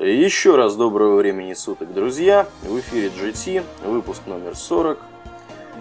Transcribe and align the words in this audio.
Еще 0.00 0.54
раз 0.54 0.76
доброго 0.76 1.16
времени 1.16 1.54
суток, 1.54 1.92
друзья. 1.92 2.46
В 2.62 2.78
эфире 2.78 3.08
GT, 3.08 3.64
выпуск 3.84 4.22
номер 4.26 4.54
40. 4.54 4.96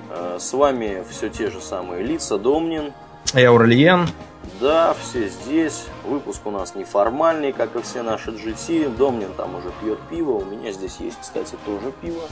Э, 0.09 0.37
с 0.39 0.53
вами 0.53 1.03
все 1.07 1.29
те 1.29 1.51
же 1.51 1.61
самые 1.61 2.01
лица, 2.01 2.39
Домнин. 2.39 2.93
Я 3.35 3.53
Урлиен. 3.53 4.07
Да, 4.59 4.95
все 4.99 5.27
здесь. 5.27 5.85
Выпуск 6.03 6.41
у 6.45 6.51
нас 6.51 6.73
неформальный, 6.73 7.51
как 7.51 7.75
и 7.75 7.81
все 7.83 8.01
наши 8.01 8.31
GT. 8.31 8.89
Домнин 8.97 9.33
там 9.37 9.53
уже 9.53 9.71
пьет 9.83 9.99
пиво. 10.09 10.31
У 10.31 10.45
меня 10.45 10.71
здесь 10.71 10.97
есть, 10.99 11.19
кстати, 11.21 11.55
тоже 11.63 11.91
пиво. 12.01 12.23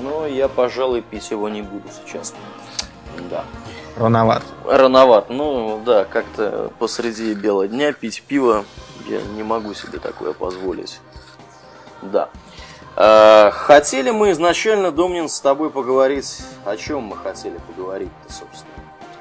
Но 0.00 0.26
я, 0.26 0.48
пожалуй, 0.48 1.02
пить 1.02 1.30
его 1.30 1.50
не 1.50 1.60
буду 1.60 1.88
сейчас. 2.06 2.32
Да. 3.28 3.44
Рановат. 3.98 4.44
Рановат. 4.64 5.28
Ну, 5.28 5.78
да, 5.84 6.06
как-то 6.06 6.72
посреди 6.78 7.34
бела 7.34 7.68
дня 7.68 7.92
пить 7.92 8.22
пиво 8.26 8.64
я 9.06 9.20
не 9.22 9.42
могу 9.42 9.74
себе 9.74 9.98
такое 9.98 10.32
позволить. 10.32 11.00
Да. 12.02 12.28
Э, 12.96 13.50
хотели 13.52 14.10
мы 14.10 14.32
изначально, 14.32 14.90
Домнин, 14.90 15.28
с 15.28 15.40
тобой 15.40 15.70
поговорить. 15.70 16.42
О 16.64 16.76
чем 16.76 17.04
мы 17.04 17.16
хотели 17.16 17.58
поговорить-то, 17.68 18.32
собственно? 18.32 18.72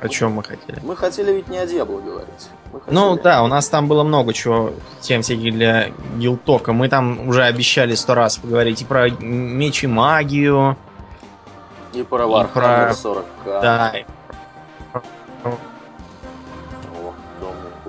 О 0.01 0.09
чем 0.09 0.31
мы 0.33 0.43
хотели? 0.43 0.79
Мы 0.83 0.95
хотели 0.95 1.31
ведь 1.31 1.47
не 1.47 1.59
о 1.59 1.65
Диабло 1.67 1.99
говорить. 1.99 2.49
Хотели... 2.71 2.93
Ну 2.93 3.19
да, 3.21 3.43
у 3.43 3.47
нас 3.47 3.69
там 3.69 3.87
было 3.87 4.03
много 4.03 4.33
чего, 4.33 4.71
тем 4.99 5.21
всяких 5.21 5.53
для 5.53 5.91
гилтока. 6.17 6.73
Мы 6.73 6.89
там 6.89 7.27
уже 7.27 7.43
обещали 7.43 7.93
сто 7.93 8.15
раз 8.15 8.37
поговорить 8.37 8.81
и 8.81 8.85
про 8.85 9.09
меч 9.09 9.83
и 9.83 9.87
магию. 9.87 10.75
И 11.93 12.03
про 12.03 12.23
Warhammer 12.23 12.93
40 12.93 13.25
Да, 13.45 13.93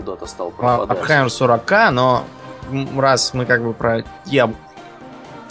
куда-то 0.03 0.27
стал 0.27 0.51
пропадать. 0.51 0.99
Warhammer 0.99 1.29
40 1.29 1.71
но 1.93 2.25
раз 2.97 3.35
мы 3.35 3.47
как 3.47 3.63
бы 3.63 3.73
про 3.73 4.05
я 4.27 4.53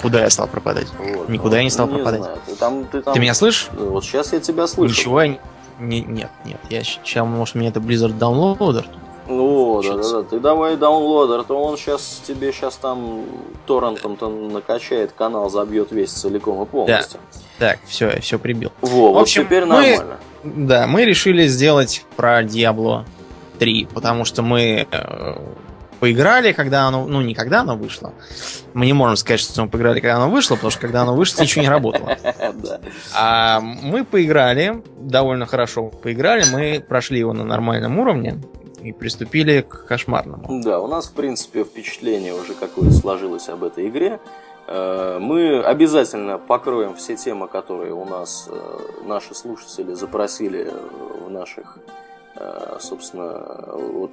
Куда 0.02 0.22
я 0.22 0.32
стал 0.32 0.48
пропадать? 0.48 0.88
Вот, 0.98 1.30
Никуда 1.30 1.52
ну, 1.52 1.58
я 1.58 1.64
не 1.64 1.70
стал 1.70 1.88
не 1.88 1.94
пропадать. 1.94 2.21
Знаю. 2.21 2.40
Ты, 2.48 2.55
там, 2.55 2.85
ты, 2.85 3.02
там... 3.04 3.13
ты 3.13 3.20
меня 3.20 3.35
слышишь? 3.35 3.70
Вот 3.72 4.04
сейчас 4.04 4.34
я 4.34 4.40
тебя 4.40 4.66
слышу. 4.66 4.91
Ничего 4.91 5.22
я 5.22 5.38
не... 5.79 6.02
Нет, 6.02 6.32
нет. 6.44 6.60
Я 6.72 6.84
сейчас, 6.84 7.24
может, 7.24 7.54
мне 7.54 7.68
это 7.68 7.79
Blizzard 7.79 8.18
Downloader 8.18 8.88
ну, 9.32 9.82
да, 9.82 9.96
да, 9.96 10.12
да. 10.12 10.24
Ты 10.24 10.40
давай 10.40 10.76
даунлодер, 10.76 11.44
то 11.44 11.62
он 11.62 11.77
сейчас 11.77 12.22
тебе 12.27 12.52
сейчас 12.52 12.76
там 12.76 13.24
торрентом-то 13.66 14.29
накачает 14.29 15.12
канал, 15.13 15.49
забьет 15.49 15.91
весь 15.91 16.12
целиком 16.12 16.62
и 16.63 16.66
полностью. 16.66 17.20
Да. 17.60 17.68
Так, 17.68 17.79
все, 17.85 18.10
я 18.10 18.20
все 18.20 18.40
прибил. 18.40 18.72
Во, 18.82 19.13
в 19.13 19.18
общем, 19.18 19.44
вот 19.44 19.48
теперь 19.48 19.66
нормально. 19.66 20.18
Мы, 20.44 20.68
да, 20.68 20.88
мы 20.88 21.05
решили 21.05 21.48
сделать 21.48 22.05
про 22.16 22.44
Diablo 22.44 23.05
3, 23.62 23.90
потому 23.93 24.26
что 24.26 24.41
мы 24.41 24.87
э, 24.91 25.35
поиграли, 25.99 26.51
когда 26.51 26.87
оно... 26.87 27.05
Ну, 27.05 27.21
не 27.21 27.35
когда 27.35 27.62
оно 27.62 27.77
вышло. 27.77 28.12
Мы 28.73 28.87
не 28.87 28.93
можем 28.93 29.15
сказать, 29.17 29.40
что 29.40 29.62
мы 29.62 29.70
поиграли, 29.70 29.99
когда 29.99 30.15
оно 30.15 30.31
вышло, 30.31 30.55
потому 30.55 30.71
что 30.71 30.81
когда 30.81 31.04
оно 31.04 31.15
вышло, 31.15 31.43
ничего 31.43 31.62
не 31.62 31.70
работало. 31.70 32.17
А 33.15 33.59
мы 33.59 34.04
поиграли, 34.04 34.82
довольно 34.98 35.45
хорошо 35.45 35.89
поиграли, 35.89 36.43
мы 36.51 36.84
прошли 36.85 37.20
его 37.20 37.34
на 37.34 37.43
нормальном 37.43 37.99
уровне 37.99 38.41
и 38.82 38.93
приступили 38.93 39.62
к 39.62 39.85
кошмарному. 39.85 40.63
Да, 40.63 40.79
у 40.79 40.87
нас, 40.87 41.05
в 41.05 41.13
принципе, 41.13 41.63
впечатление 41.63 42.34
уже 42.34 42.55
какое-то 42.55 42.95
сложилось 42.95 43.48
об 43.48 43.63
этой 43.63 43.89
игре. 43.89 44.20
Э, 44.65 45.20
мы 45.21 45.62
обязательно 45.62 46.39
покроем 46.39 46.95
все 46.95 47.15
темы, 47.15 47.48
которые 47.48 47.93
у 47.93 48.05
нас 48.05 48.48
э, 48.49 49.05
наши 49.05 49.35
слушатели 49.35 49.93
запросили 49.93 50.67
в 51.27 51.29
наших 51.29 51.77
собственно, 52.80 53.66
вот 53.68 54.12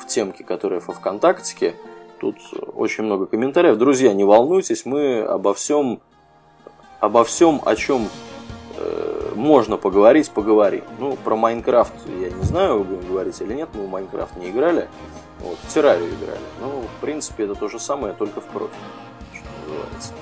в 0.00 0.06
темке, 0.06 0.44
которая 0.44 0.80
во 0.80 0.94
ВКонтакте, 0.94 1.74
тут 2.20 2.36
очень 2.74 3.04
много 3.04 3.26
комментариев. 3.26 3.76
Друзья, 3.76 4.12
не 4.12 4.24
волнуйтесь, 4.24 4.86
мы 4.86 5.20
обо 5.22 5.54
всем, 5.54 6.00
обо 7.00 7.24
всем, 7.24 7.60
о 7.64 7.74
чем 7.76 8.08
э, 8.76 9.32
можно 9.34 9.76
поговорить, 9.76 10.30
поговорим. 10.30 10.84
Ну, 10.98 11.16
про 11.16 11.36
Майнкрафт 11.36 11.94
я 12.06 12.30
не 12.30 12.42
знаю, 12.42 12.78
вы 12.78 12.84
будем 12.84 13.08
говорить 13.08 13.40
или 13.40 13.54
нет, 13.54 13.68
мы 13.74 13.86
в 13.86 13.90
Майнкрафт 13.90 14.36
не 14.36 14.50
играли, 14.50 14.88
вот, 15.40 15.58
в 15.58 15.74
Террарию 15.74 16.08
играли. 16.08 16.40
Ну, 16.60 16.82
в 16.82 17.00
принципе, 17.00 17.44
это 17.44 17.54
то 17.54 17.68
же 17.68 17.78
самое, 17.78 18.14
только 18.14 18.40
в 18.40 18.44
профиль, 18.44 18.76
что 19.32 19.48
называется. 19.66 20.12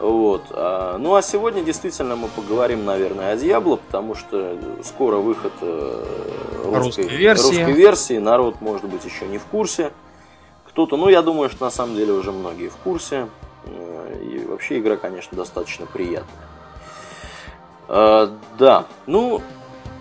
Вот. 0.00 0.46
А, 0.50 0.96
ну 0.96 1.14
а 1.14 1.20
сегодня 1.22 1.62
действительно 1.62 2.16
мы 2.16 2.28
поговорим, 2.28 2.86
наверное, 2.86 3.32
о 3.32 3.36
Диабло, 3.36 3.76
потому 3.76 4.14
что 4.14 4.56
скоро 4.82 5.16
выход 5.16 5.52
э, 5.60 6.04
русской, 6.64 7.02
русской, 7.02 7.16
версии. 7.16 7.42
русской 7.42 7.72
версии. 7.72 8.18
Народ, 8.18 8.62
может 8.62 8.86
быть, 8.86 9.04
еще 9.04 9.26
не 9.26 9.36
в 9.36 9.44
курсе. 9.44 9.92
Кто-то, 10.66 10.96
ну 10.96 11.10
я 11.10 11.20
думаю, 11.20 11.50
что 11.50 11.64
на 11.64 11.70
самом 11.70 11.96
деле 11.96 12.14
уже 12.14 12.32
многие 12.32 12.68
в 12.68 12.76
курсе. 12.76 13.28
Э, 13.66 14.22
и 14.22 14.38
вообще 14.46 14.78
игра, 14.78 14.96
конечно, 14.96 15.36
достаточно 15.36 15.84
приятная. 15.84 16.46
А, 17.86 18.34
да, 18.58 18.86
ну 19.06 19.42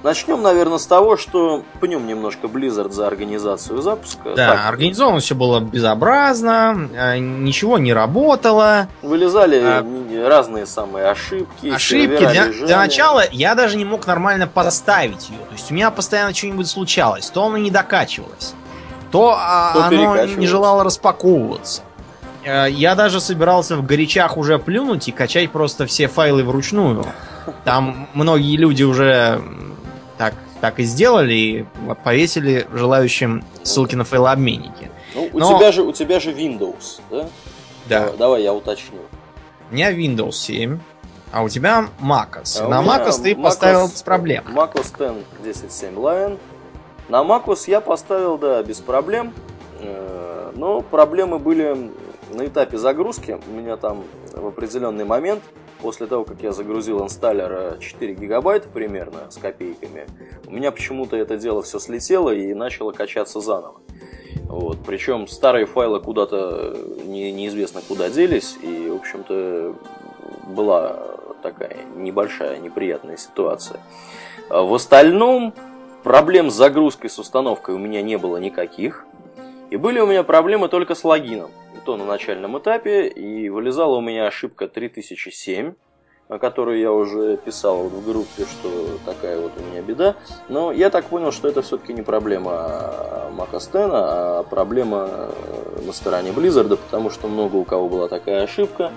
Начнем, 0.02 0.42
наверное, 0.42 0.78
с 0.78 0.88
того, 0.88 1.18
что 1.18 1.64
пнем 1.82 2.08
немножко 2.08 2.48
Blizzard 2.48 2.92
за 2.92 3.06
организацию 3.06 3.82
запуска. 3.82 4.34
Да, 4.36 4.56
так. 4.56 4.66
организовано 4.68 5.20
все 5.20 5.36
было 5.36 5.60
безобразно, 5.60 6.90
а, 6.98 7.18
ничего 7.18 7.78
не 7.78 7.92
работало. 7.92 8.88
Вылезали 9.02 9.60
а... 9.62 10.28
разные 10.28 10.66
самые 10.66 11.08
ошибки. 11.08 11.68
Ошибки. 11.68 12.26
Для, 12.26 12.46
для 12.46 12.78
начала 12.78 13.24
я 13.32 13.56
даже 13.56 13.76
не 13.76 13.84
мог 13.84 14.08
нормально 14.08 14.48
поставить 14.48 15.30
ее. 15.30 15.40
То 15.50 15.54
есть 15.54 15.70
у 15.70 15.74
меня 15.74 15.92
постоянно 15.92 16.34
что-нибудь 16.34 16.70
случалось. 16.70 17.30
То 17.30 17.46
она 17.46 17.60
не 17.60 17.70
докачивалась, 17.70 18.54
то, 19.12 19.36
а, 19.38 19.74
то 19.74 19.84
оно 19.84 20.26
не 20.26 20.48
желало 20.48 20.86
распаковываться. 20.86 21.82
Э, 22.46 22.68
я 22.70 22.96
даже 22.96 23.20
собирался 23.20 23.76
в 23.76 23.86
горячах 23.86 24.38
уже 24.38 24.60
плюнуть 24.60 25.10
и 25.10 25.12
качать 25.12 25.52
просто 25.52 25.86
все 25.86 26.08
файлы 26.08 26.44
вручную. 26.44 27.06
Там 27.66 28.08
многие 28.14 28.56
люди 28.58 28.84
уже 28.84 29.42
так, 30.62 30.80
и 30.80 30.84
сделали 30.84 31.34
и 31.34 31.66
повесили 32.04 32.68
желающим 32.74 33.44
ссылки 33.64 33.96
на 33.96 34.04
файлообменники. 34.04 34.92
Ну, 35.16 35.30
у, 35.34 35.40
Но... 35.40 35.58
тебя 35.58 35.72
же, 35.72 35.84
у 35.84 35.92
тебя 35.92 36.20
же 36.20 36.32
Windows, 36.32 37.02
да? 37.10 37.30
Да. 37.88 38.00
Давай, 38.02 38.18
давай 38.18 38.44
я 38.44 38.54
уточню. 38.54 39.00
У 39.72 39.74
меня 39.74 39.92
Windows 39.92 40.34
7, 40.34 40.80
а 41.32 41.44
у 41.44 41.50
тебя 41.50 41.88
MacOS. 42.02 42.62
А 42.62 42.68
на 42.68 42.82
MacOS 42.82 43.22
ты 43.22 43.32
MacOS, 43.32 43.44
поставил 43.44 43.88
без 43.88 44.04
проблем. 44.04 44.44
MacOS 44.48 45.16
10 45.44 45.64
10.7 45.64 45.96
Lion. 45.96 46.40
На 47.08 47.24
MacOS 47.24 47.64
я 47.68 47.82
поставил, 47.82 48.38
да, 48.38 48.62
без 48.64 48.78
проблем. 48.78 49.34
Э, 49.80 50.52
но 50.56 50.82
проблемы 50.82 51.40
были 51.40 51.92
на 52.34 52.46
этапе 52.46 52.78
загрузки. 52.78 53.40
У 53.48 53.52
меня 53.52 53.78
там 53.78 54.04
в 54.34 54.48
определенный 54.48 55.06
момент 55.06 55.42
после 55.82 56.08
того, 56.08 56.26
как 56.26 56.42
я 56.42 56.52
загрузил 56.52 57.04
инсталлер 57.04 57.78
4 57.80 58.14
гигабайта 58.14 58.68
примерно 58.70 59.30
с 59.30 59.38
копейками, 59.38 60.06
у 60.48 60.52
меня 60.52 60.72
почему-то 60.72 61.16
это 61.16 61.38
дело 61.38 61.62
все 61.62 61.80
слетело 61.80 62.34
и 62.34 62.54
начало 62.54 62.92
качаться 62.92 63.40
заново. 63.40 63.82
Вот. 64.44 64.80
Причем 64.86 65.28
старые 65.28 65.66
файлы 65.66 66.00
куда-то 66.00 66.76
не, 67.06 67.32
неизвестно 67.32 67.82
куда 67.88 68.10
делись, 68.10 68.58
и, 68.62 68.90
в 68.90 68.96
общем-то, 68.96 69.76
была 70.48 71.00
такая 71.42 71.78
небольшая 71.96 72.58
неприятная 72.60 73.18
ситуация. 73.18 73.80
А 74.50 74.64
в 74.64 74.74
остальном 74.74 75.54
проблем 76.04 76.50
с 76.50 76.56
загрузкой, 76.56 77.10
с 77.10 77.20
установкой 77.20 77.76
у 77.76 77.78
меня 77.78 78.02
не 78.02 78.18
было 78.18 78.38
никаких. 78.38 79.06
И 79.70 79.78
были 79.78 80.00
у 80.00 80.08
меня 80.08 80.24
проблемы 80.24 80.68
только 80.68 80.96
с 80.96 81.04
логином 81.04 81.52
то 81.90 81.98
на 81.98 82.06
начальном 82.06 82.56
этапе, 82.60 83.08
и 83.08 83.50
вылезала 83.50 83.96
у 83.96 84.02
меня 84.02 84.28
ошибка 84.28 84.68
3007, 84.68 85.74
о 86.28 86.38
которой 86.38 86.80
я 86.80 86.92
уже 86.92 87.36
писал 87.38 87.78
вот 87.78 87.94
в 87.94 88.06
группе, 88.06 88.46
что 88.46 89.00
такая 89.08 89.40
вот 89.42 89.54
у 89.58 89.72
меня 89.72 89.82
беда. 89.82 90.16
Но 90.50 90.72
я 90.72 90.92
так 90.92 91.06
понял, 91.06 91.32
что 91.32 91.48
это 91.48 91.64
все-таки 91.64 91.94
не 91.94 92.04
проблема 92.04 93.32
X, 93.52 93.72
а 93.74 94.44
проблема 94.44 95.10
э, 95.10 95.82
на 95.84 95.92
стороне 95.92 96.30
Blizzard, 96.30 96.78
потому 96.78 97.10
что 97.10 97.28
много 97.28 97.56
у 97.56 97.64
кого 97.64 97.90
была 97.90 98.08
такая 98.08 98.44
ошибка. 98.44 98.92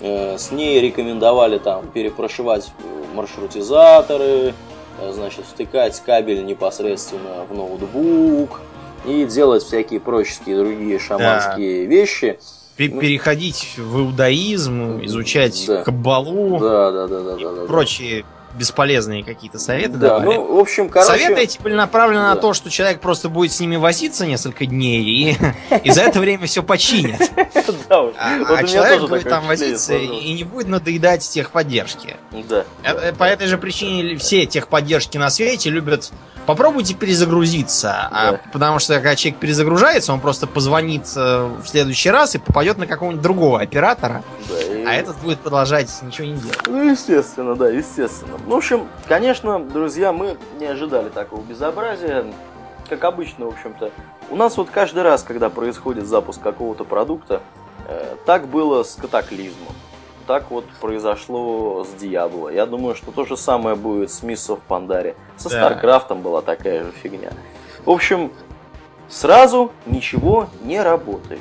Э, 0.00 0.38
с 0.38 0.50
ней 0.50 0.80
рекомендовали 0.80 1.58
там 1.58 1.90
перепрошивать 1.90 2.72
маршрутизаторы, 3.12 4.54
э, 4.98 5.12
значит, 5.12 5.44
втыкать 5.44 6.00
кабель 6.00 6.46
непосредственно 6.46 7.44
в 7.50 7.54
ноутбук, 7.54 8.62
и 9.06 9.24
делать 9.24 9.62
всякие 9.62 10.00
проческие 10.00 10.56
другие 10.58 10.98
шаманские 10.98 11.84
да. 11.84 11.90
вещи. 11.90 12.38
Переходить 12.76 13.74
в 13.78 14.00
иудаизм, 14.00 15.04
изучать 15.04 15.64
да. 15.68 15.84
каббалу 15.84 16.58
да, 16.58 16.90
да, 16.90 17.06
да, 17.06 17.20
да, 17.22 17.36
и 17.36 17.44
да, 17.44 17.52
да, 17.52 17.66
прочие 17.66 18.24
бесполезные 18.56 19.24
какие-то 19.24 19.58
советы 19.58 19.94
да, 19.94 20.18
давали. 20.18 20.36
Ну, 20.36 20.56
в 20.56 20.60
общем, 20.60 20.88
короче... 20.88 21.10
Советы 21.10 21.42
эти 21.42 21.60
были 21.60 21.74
направлены 21.74 22.22
да. 22.22 22.34
на 22.34 22.36
то, 22.36 22.54
что 22.54 22.70
человек 22.70 23.00
просто 23.00 23.28
будет 23.28 23.52
с 23.52 23.60
ними 23.60 23.76
возиться 23.76 24.26
несколько 24.26 24.66
дней, 24.66 25.02
и, 25.02 25.36
и 25.84 25.90
за 25.90 26.02
это 26.02 26.20
время 26.20 26.46
все 26.46 26.62
починят. 26.62 27.20
А, 27.88 28.10
а 28.18 28.64
человек 28.64 29.08
будет 29.08 29.28
там 29.28 29.46
возиться 29.46 29.94
и 29.94 30.32
не 30.32 30.44
будет 30.44 30.68
надоедать 30.68 31.22
техподдержки. 31.22 32.16
Да. 32.48 32.64
Э, 32.82 33.12
по 33.12 33.24
этой 33.24 33.46
же 33.46 33.56
причине 33.56 34.16
все 34.16 34.46
техподдержки 34.46 35.16
на 35.16 35.30
свете 35.30 35.70
любят 35.70 36.12
попробуйте 36.44 36.94
перезагрузиться. 36.94 38.08
А, 38.10 38.40
потому 38.52 38.78
что 38.78 38.94
когда 38.94 39.16
человек 39.16 39.40
перезагружается, 39.40 40.12
он 40.12 40.20
просто 40.20 40.46
позвонит 40.46 41.06
э, 41.16 41.50
в 41.62 41.66
следующий 41.66 42.10
раз 42.10 42.34
и 42.34 42.38
попадет 42.38 42.78
на 42.78 42.86
какого-нибудь 42.86 43.22
другого 43.22 43.60
оператора. 43.60 44.22
Да, 44.48 44.73
и... 44.84 44.86
А 44.86 44.94
этот 44.94 45.16
будет 45.18 45.40
продолжать 45.40 45.90
ничего 46.02 46.28
не 46.28 46.34
делать. 46.34 46.66
Ну, 46.66 46.90
естественно, 46.90 47.54
да, 47.56 47.68
естественно. 47.68 48.38
Ну, 48.46 48.54
в 48.54 48.56
общем, 48.56 48.88
конечно, 49.06 49.58
друзья, 49.58 50.12
мы 50.12 50.36
не 50.58 50.66
ожидали 50.66 51.08
такого 51.08 51.42
безобразия. 51.42 52.26
Как 52.88 53.02
обычно, 53.04 53.46
в 53.46 53.48
общем-то. 53.48 53.90
У 54.30 54.36
нас 54.36 54.56
вот 54.56 54.68
каждый 54.70 55.02
раз, 55.02 55.22
когда 55.22 55.48
происходит 55.48 56.06
запуск 56.06 56.40
какого-то 56.42 56.84
продукта, 56.84 57.40
э, 57.88 58.16
так 58.26 58.46
было 58.46 58.82
с 58.82 58.94
катаклизмом 58.94 59.72
так 60.26 60.50
вот 60.50 60.64
произошло 60.80 61.84
с 61.84 62.00
Диабло. 62.00 62.48
Я 62.48 62.66
думаю, 62.66 62.94
что 62.94 63.10
то 63.10 63.24
же 63.24 63.36
самое 63.36 63.76
будет 63.76 64.10
с 64.10 64.22
Mists 64.22 64.48
of 64.48 64.56
Pandaria. 64.56 65.16
Со 65.36 65.50
да. 65.50 65.56
Старкрафтом 65.56 66.22
была 66.22 66.42
такая 66.42 66.84
же 66.84 66.92
фигня. 66.92 67.30
В 67.84 67.90
общем, 67.90 68.32
сразу 69.08 69.72
ничего 69.86 70.48
не 70.62 70.80
работает. 70.80 71.40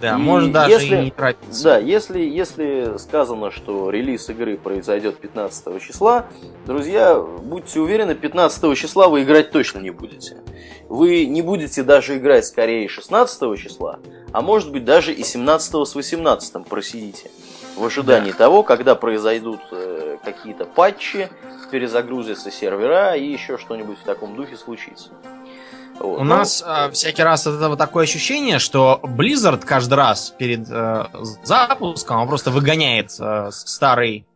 Да, 0.00 0.14
и 0.14 0.18
может 0.18 0.52
даже 0.52 0.72
если, 0.72 0.96
и 0.96 1.04
не 1.04 1.10
торопиться. 1.10 1.64
Да, 1.64 1.78
если, 1.78 2.20
если 2.20 2.98
сказано, 2.98 3.50
что 3.50 3.90
релиз 3.90 4.28
игры 4.28 4.58
произойдет 4.58 5.18
15 5.18 5.82
числа, 5.82 6.26
друзья, 6.66 7.18
будьте 7.18 7.80
уверены, 7.80 8.14
15 8.14 8.76
числа 8.76 9.08
вы 9.08 9.22
играть 9.22 9.50
точно 9.50 9.78
не 9.78 9.90
будете. 9.90 10.36
Вы 10.88 11.26
не 11.26 11.42
будете 11.42 11.82
даже 11.82 12.18
играть 12.18 12.44
скорее 12.44 12.88
16 12.88 13.58
числа, 13.58 13.98
а 14.32 14.42
может 14.42 14.70
быть 14.70 14.84
даже 14.84 15.12
и 15.12 15.24
17 15.24 15.88
с 15.88 15.94
18 15.94 16.66
просидите 16.66 17.30
в 17.76 17.84
ожидании 17.84 18.32
да. 18.32 18.38
того, 18.38 18.62
когда 18.62 18.94
произойдут 18.94 19.60
э, 19.70 20.16
какие-то 20.24 20.64
патчи, 20.64 21.28
перезагрузятся 21.70 22.50
сервера 22.50 23.14
и 23.14 23.26
еще 23.26 23.58
что-нибудь 23.58 23.98
в 23.98 24.04
таком 24.04 24.36
духе 24.36 24.56
случится. 24.56 25.10
Вот. 25.98 26.20
У 26.20 26.24
ну, 26.24 26.36
нас 26.36 26.62
э, 26.66 26.90
всякий 26.92 27.22
раз 27.22 27.46
от 27.46 27.56
этого 27.56 27.76
такое 27.76 28.04
ощущение, 28.04 28.58
что 28.58 29.00
Blizzard 29.02 29.64
каждый 29.64 29.94
раз 29.94 30.34
перед 30.36 30.68
э, 30.70 31.06
запуском 31.42 32.20
он 32.20 32.28
просто 32.28 32.50
выгоняет 32.50 33.12
э, 33.18 33.50
старый 33.52 34.26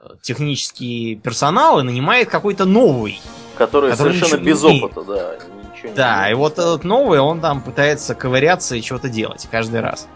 э, 0.00 0.08
технический 0.22 1.16
персонал 1.16 1.80
и 1.80 1.82
нанимает 1.82 2.28
какой-то 2.28 2.64
новый. 2.64 3.20
Который, 3.56 3.90
который 3.92 4.14
совершенно 4.14 4.40
без 4.40 4.64
опыта, 4.64 5.02
да. 5.04 5.34
да, 5.94 6.30
и 6.30 6.34
вот 6.34 6.54
этот 6.54 6.82
новый, 6.82 7.20
он 7.20 7.40
там 7.40 7.62
пытается 7.62 8.14
ковыряться 8.14 8.74
и 8.74 8.82
что-то 8.82 9.08
делать 9.08 9.46
каждый 9.50 9.80
раз. 9.80 10.08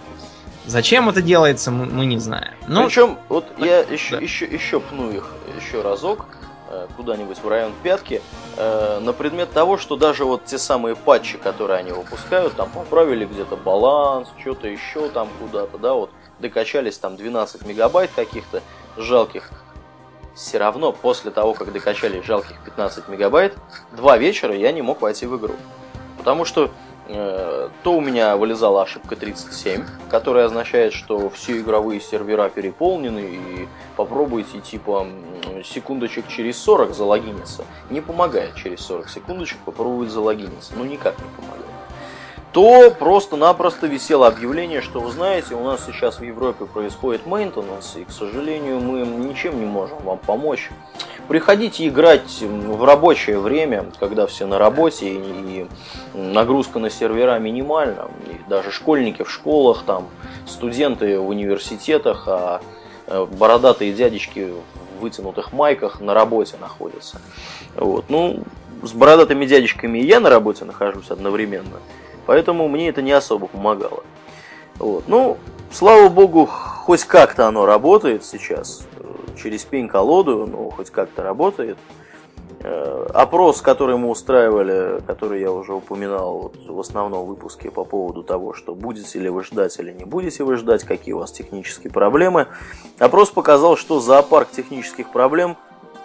Зачем 0.67 1.09
это 1.09 1.23
делается, 1.23 1.71
мы, 1.71 1.87
мы 1.87 2.05
не 2.05 2.19
знаем. 2.19 2.53
Ну, 2.67 2.87
Причем, 2.87 3.17
вот 3.29 3.49
так, 3.56 3.65
я 3.65 3.79
еще, 3.79 4.17
да. 4.17 4.23
еще, 4.23 4.45
еще 4.45 4.81
пну 4.81 5.11
их 5.11 5.33
еще 5.56 5.81
разок 5.81 6.27
куда-нибудь 6.97 7.38
в 7.38 7.49
район 7.49 7.73
пятки, 7.82 8.20
э, 8.56 8.99
на 9.00 9.12
предмет 9.12 9.50
того, 9.53 9.79
что 9.79 9.97
даже 9.97 10.25
вот 10.25 10.44
те 10.44 10.59
самые 10.59 10.97
патчи, 10.97 11.38
которые 11.38 11.79
они 11.79 11.93
выпускают, 11.93 12.55
там 12.55 12.70
поправили 12.70 13.25
где-то 13.25 13.56
баланс, 13.56 14.29
что-то 14.38 14.69
еще 14.69 15.09
там 15.09 15.29
куда-то, 15.41 15.79
да, 15.79 15.94
вот 15.94 16.11
докачались 16.38 16.99
там 16.99 17.17
12 17.17 17.67
мегабайт 17.67 18.11
каких-то 18.15 18.62
жалких. 18.97 19.50
Все 20.35 20.59
равно 20.59 20.93
после 20.93 21.31
того, 21.31 21.55
как 21.55 21.73
докачали 21.73 22.20
жалких 22.20 22.56
15 22.65 23.09
мегабайт, 23.09 23.56
два 23.93 24.17
вечера 24.19 24.55
я 24.55 24.71
не 24.73 24.82
мог 24.82 25.00
войти 25.00 25.26
в 25.26 25.37
игру. 25.37 25.56
Потому 26.17 26.44
что 26.44 26.71
Э, 26.71 26.88
то 27.09 27.71
у 27.93 28.01
меня 28.01 28.37
вылезала 28.37 28.83
ошибка 28.83 29.17
37, 29.17 29.85
которая 30.11 30.45
означает, 30.47 30.93
что 30.93 31.31
все 31.31 31.59
игровые 31.59 32.01
сервера 32.01 32.51
переполнены 32.51 33.21
и 33.21 33.69
попробуйте 33.97 34.61
типа 34.61 35.07
секундочек 35.65 36.29
через 36.29 36.59
40 36.59 36.95
залогиниться. 36.95 37.65
Не 37.89 38.03
помогает 38.03 38.55
через 38.57 38.81
40 38.81 39.09
секундочек 39.09 39.59
попробовать 39.65 40.11
залогиниться. 40.11 40.75
Ну 40.77 40.85
никак 40.85 41.17
не 41.19 41.31
помогает 41.37 41.69
то 42.53 42.91
просто-напросто 42.91 43.87
висело 43.87 44.27
объявление, 44.27 44.81
что 44.81 45.01
вы 45.01 45.11
знаете, 45.11 45.55
у 45.55 45.63
нас 45.63 45.85
сейчас 45.87 46.19
в 46.19 46.25
Европе 46.25 46.65
происходит 46.65 47.27
мейнтенанс, 47.27 47.97
и, 47.97 48.05
к 48.05 48.11
сожалению, 48.11 48.81
мы 48.81 49.07
ничем 49.07 49.61
не 49.61 49.67
можем 49.67 49.99
вам 49.99 50.19
помочь. 50.19 50.71
Приходите 51.29 51.87
играть 51.87 52.41
в 52.41 52.85
рабочее 52.85 53.39
время, 53.39 53.85
когда 54.01 54.27
все 54.27 54.47
на 54.47 54.59
работе 54.59 55.13
и 55.13 55.67
нагрузка 56.15 56.79
на 56.79 56.89
сервера 56.89 57.39
минимальна. 57.39 58.09
И 58.27 58.49
даже 58.49 58.71
школьники 58.71 59.23
в 59.23 59.31
школах, 59.31 59.83
там, 59.85 60.09
студенты 60.47 61.19
в 61.19 61.29
университетах, 61.29 62.25
а 62.29 62.63
э, 63.07 63.27
бородатые 63.27 63.93
дядечки 63.93 64.55
в 64.97 65.03
вытянутых 65.03 65.53
майках 65.53 66.01
на 66.01 66.15
работе 66.15 66.57
находятся. 66.59 67.21
Вот. 67.77 68.07
Ну, 68.09 68.43
с 68.83 68.93
бородатыми 68.93 69.45
дядечками 69.45 69.99
и 69.99 70.07
я 70.07 70.21
на 70.21 70.31
работе 70.31 70.65
нахожусь 70.65 71.11
одновременно. 71.11 71.79
Поэтому 72.25 72.69
мне 72.69 72.89
это 72.89 73.03
не 73.03 73.13
особо 73.13 73.49
помогало. 73.49 74.03
Вот. 74.79 75.05
Ну, 75.09 75.37
слава 75.71 76.09
богу, 76.09 76.47
хоть 76.47 77.05
как-то 77.05 77.49
оно 77.49 77.67
работает 77.67 78.25
сейчас. 78.25 78.88
Через 79.40 79.64
пень-колоду, 79.64 80.46
но 80.46 80.70
хоть 80.70 80.90
как-то 80.90 81.23
работает. 81.23 81.79
Э, 82.61 83.06
опрос, 83.14 83.62
который 83.62 83.96
мы 83.96 84.08
устраивали, 84.08 85.00
который 85.06 85.40
я 85.40 85.52
уже 85.52 85.75
упоминал 85.75 86.38
вот 86.38 86.56
в 86.67 86.81
основном 86.81 87.25
выпуске 87.25 87.70
по 87.70 87.85
поводу 87.85 88.25
того, 88.25 88.52
что 88.52 88.75
будете 88.75 89.20
ли 89.20 89.29
вы 89.29 89.44
ждать 89.44 89.79
или 89.79 89.93
не 89.93 90.05
будете 90.05 90.43
вы 90.43 90.56
ждать, 90.56 90.82
какие 90.82 91.14
у 91.14 91.19
вас 91.19 91.31
технические 91.31 91.93
проблемы. 91.93 92.49
Опрос 92.99 93.31
показал, 93.31 93.76
что 93.76 94.00
зоопарк 94.00 94.50
технических 94.50 95.12
проблем 95.12 95.56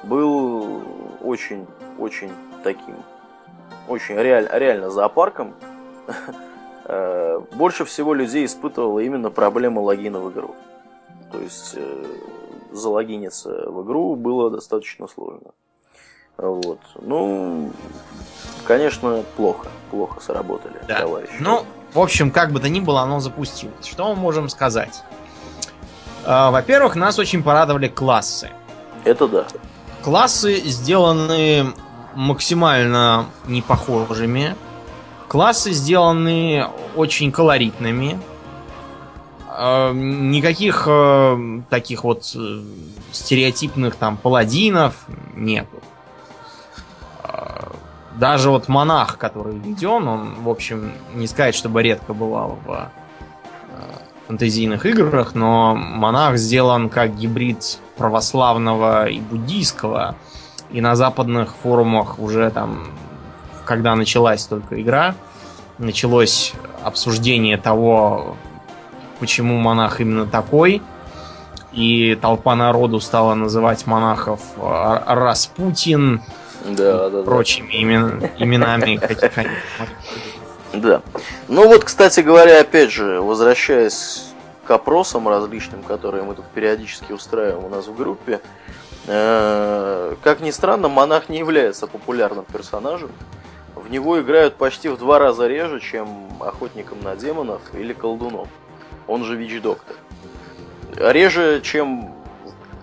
был 0.03 0.83
очень-очень 1.24 2.31
таким, 2.63 2.97
очень 3.88 4.15
реаль, 4.15 4.47
реально 4.51 4.89
зоопарком. 4.89 5.53
Э, 6.85 7.39
больше 7.53 7.85
всего 7.85 8.13
людей 8.13 8.44
испытывало 8.44 9.00
именно 9.00 9.31
проблему 9.31 9.81
логина 9.83 10.19
в 10.19 10.30
игру. 10.33 10.53
То 11.31 11.39
есть 11.39 11.75
э, 11.77 12.03
залогиниться 12.74 13.50
в 13.70 13.84
игру 13.84 14.16
было 14.16 14.50
достаточно 14.50 15.08
сложно. 15.08 15.52
Вот. 16.38 16.80
Ну, 17.02 17.72
конечно, 18.66 19.24
плохо. 19.38 19.68
Плохо 19.92 20.20
сработали, 20.22 20.80
да. 20.88 21.02
товарищи. 21.02 21.34
Ну, 21.40 21.66
в 21.94 22.00
общем, 22.00 22.31
как 22.31 22.52
бы 22.52 22.60
то 22.60 22.70
ни 22.70 22.80
было, 22.80 23.02
оно 23.02 23.20
запустилось. 23.20 23.86
Что 23.86 24.14
мы 24.14 24.16
можем 24.20 24.50
сказать? 24.50 25.04
Э, 26.25 26.50
во-первых, 26.50 26.96
нас 26.96 27.20
очень 27.20 27.44
порадовали 27.44 27.88
классы. 27.88 28.50
Это 29.04 29.28
да. 29.28 29.46
Классы 30.02 30.56
сделаны 30.56 31.74
максимально 32.16 33.28
непохожими. 33.48 34.56
Классы 35.28 35.72
сделаны 35.72 36.68
очень 36.96 37.31
колоритными. 37.31 38.19
Э, 39.56 39.92
никаких 39.94 40.86
э, 40.88 41.62
таких 41.69 42.04
вот 42.04 42.31
э, 42.36 42.62
стереотипных 43.12 43.95
там 43.95 44.18
паладинов 44.18 45.06
нету. 45.36 45.81
Даже 48.16 48.52
вот 48.52 48.68
монах, 48.68 49.18
который 49.18 49.57
введен, 49.57 50.07
он, 50.07 50.44
в 50.44 50.50
общем, 50.50 50.92
не 51.16 51.26
сказать, 51.26 51.56
чтобы 51.56 51.81
редко 51.81 52.14
бывал 52.14 52.60
в 52.64 52.92
фэнтезийных 54.28 54.86
играх, 54.86 55.33
но 55.33 55.74
монах 55.76 56.38
сделан 56.38 56.90
как 56.90 57.18
гибрид 57.18 57.80
православного 57.98 59.07
и 59.07 59.19
буддийского. 59.19 60.16
И 60.72 60.80
на 60.80 60.95
западных 60.95 61.56
форумах 61.56 62.19
уже 62.19 62.52
там 62.52 62.86
когда 63.66 63.95
началась 63.95 64.45
только 64.45 64.80
игра, 64.81 65.16
началось 65.78 66.54
обсуждение 66.83 67.57
того, 67.57 68.36
почему 69.20 69.58
монах 69.58 70.02
именно 70.02 70.26
такой. 70.26 70.82
И 71.72 72.16
толпа 72.22 72.56
народу 72.56 73.00
стала 73.00 73.34
называть 73.34 73.88
монахов 73.88 74.42
э, 74.58 75.00
Распутин 75.08 76.22
да, 76.66 77.10
да, 77.10 77.24
прочими 77.24 77.72
да. 77.72 77.78
Имен, 77.78 78.30
именами. 78.38 79.00
Да. 80.74 81.02
Ну 81.48 81.68
вот, 81.68 81.84
кстати 81.84 82.22
говоря, 82.22 82.62
опять 82.62 82.92
же, 82.92 83.22
возвращаясь 83.22 84.26
к 84.66 84.72
опросам 84.72 85.28
различным, 85.28 85.84
которые 85.84 86.24
мы 86.24 86.36
тут 86.36 86.46
периодически 86.46 87.12
устраиваем 87.12 87.66
у 87.66 87.70
нас 87.70 87.88
в 87.88 87.96
группе, 87.96 88.40
э, 89.08 90.16
как 90.22 90.42
ни 90.42 90.52
странно, 90.52 90.90
монах 90.90 91.30
не 91.30 91.40
является 91.40 91.86
популярным 91.88 92.46
персонажем 92.52 93.12
в 93.84 93.92
него 93.92 94.20
играют 94.22 94.56
почти 94.56 94.90
в 94.90 94.98
два 94.98 95.20
раза 95.20 95.48
реже, 95.48 95.80
чем 95.80 96.30
охотником 96.40 97.02
на 97.02 97.16
демонов 97.16 97.62
или 97.74 97.94
колдуном. 97.94 98.48
Он 99.07 99.24
же 99.24 99.36
Вич 99.36 99.62
Доктор. 99.62 99.95
Реже, 100.95 101.62
чем 101.62 102.14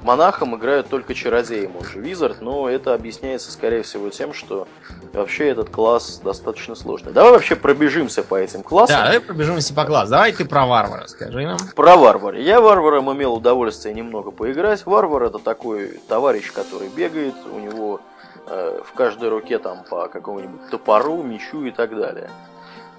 монахом 0.02 0.56
играют 0.56 0.88
только 0.88 1.14
чародеи, 1.14 1.70
он 1.78 1.84
же 1.84 2.00
Визард, 2.00 2.40
но 2.40 2.68
это 2.68 2.94
объясняется, 2.94 3.52
скорее 3.52 3.82
всего, 3.82 4.08
тем, 4.10 4.32
что 4.32 4.66
вообще 5.12 5.48
этот 5.48 5.70
класс 5.70 6.20
достаточно 6.22 6.74
сложный. 6.74 7.12
Давай 7.12 7.32
вообще 7.32 7.56
пробежимся 7.56 8.22
по 8.22 8.36
этим 8.36 8.62
классам. 8.62 8.96
Да, 8.96 9.04
давай 9.04 9.20
пробежимся 9.20 9.74
по 9.74 9.84
классу. 9.84 10.10
Давай 10.10 10.32
ты 10.32 10.44
про 10.44 10.66
варвара 10.66 11.06
скажи 11.06 11.46
нам. 11.46 11.58
Про 11.74 11.96
варвара. 11.96 12.38
Я 12.38 12.60
варваром 12.60 13.12
имел 13.12 13.34
удовольствие 13.34 13.94
немного 13.94 14.30
поиграть. 14.30 14.86
Варвар 14.86 15.24
это 15.24 15.38
такой 15.38 16.00
товарищ, 16.08 16.50
который 16.52 16.88
бегает, 16.88 17.34
у 17.52 17.58
него 17.58 18.00
э, 18.46 18.80
в 18.84 18.92
каждой 18.92 19.28
руке 19.28 19.58
там 19.58 19.84
по 19.88 20.08
какому-нибудь 20.08 20.70
топору, 20.70 21.22
мечу 21.22 21.64
и 21.64 21.70
так 21.70 21.96
далее. 21.96 22.30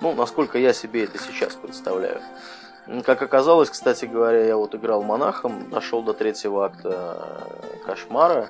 Ну, 0.02 0.14
насколько 0.14 0.58
я 0.58 0.74
себе 0.74 1.04
это 1.04 1.18
сейчас 1.20 1.54
представляю. 1.54 2.22
Как 3.06 3.22
оказалось, 3.22 3.70
кстати 3.70 4.06
говоря, 4.06 4.46
я 4.46 4.58
вот 4.58 4.74
играл 4.76 5.04
монахом, 5.04 5.70
дошел 5.70 6.02
до 6.02 6.14
третьего 6.14 6.66
акта 6.66 7.48
кошмара, 7.86 8.50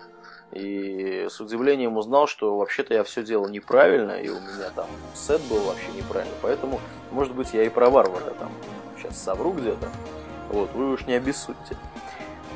и 0.52 1.28
с 1.30 1.40
удивлением 1.40 1.98
узнал, 1.98 2.28
что 2.28 2.58
вообще-то 2.58 2.94
я 2.94 3.04
все 3.04 3.24
делал 3.24 3.48
неправильно, 3.48 4.12
и 4.12 4.30
у 4.30 4.36
меня 4.36 4.70
там 4.76 4.88
сет 5.14 5.42
был 5.50 5.60
вообще 5.62 5.88
неправильно. 5.96 6.34
Поэтому, 6.42 6.82
может 7.12 7.34
быть, 7.34 7.54
я 7.54 7.64
и 7.64 7.70
про 7.70 7.90
варвара 7.90 8.34
там 8.40 8.52
сейчас 8.98 9.18
совру 9.18 9.54
где-то. 9.54 9.90
Вот, 10.50 10.72
вы 10.74 10.92
уж 10.92 11.06
не 11.06 11.14
обессудьте. 11.14 11.78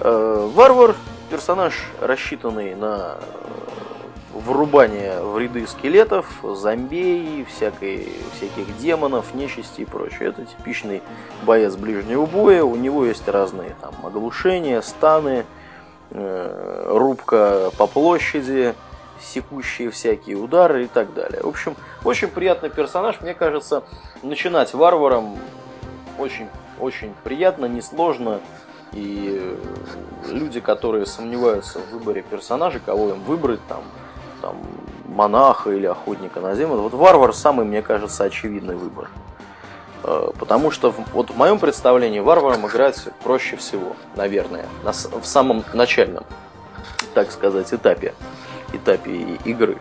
Э, 0.01 0.49
варвар 0.53 0.95
персонаж, 1.29 1.73
рассчитанный 2.01 2.75
на 2.75 3.17
врубание 4.35 5.21
в 5.21 5.37
ряды 5.39 5.65
скелетов, 5.65 6.27
зомбей, 6.43 7.45
всякой, 7.45 8.09
всяких 8.35 8.77
демонов, 8.77 9.33
нечисти 9.33 9.81
и 9.81 9.85
прочее. 9.85 10.29
Это 10.29 10.45
типичный 10.45 11.01
боец 11.43 11.75
ближнего 11.75 12.25
боя. 12.25 12.63
У 12.63 12.75
него 12.75 13.05
есть 13.05 13.27
разные 13.27 13.75
там 13.81 13.93
оглушения, 14.03 14.81
станы, 14.81 15.45
э, 16.11 16.87
рубка 16.89 17.71
по 17.77 17.87
площади, 17.87 18.75
секущие 19.21 19.89
всякие 19.89 20.35
удары 20.35 20.83
и 20.83 20.87
так 20.87 21.13
далее. 21.13 21.41
В 21.41 21.47
общем, 21.47 21.75
очень 22.03 22.27
приятный 22.27 22.69
персонаж. 22.69 23.21
Мне 23.21 23.33
кажется, 23.33 23.83
начинать 24.21 24.73
варваром 24.73 25.37
очень, 26.19 26.49
очень 26.79 27.13
приятно, 27.23 27.65
несложно. 27.65 28.41
И 28.91 29.57
люди, 30.27 30.59
которые 30.59 31.05
сомневаются 31.05 31.79
в 31.79 31.91
выборе 31.91 32.21
персонажа, 32.21 32.79
кого 32.79 33.09
им 33.09 33.21
выбрать, 33.23 33.59
там, 33.67 33.83
там, 34.41 34.57
монаха 35.07 35.71
или 35.71 35.85
охотника 35.85 36.39
на 36.39 36.55
землю. 36.55 36.77
Вот 36.77 36.93
варвар 36.93 37.33
самый, 37.33 37.65
мне 37.65 37.81
кажется, 37.81 38.23
очевидный 38.23 38.75
выбор. 38.75 39.09
Э, 40.03 40.31
потому 40.37 40.71
что 40.71 40.93
вот 41.13 41.31
в 41.31 41.37
моем 41.37 41.59
представлении 41.59 42.19
варваром 42.19 42.67
играть 42.67 43.07
проще 43.23 43.55
всего, 43.55 43.95
наверное, 44.15 44.65
на, 44.83 44.91
в 44.91 45.25
самом 45.25 45.63
начальном, 45.73 46.25
так 47.13 47.31
сказать, 47.31 47.73
этапе, 47.73 48.13
этапе 48.73 49.37
игры. 49.45 49.77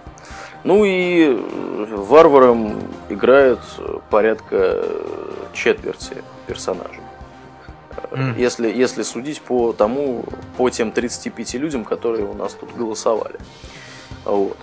Ну 0.62 0.84
и 0.84 1.26
э, 1.26 1.86
варваром 1.96 2.80
играет 3.10 3.60
порядка 4.08 4.82
четверти 5.52 6.22
персонажей. 6.46 7.00
Mm. 8.10 8.38
Если, 8.38 8.72
если 8.72 9.02
судить 9.02 9.40
по 9.42 9.72
тому, 9.72 10.24
по 10.56 10.70
тем 10.70 10.92
35 10.92 11.54
людям, 11.54 11.84
которые 11.84 12.24
у 12.24 12.34
нас 12.34 12.54
тут 12.54 12.74
голосовали. 12.74 13.38
Вот. 14.24 14.56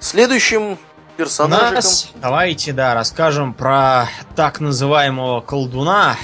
Следующим 0.00 0.78
персонажем... 1.16 1.74
Нас, 1.74 2.10
давайте, 2.16 2.72
да, 2.72 2.94
расскажем 2.94 3.54
про 3.54 4.08
так 4.34 4.60
называемого 4.60 5.40
колдуна, 5.40 6.16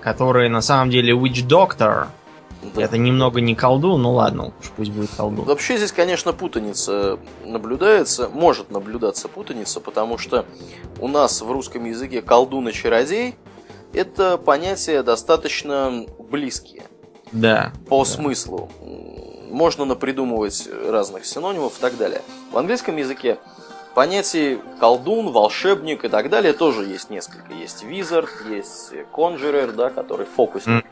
который 0.00 0.48
на 0.48 0.60
самом 0.60 0.90
деле 0.90 1.14
Witch 1.14 1.46
Doctor. 1.46 2.06
Да. 2.74 2.82
Это 2.82 2.96
немного 2.96 3.40
не 3.40 3.56
колдун, 3.56 4.02
ну 4.02 4.12
ладно, 4.12 4.52
уж 4.60 4.70
пусть 4.76 4.92
будет 4.92 5.10
колдун. 5.16 5.44
Вообще 5.46 5.76
здесь, 5.76 5.90
конечно, 5.90 6.32
путаница 6.32 7.18
наблюдается, 7.44 8.28
может 8.28 8.70
наблюдаться 8.70 9.26
путаница, 9.28 9.80
потому 9.80 10.16
что 10.16 10.46
у 11.00 11.08
нас 11.08 11.42
в 11.42 11.50
русском 11.50 11.84
языке 11.84 12.22
колдун 12.22 12.68
и 12.68 12.72
чародей 12.72 13.34
это 13.92 14.38
понятия 14.38 15.02
достаточно 15.02 16.06
близкие. 16.30 16.84
Да. 17.32 17.72
По 17.88 18.04
да. 18.04 18.10
смыслу 18.10 18.70
можно 19.52 19.84
напридумывать 19.84 20.68
разных 20.88 21.24
синонимов 21.24 21.78
и 21.78 21.80
так 21.80 21.96
далее. 21.96 22.22
В 22.50 22.58
английском 22.58 22.96
языке 22.96 23.38
понятий 23.94 24.58
колдун, 24.80 25.30
волшебник 25.30 26.04
и 26.04 26.08
так 26.08 26.30
далее 26.30 26.52
тоже 26.52 26.84
есть 26.84 27.10
несколько. 27.10 27.52
Есть 27.52 27.82
визард, 27.84 28.30
есть 28.48 28.92
конжерер, 29.12 29.72
да, 29.72 29.90
который 29.90 30.26
фокусник 30.26 30.84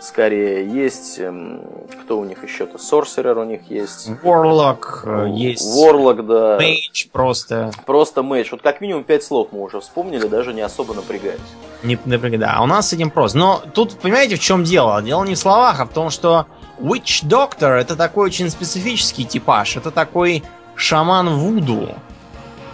скорее. 0.00 0.68
Есть, 0.68 1.18
эм, 1.18 1.62
кто 2.02 2.18
у 2.18 2.24
них 2.24 2.42
еще-то, 2.42 2.78
сорсерер 2.78 3.38
у 3.38 3.44
них 3.44 3.70
есть. 3.70 4.10
Warlock 4.22 5.04
э, 5.04 5.30
есть. 5.30 5.66
Warlock, 5.76 6.22
да. 6.22 6.58
Mage 6.58 7.10
просто. 7.12 7.70
Просто 7.86 8.22
меч. 8.22 8.50
Вот 8.52 8.62
как 8.62 8.80
минимум 8.80 9.04
пять 9.04 9.22
слов 9.22 9.48
мы 9.52 9.62
уже 9.62 9.80
вспомнили, 9.80 10.26
даже 10.26 10.52
не 10.52 10.62
особо 10.62 10.94
напрягаясь. 10.94 11.40
Не 11.82 11.98
напрягаясь, 12.04 12.40
да. 12.40 12.54
А 12.56 12.62
у 12.62 12.66
нас 12.66 12.88
с 12.88 12.92
этим 12.92 13.10
просто. 13.10 13.38
Но 13.38 13.62
тут, 13.74 13.98
понимаете, 13.98 14.36
в 14.36 14.40
чем 14.40 14.64
дело? 14.64 15.00
Дело 15.02 15.24
не 15.24 15.34
в 15.34 15.38
словах, 15.38 15.80
а 15.80 15.84
в 15.84 15.90
том, 15.90 16.10
что 16.10 16.46
Witch 16.80 17.24
Doctor 17.24 17.70
это 17.70 17.96
такой 17.96 18.26
очень 18.26 18.50
специфический 18.50 19.24
типаж. 19.24 19.76
Это 19.76 19.90
такой 19.90 20.42
шаман 20.74 21.28
Вуду. 21.30 21.94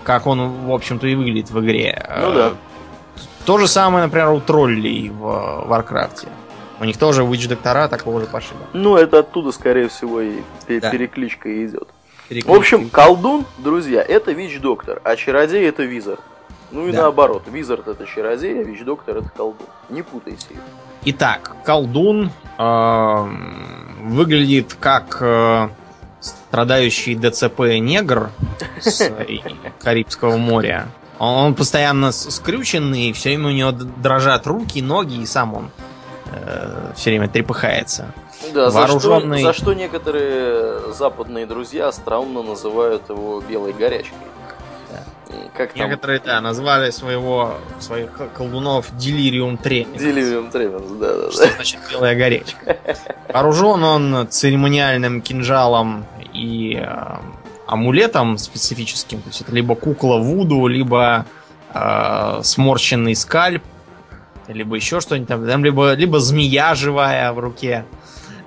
Как 0.05 0.27
он, 0.27 0.67
в 0.67 0.73
общем-то, 0.73 1.07
и 1.07 1.15
выглядит 1.15 1.51
в 1.51 1.61
игре. 1.61 2.07
Ну 2.21 2.33
да. 2.33 2.53
То 3.47 3.59
же 3.59 3.69
самое, 3.69 4.05
например, 4.05 4.31
у 4.31 4.41
троллей 4.41 5.09
в 5.09 5.65
Варкрафте. 5.67 6.29
У 6.81 6.85
них 6.85 6.99
тоже 6.99 7.23
Witch 7.23 7.49
Doctor 7.49 7.83
а 7.83 7.89
такого 7.89 8.21
же 8.21 8.27
пошиба. 8.27 8.61
Ну, 8.73 8.97
это 8.97 9.21
оттуда, 9.21 9.53
скорее 9.53 9.89
всего, 9.89 10.21
и 10.21 10.41
да. 10.69 10.91
перекличка 10.91 11.49
и 11.49 11.67
идет. 11.67 11.89
Перекличка. 12.29 12.51
В 12.51 12.59
общем, 12.59 12.91
колдун, 12.91 13.45
друзья, 13.59 14.03
это 14.03 14.33
Witch 14.33 14.59
Doctor, 14.61 15.01
а 15.05 15.15
чародей 15.17 15.69
это 15.69 15.85
Wizard. 15.85 16.21
Ну 16.73 16.89
и 16.89 16.93
да. 16.93 17.03
наоборот, 17.03 17.45
Wizard 17.47 17.87
это 17.87 18.07
чародей, 18.07 18.61
а 18.61 18.65
Witch 18.65 18.83
Doctor 18.83 19.19
это 19.19 19.29
колдун. 19.29 19.67
Не 19.89 20.03
путайте 20.03 20.47
их. 20.51 20.61
Итак, 21.05 21.55
колдун 21.65 22.31
э, 22.59 23.29
выглядит 24.05 24.77
как 24.79 25.19
э, 25.21 25.69
страдающий 26.21 27.15
ДЦП 27.15 27.61
негр 27.81 28.31
с 28.81 29.11
Карибского 29.81 30.37
моря. 30.37 30.89
Он 31.19 31.55
постоянно 31.55 32.13
скрюченный, 32.13 33.13
все 33.13 33.31
время 33.31 33.49
у 33.49 33.53
него 33.53 33.73
дрожат 33.73 34.47
руки, 34.47 34.83
ноги, 34.83 35.23
и 35.23 35.27
сам 35.27 35.55
он 35.55 35.71
э, 36.27 36.93
все 36.97 37.11
время 37.11 37.29
трепыхается. 37.29 38.13
Да, 38.53 38.71
Вооруженный... 38.71 39.43
за, 39.43 39.53
что, 39.53 39.61
за 39.65 39.73
что 39.73 39.75
некоторые 39.75 40.93
западные 40.93 41.47
друзья 41.47 41.89
остроумно 41.89 42.43
называют 42.43 43.09
его 43.09 43.41
белой 43.41 43.73
горячкой. 43.73 44.19
Как 45.57 45.73
там? 45.73 45.89
Некоторые, 45.89 46.21
да, 46.21 46.41
назвали 46.41 46.91
своего, 46.91 47.55
своих 47.79 48.11
колдунов 48.37 48.97
Делириум 48.97 49.57
Трemens. 49.57 49.99
Делириум 49.99 50.49
Трemens, 50.49 50.99
да, 50.99 51.23
да. 51.23 51.31
Что 51.31 51.49
значит 51.55 51.81
белая 51.91 52.17
горечка. 52.17 52.77
Вооружен 53.29 53.85
он 53.85 54.29
церемониальным 54.29 55.23
кинжалом 55.23 56.07
и 56.33 56.83
э, 56.83 57.17
амулетом 57.67 58.39
специфическим. 58.39 59.21
То 59.21 59.29
есть 59.29 59.41
это 59.41 59.53
либо 59.53 59.75
кукла 59.75 60.19
Вуду, 60.19 60.67
либо 60.67 61.27
э, 61.73 62.41
сморщенный 62.43 63.15
скальп, 63.15 63.63
либо 64.49 64.77
еще 64.77 65.01
что-нибудь 65.01 65.29
там, 65.29 65.47
там 65.47 65.65
либо, 65.65 65.95
либо 65.95 66.21
змея 66.21 66.75
живая 66.75 67.33
в 67.33 67.39
руке. 67.39 67.85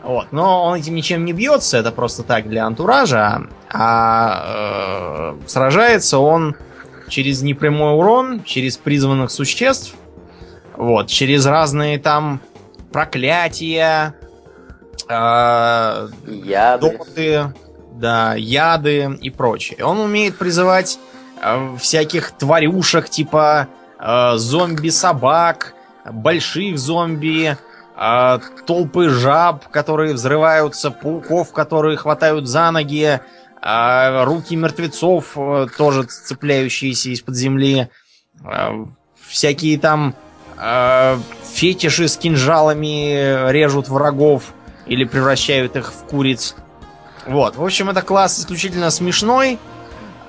Вот. 0.03 0.27
Но 0.31 0.63
он 0.63 0.75
этим 0.75 0.95
ничем 0.95 1.25
не 1.25 1.33
бьется, 1.33 1.77
это 1.77 1.91
просто 1.91 2.23
так 2.23 2.47
для 2.47 2.65
антуража. 2.65 3.41
А 3.69 5.33
э, 5.35 5.47
сражается 5.47 6.19
он 6.19 6.55
через 7.07 7.41
непрямой 7.41 7.95
урон, 7.95 8.43
через 8.43 8.77
призванных 8.77 9.31
существ, 9.31 9.95
вот, 10.75 11.07
через 11.07 11.45
разные 11.45 11.97
там 11.99 12.41
проклятия, 12.91 14.13
э, 15.09 16.07
яды. 16.27 16.97
Доты, 16.97 17.53
да, 17.93 18.35
яды 18.35 19.17
и 19.21 19.29
прочее. 19.29 19.83
Он 19.83 19.99
умеет 19.99 20.37
призывать 20.37 20.99
э, 21.41 21.75
всяких 21.79 22.31
тварюшек 22.31 23.09
типа 23.09 23.67
э, 23.99 24.33
зомби-собак, 24.35 25.73
больших 26.05 26.77
зомби, 26.77 27.57
э, 27.97 28.39
толпы 28.65 29.09
жаб, 29.09 29.67
которые 29.69 30.13
взрываются, 30.13 30.91
пауков, 30.91 31.51
которые 31.51 31.97
хватают 31.97 32.47
за 32.47 32.71
ноги, 32.71 33.19
а 33.69 34.23
руки 34.23 34.55
мертвецов, 34.55 35.33
э, 35.35 35.67
тоже 35.77 36.03
цепляющиеся 36.03 37.09
из-под 37.09 37.35
земли, 37.35 37.89
а, 38.41 38.85
всякие 39.19 39.77
там 39.77 40.15
а, 40.57 41.19
фетиши 41.43 42.07
с 42.07 42.15
кинжалами 42.15 43.51
режут 43.51 43.89
врагов 43.89 44.53
или 44.85 45.03
превращают 45.03 45.75
их 45.75 45.91
в 45.91 46.05
куриц. 46.05 46.55
Вот, 47.25 47.57
в 47.57 47.63
общем, 47.63 47.89
это 47.89 48.01
класс 48.01 48.39
исключительно 48.39 48.89
смешной. 48.89 49.59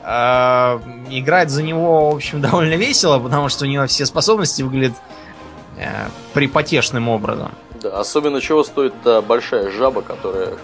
Играть 0.03 1.51
за 1.51 1.63
него, 1.63 2.11
в 2.11 2.17
общем, 2.17 2.41
довольно 2.43 2.75
весело, 2.75 3.21
потому 3.21 3.49
что 3.51 3.67
у 3.67 3.69
него 3.69 3.87
все 3.87 4.05
способности 4.05 4.63
выглядят 4.63 4.97
э, 5.77 6.09
припотешным 6.33 7.09
образом. 7.09 7.53
Да, 7.81 8.01
особенно 8.01 8.41
чего 8.41 8.65
стоит 8.65 8.95
та 9.05 9.23
большая 9.23 9.71
жаба, 9.71 10.03
которая 10.03 10.55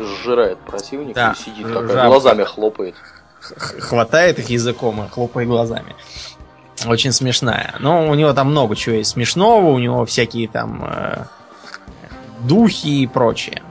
сжирает 0.00 0.58
противника 0.58 1.14
да, 1.14 1.32
и 1.32 1.42
сидит 1.42 1.72
такая, 1.72 2.06
глазами 2.06 2.44
хлопает. 2.44 2.94
Хватает 3.40 4.38
их 4.38 4.50
языком 4.50 5.02
и 5.04 5.08
хлопает 5.08 5.48
глазами. 5.48 5.94
Очень 6.86 7.12
смешная. 7.12 7.74
Но 7.78 8.08
у 8.08 8.14
него 8.14 8.32
там 8.32 8.50
много 8.50 8.76
чего 8.76 8.96
есть 8.96 9.10
смешного, 9.10 9.66
у 9.66 9.78
него 9.78 10.04
всякие 10.06 10.48
там 10.48 10.84
э, 10.84 11.24
духи 12.40 13.02
и 13.02 13.06
прочее. 13.06 13.62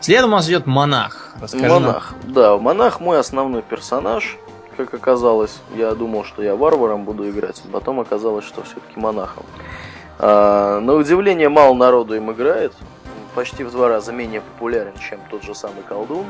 Следом 0.00 0.32
у 0.32 0.36
нас 0.36 0.48
идет 0.48 0.66
монах. 0.66 1.34
Расскажи 1.40 1.68
монах, 1.68 2.14
нам. 2.22 2.32
да, 2.32 2.56
монах 2.56 3.00
мой 3.00 3.18
основной 3.18 3.62
персонаж, 3.62 4.36
как 4.76 4.94
оказалось. 4.94 5.58
Я 5.76 5.94
думал, 5.94 6.24
что 6.24 6.42
я 6.42 6.56
варваром 6.56 7.04
буду 7.04 7.28
играть, 7.28 7.62
а 7.64 7.72
потом 7.72 8.00
оказалось, 8.00 8.44
что 8.44 8.62
все-таки 8.62 8.98
монахом. 8.98 9.44
А, 10.18 10.80
на 10.80 10.94
удивление 10.94 11.48
мало 11.48 11.74
народу 11.74 12.14
им 12.14 12.30
играет, 12.32 12.72
почти 13.34 13.64
в 13.64 13.70
два 13.70 13.88
раза 13.88 14.12
менее 14.12 14.40
популярен, 14.40 14.94
чем 14.98 15.20
тот 15.30 15.42
же 15.42 15.54
самый 15.54 15.82
колдун. 15.82 16.26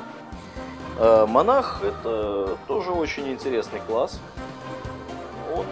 А, 0.99 1.27
монах 1.27 1.83
это 1.83 2.57
тоже 2.67 2.91
очень 2.91 3.29
интересный 3.31 3.81
класс. 3.87 4.21
Он 5.55 5.67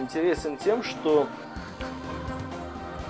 интересен 0.00 0.56
тем, 0.56 0.82
что 0.82 1.26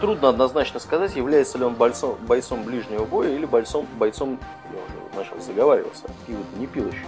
трудно 0.00 0.30
однозначно 0.30 0.80
сказать, 0.80 1.14
является 1.14 1.58
ли 1.58 1.64
он 1.64 1.74
бойцом, 1.74 2.16
бойцом 2.26 2.64
ближнего 2.64 3.04
боя 3.04 3.30
или 3.30 3.44
бойцом, 3.44 3.86
бойцом 3.98 4.38
я 4.72 4.78
уже 4.78 5.16
начал 5.16 5.40
заговариваться, 5.40 6.10
пиво 6.26 6.40
не 6.56 6.66
пил 6.66 6.88
еще, 6.88 7.06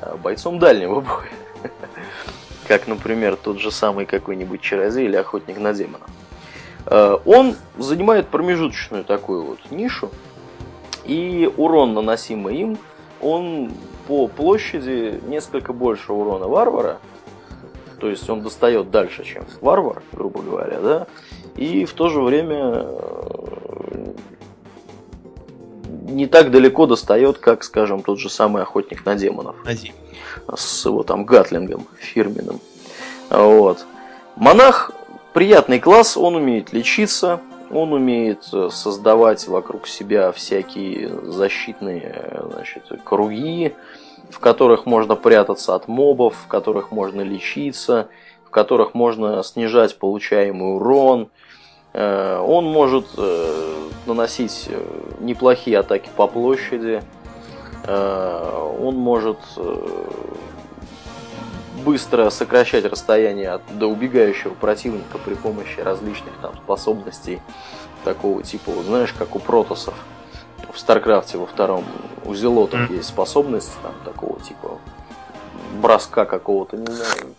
а 0.00 0.16
бойцом 0.16 0.58
дальнего 0.58 1.00
боя. 1.00 1.28
Как, 2.66 2.86
например, 2.86 3.36
тот 3.36 3.58
же 3.58 3.70
самый 3.70 4.06
какой-нибудь 4.06 4.62
чародей 4.62 5.04
или 5.04 5.16
охотник 5.16 5.58
на 5.58 5.74
демона. 5.74 6.06
А, 6.86 7.20
он 7.24 7.56
занимает 7.78 8.28
промежуточную 8.28 9.04
такую 9.04 9.44
вот 9.44 9.58
нишу, 9.70 10.10
и 11.04 11.52
урон, 11.56 11.94
наносимый 11.94 12.56
им, 12.56 12.78
он 13.20 13.72
по 14.06 14.28
площади 14.28 15.20
несколько 15.26 15.72
больше 15.72 16.12
урона 16.12 16.46
варвара, 16.46 16.98
то 17.98 18.08
есть 18.08 18.28
он 18.30 18.42
достает 18.42 18.90
дальше, 18.90 19.24
чем 19.24 19.44
варвар, 19.60 20.02
грубо 20.12 20.40
говоря, 20.42 20.80
да, 20.80 21.06
и 21.56 21.84
в 21.84 21.92
то 21.92 22.08
же 22.08 22.20
время 22.20 22.86
э, 22.86 24.12
не 26.10 26.26
так 26.26 26.50
далеко 26.50 26.86
достает, 26.86 27.38
как, 27.38 27.62
скажем, 27.64 28.02
тот 28.02 28.18
же 28.18 28.30
самый 28.30 28.62
охотник 28.62 29.04
на 29.04 29.14
демонов. 29.14 29.56
Один. 29.64 29.94
С 30.54 30.86
его 30.86 31.02
там 31.02 31.24
гатлингом 31.24 31.86
фирменным. 31.98 32.60
Вот. 33.28 33.84
Монах 34.36 34.92
приятный 35.32 35.80
класс, 35.80 36.16
он 36.16 36.36
умеет 36.36 36.72
лечиться, 36.72 37.40
он 37.70 37.92
умеет 37.92 38.48
э, 38.52 38.68
создавать 38.70 39.46
вокруг 39.48 39.86
себя 39.86 40.32
всякие 40.32 41.08
защитные 41.30 42.42
значит, 42.50 42.84
круги, 43.04 43.74
в 44.30 44.38
которых 44.38 44.86
можно 44.86 45.16
прятаться 45.16 45.74
от 45.74 45.88
мобов, 45.88 46.34
в 46.44 46.46
которых 46.46 46.90
можно 46.90 47.20
лечиться, 47.20 48.08
в 48.44 48.50
которых 48.50 48.94
можно 48.94 49.42
снижать 49.42 49.98
получаемый 49.98 50.76
урон. 50.76 51.28
Э, 51.92 52.38
он 52.38 52.66
может 52.66 53.06
э, 53.16 53.88
наносить 54.06 54.66
э, 54.68 54.82
неплохие 55.20 55.78
атаки 55.78 56.08
по 56.16 56.26
площади. 56.26 57.02
Он 57.88 58.94
может 58.94 59.38
быстро 61.84 62.30
сокращать 62.30 62.84
расстояние 62.84 63.50
от, 63.50 63.78
до 63.78 63.86
убегающего 63.86 64.54
противника 64.54 65.18
при 65.18 65.34
помощи 65.34 65.80
различных 65.80 66.34
там 66.40 66.56
способностей 66.56 67.40
такого 68.04 68.42
типа, 68.42 68.70
вот, 68.70 68.86
знаешь, 68.86 69.12
как 69.12 69.36
у 69.36 69.38
протосов 69.38 69.94
в 70.72 70.78
Старкрафте 70.78 71.38
во 71.38 71.46
втором 71.46 71.84
у 72.24 72.34
зелотов 72.34 72.80
мм. 72.80 72.96
есть 72.96 73.08
способность 73.08 73.72
там 73.82 73.92
такого 74.04 74.40
типа 74.40 74.78
броска 75.80 76.24
какого-то, 76.24 76.76
не 76.76 76.92
знаю, 76.92 77.34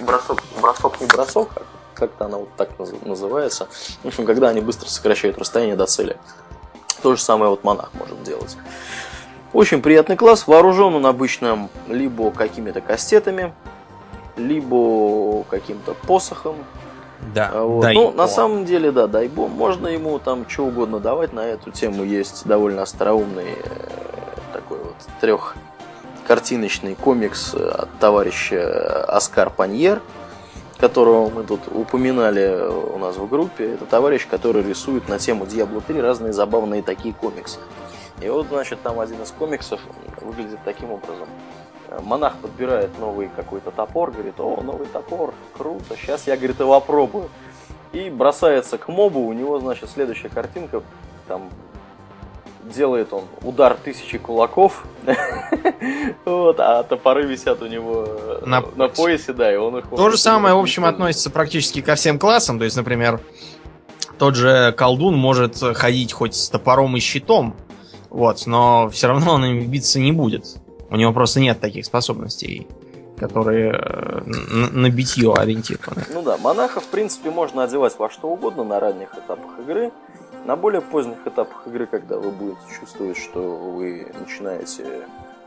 бросок, 0.00 0.42
бросок 0.60 1.00
не 1.00 1.06
бросок, 1.06 1.50
а 1.56 1.62
как-то 1.94 2.26
она 2.26 2.38
вот 2.38 2.48
так 2.56 2.70
называется. 3.04 3.68
В 4.02 4.08
общем, 4.08 4.24
когда 4.24 4.48
они 4.48 4.60
быстро 4.60 4.88
сокращают 4.88 5.38
расстояние 5.38 5.76
до 5.76 5.86
цели. 5.86 6.16
То 7.02 7.14
же 7.14 7.22
самое 7.22 7.50
вот 7.50 7.64
монах 7.64 7.90
может 7.94 8.22
делать. 8.22 8.56
Очень 9.52 9.82
приятный 9.82 10.16
класс. 10.16 10.46
Вооружен 10.46 10.94
он 10.94 11.06
обычно 11.06 11.68
либо 11.88 12.30
какими-то 12.30 12.80
кастетами, 12.80 13.52
либо 14.36 15.44
каким-то 15.44 15.94
посохом. 15.94 16.56
Да. 17.34 17.52
Вот. 17.62 17.92
Ну, 17.92 18.10
на 18.10 18.26
самом 18.26 18.64
деле, 18.64 18.90
да, 18.90 19.06
дай 19.06 19.28
бог, 19.28 19.50
можно 19.50 19.86
ему 19.86 20.18
там 20.18 20.48
что 20.48 20.66
угодно 20.66 20.98
давать. 20.98 21.32
На 21.32 21.46
эту 21.46 21.70
тему 21.70 22.04
есть 22.04 22.46
довольно 22.46 22.82
остроумный 22.82 23.54
э, 23.62 24.52
такой 24.52 24.78
вот 24.78 24.96
трех 25.20 25.54
картиночный 26.26 26.94
комикс 26.94 27.54
от 27.54 27.88
товарища 28.00 29.04
Оскар 29.04 29.50
Паньер, 29.50 30.00
которого 30.78 31.30
мы 31.30 31.44
тут 31.44 31.60
упоминали 31.72 32.66
у 32.68 32.98
нас 32.98 33.16
в 33.16 33.28
группе. 33.28 33.74
Это 33.74 33.86
товарищ, 33.86 34.26
который 34.26 34.62
рисует 34.62 35.08
на 35.08 35.18
тему 35.18 35.44
Diablo 35.44 35.82
3 35.86 36.00
разные 36.00 36.32
забавные 36.32 36.82
такие 36.82 37.14
комиксы. 37.14 37.58
И 38.20 38.28
вот, 38.28 38.46
значит, 38.48 38.82
там 38.82 39.00
один 39.00 39.20
из 39.22 39.30
комиксов 39.30 39.80
выглядит 40.20 40.58
таким 40.64 40.92
образом. 40.92 41.28
Монах 42.00 42.36
подбирает 42.38 42.90
новый 42.98 43.28
какой-то 43.34 43.70
топор, 43.70 44.10
говорит, 44.10 44.38
о, 44.38 44.60
новый 44.62 44.86
топор, 44.86 45.34
круто, 45.56 45.96
сейчас 45.96 46.26
я, 46.26 46.36
говорит, 46.36 46.60
его 46.60 46.74
опробую. 46.74 47.28
И 47.92 48.08
бросается 48.08 48.78
к 48.78 48.88
мобу, 48.88 49.26
у 49.26 49.32
него, 49.32 49.58
значит, 49.58 49.90
следующая 49.90 50.30
картинка, 50.30 50.82
там 51.28 51.50
делает 52.62 53.12
он 53.12 53.24
удар 53.42 53.74
тысячи 53.74 54.18
кулаков, 54.18 54.84
вот, 56.24 56.60
а 56.60 56.82
топоры 56.84 57.26
висят 57.26 57.60
у 57.60 57.66
него 57.66 58.06
на, 58.46 58.62
на 58.76 58.88
поясе, 58.88 59.32
да, 59.32 59.52
и 59.52 59.56
он 59.56 59.78
их... 59.78 59.86
То 59.88 60.10
же 60.10 60.16
самое, 60.16 60.54
в 60.54 60.58
общем, 60.58 60.84
относится 60.84 61.30
практически 61.30 61.82
ко 61.82 61.96
всем 61.96 62.18
классам, 62.18 62.58
то 62.58 62.64
есть, 62.64 62.76
например, 62.76 63.20
тот 64.18 64.36
же 64.36 64.72
колдун 64.72 65.16
может 65.16 65.56
ходить 65.56 66.12
хоть 66.12 66.34
с 66.34 66.48
топором 66.48 66.96
и 66.96 67.00
щитом, 67.00 67.56
вот, 68.10 68.46
но 68.46 68.88
все 68.90 69.08
равно 69.08 69.34
он 69.34 69.44
им 69.44 69.70
биться 69.70 69.98
не 69.98 70.12
будет. 70.12 70.46
У 70.92 70.96
него 70.96 71.14
просто 71.14 71.40
нет 71.40 71.58
таких 71.58 71.86
способностей, 71.86 72.66
которые 73.18 73.72
э, 73.72 74.20
на 74.72 74.90
битье 74.90 75.32
ориентированы. 75.32 76.04
Ну 76.12 76.20
да, 76.20 76.36
монаха, 76.36 76.80
в 76.80 76.86
принципе, 76.88 77.30
можно 77.30 77.64
одевать 77.64 77.98
во 77.98 78.10
что 78.10 78.28
угодно 78.28 78.62
на 78.62 78.78
ранних 78.78 79.08
этапах 79.14 79.58
игры. 79.60 79.90
На 80.44 80.54
более 80.54 80.82
поздних 80.82 81.26
этапах 81.26 81.66
игры, 81.66 81.86
когда 81.86 82.18
вы 82.18 82.30
будете 82.30 82.60
чувствовать, 82.78 83.16
что 83.16 83.40
вы 83.40 84.06
начинаете 84.20 84.84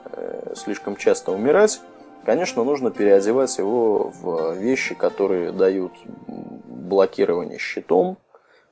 э, 0.05 0.53
слишком 0.55 0.95
часто 0.95 1.31
умирать, 1.31 1.79
конечно, 2.25 2.63
нужно 2.63 2.89
переодевать 2.89 3.55
его 3.59 4.11
в 4.19 4.55
вещи, 4.55 4.95
которые 4.95 5.51
дают 5.51 5.93
блокирование 6.25 7.59
щитом. 7.59 8.17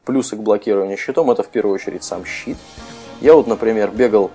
Плюсы 0.06 0.36
к 0.36 0.40
блокированию 0.40 0.98
щитом 0.98 1.30
это 1.30 1.44
в 1.44 1.50
первую 1.50 1.76
очередь 1.76 2.04
сам 2.04 2.26
щит. 2.26 2.58
Я 3.22 3.36
вот, 3.36 3.46
например, 3.46 3.92
бегал 3.92 4.32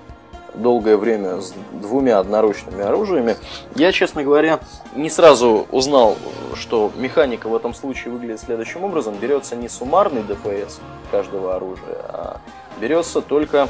долгое 0.54 0.96
время 0.96 1.40
с 1.40 1.54
двумя 1.72 2.18
одноручными 2.18 2.82
оружиями, 2.82 3.36
я, 3.74 3.92
честно 3.92 4.22
говоря, 4.22 4.60
не 4.94 5.10
сразу 5.10 5.66
узнал, 5.70 6.16
что 6.54 6.90
механика 6.96 7.48
в 7.48 7.54
этом 7.54 7.74
случае 7.74 8.12
выглядит 8.12 8.40
следующим 8.40 8.84
образом. 8.84 9.14
Берется 9.16 9.56
не 9.56 9.68
суммарный 9.68 10.22
ДПС 10.22 10.80
каждого 11.10 11.56
оружия, 11.56 12.00
а 12.08 12.40
берется 12.80 13.20
только... 13.20 13.68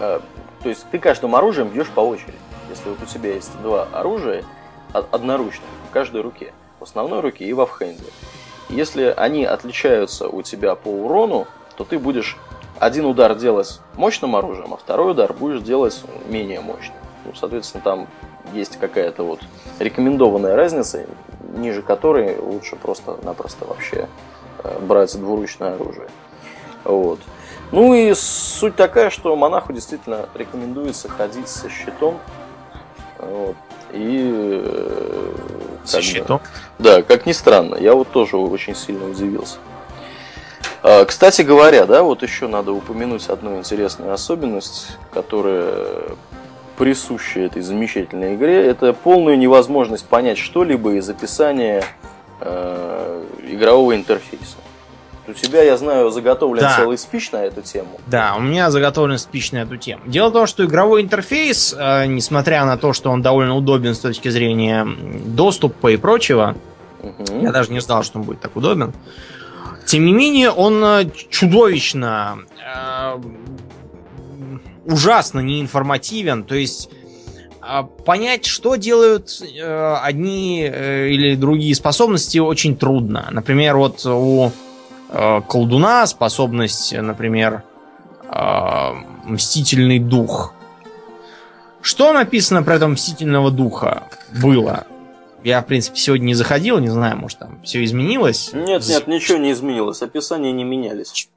Э, 0.00 0.20
то 0.62 0.68
есть 0.68 0.86
ты 0.90 0.98
каждым 0.98 1.34
оружием 1.34 1.68
бьешь 1.68 1.90
по 1.90 2.00
очереди. 2.00 2.38
Если 2.70 2.88
вот 2.88 3.02
у 3.02 3.06
тебя 3.06 3.34
есть 3.34 3.50
два 3.62 3.88
оружия 3.92 4.44
одноручных 4.92 5.68
в 5.88 5.92
каждой 5.92 6.22
руке, 6.22 6.52
в 6.78 6.84
основной 6.84 7.20
руке 7.20 7.44
и 7.44 7.52
в 7.52 7.60
офхенде. 7.60 8.04
Если 8.68 9.12
они 9.16 9.44
отличаются 9.44 10.28
у 10.28 10.42
тебя 10.42 10.74
по 10.74 10.88
урону, 10.88 11.46
то 11.76 11.84
ты 11.84 11.98
будешь 11.98 12.38
один 12.82 13.04
удар 13.04 13.36
делать 13.36 13.80
мощным 13.94 14.34
оружием, 14.34 14.74
а 14.74 14.76
второй 14.76 15.12
удар 15.12 15.32
будешь 15.32 15.60
делать 15.60 16.02
менее 16.26 16.60
мощным. 16.60 16.96
Ну, 17.24 17.32
соответственно, 17.32 17.80
там 17.84 18.08
есть 18.52 18.76
какая-то 18.76 19.22
вот 19.22 19.38
рекомендованная 19.78 20.56
разница, 20.56 21.06
ниже 21.54 21.82
которой 21.82 22.36
лучше 22.40 22.74
просто-напросто 22.74 23.66
вообще 23.66 24.08
э, 24.64 24.78
брать 24.80 25.16
двуручное 25.16 25.76
оружие. 25.76 26.08
Вот. 26.82 27.20
Ну 27.70 27.94
и 27.94 28.12
суть 28.14 28.74
такая, 28.74 29.10
что 29.10 29.36
монаху 29.36 29.72
действительно 29.72 30.28
рекомендуется 30.34 31.08
ходить 31.08 31.46
со 31.46 31.70
щитом. 31.70 32.18
Вот. 33.20 33.54
И 33.92 34.28
э, 34.60 35.32
со 35.84 36.02
щитом? 36.02 36.40
Да, 36.80 37.02
как 37.02 37.26
ни 37.26 37.32
странно, 37.32 37.76
я 37.76 37.94
вот 37.94 38.08
тоже 38.10 38.36
очень 38.36 38.74
сильно 38.74 39.08
удивился. 39.08 39.58
А, 40.82 41.04
кстати 41.04 41.42
говоря, 41.42 41.86
да, 41.86 42.02
вот 42.02 42.22
еще 42.22 42.48
надо 42.48 42.72
упомянуть 42.72 43.28
одну 43.28 43.58
интересную 43.58 44.12
особенность, 44.12 44.96
которая 45.12 46.16
присуща 46.76 47.40
этой 47.40 47.62
замечательной 47.62 48.34
игре. 48.34 48.66
Это 48.66 48.92
полная 48.92 49.36
невозможность 49.36 50.06
понять 50.06 50.38
что-либо 50.38 50.94
из 50.94 51.08
описания 51.08 51.84
э, 52.40 53.24
игрового 53.46 53.94
интерфейса. 53.94 54.56
У 55.28 55.34
тебя, 55.34 55.62
я 55.62 55.76
знаю, 55.76 56.10
заготовлен 56.10 56.62
да. 56.62 56.76
целый 56.76 56.98
спич 56.98 57.30
на 57.30 57.44
эту 57.44 57.62
тему. 57.62 58.00
Да, 58.08 58.34
у 58.36 58.40
меня 58.40 58.72
заготовлен 58.72 59.18
спич 59.18 59.52
на 59.52 59.58
эту 59.58 59.76
тему. 59.76 60.02
Дело 60.06 60.30
в 60.30 60.32
том, 60.32 60.46
что 60.48 60.64
игровой 60.64 61.02
интерфейс, 61.02 61.72
э, 61.78 62.06
несмотря 62.06 62.64
на 62.64 62.76
то, 62.76 62.92
что 62.92 63.10
он 63.10 63.22
довольно 63.22 63.54
удобен 63.54 63.94
с 63.94 64.00
точки 64.00 64.30
зрения 64.30 64.84
доступа 64.84 65.92
и 65.92 65.96
прочего, 65.96 66.56
угу. 67.00 67.40
я 67.40 67.52
даже 67.52 67.70
не 67.70 67.80
знал, 67.80 68.02
что 68.02 68.18
он 68.18 68.24
будет 68.24 68.40
так 68.40 68.56
удобен. 68.56 68.92
Тем 69.92 70.06
не 70.06 70.12
менее, 70.14 70.50
он 70.50 70.82
э, 70.82 71.10
чудовищно, 71.28 72.38
э, 72.66 73.20
ужасно 74.86 75.40
неинформативен. 75.40 76.44
То 76.44 76.54
есть 76.54 76.88
э, 77.60 77.82
понять, 78.06 78.46
что 78.46 78.76
делают 78.76 79.42
одни 79.42 80.62
или 80.62 81.34
другие 81.34 81.74
способности, 81.74 82.38
очень 82.38 82.74
трудно. 82.74 83.28
Например, 83.30 83.76
вот 83.76 84.06
у 84.06 84.50
колдуна, 85.10 86.06
способность, 86.06 86.94
например, 86.94 87.62
мстительный 89.24 89.98
дух. 89.98 90.54
Что 91.82 92.14
написано 92.14 92.62
про 92.62 92.76
этого 92.76 92.88
мстительного 92.92 93.50
духа 93.50 94.04
было? 94.42 94.86
Я, 95.44 95.60
в 95.60 95.66
принципе, 95.66 95.96
сегодня 95.98 96.26
не 96.26 96.34
заходил, 96.34 96.78
не 96.78 96.88
знаю, 96.88 97.16
может 97.16 97.38
там 97.38 97.60
все 97.62 97.82
изменилось. 97.84 98.50
Нет, 98.52 98.86
нет, 98.86 99.06
ничего 99.06 99.38
не 99.38 99.52
изменилось. 99.52 100.02
Описания 100.02 100.52
не 100.52 100.64
менялись. 100.64 101.28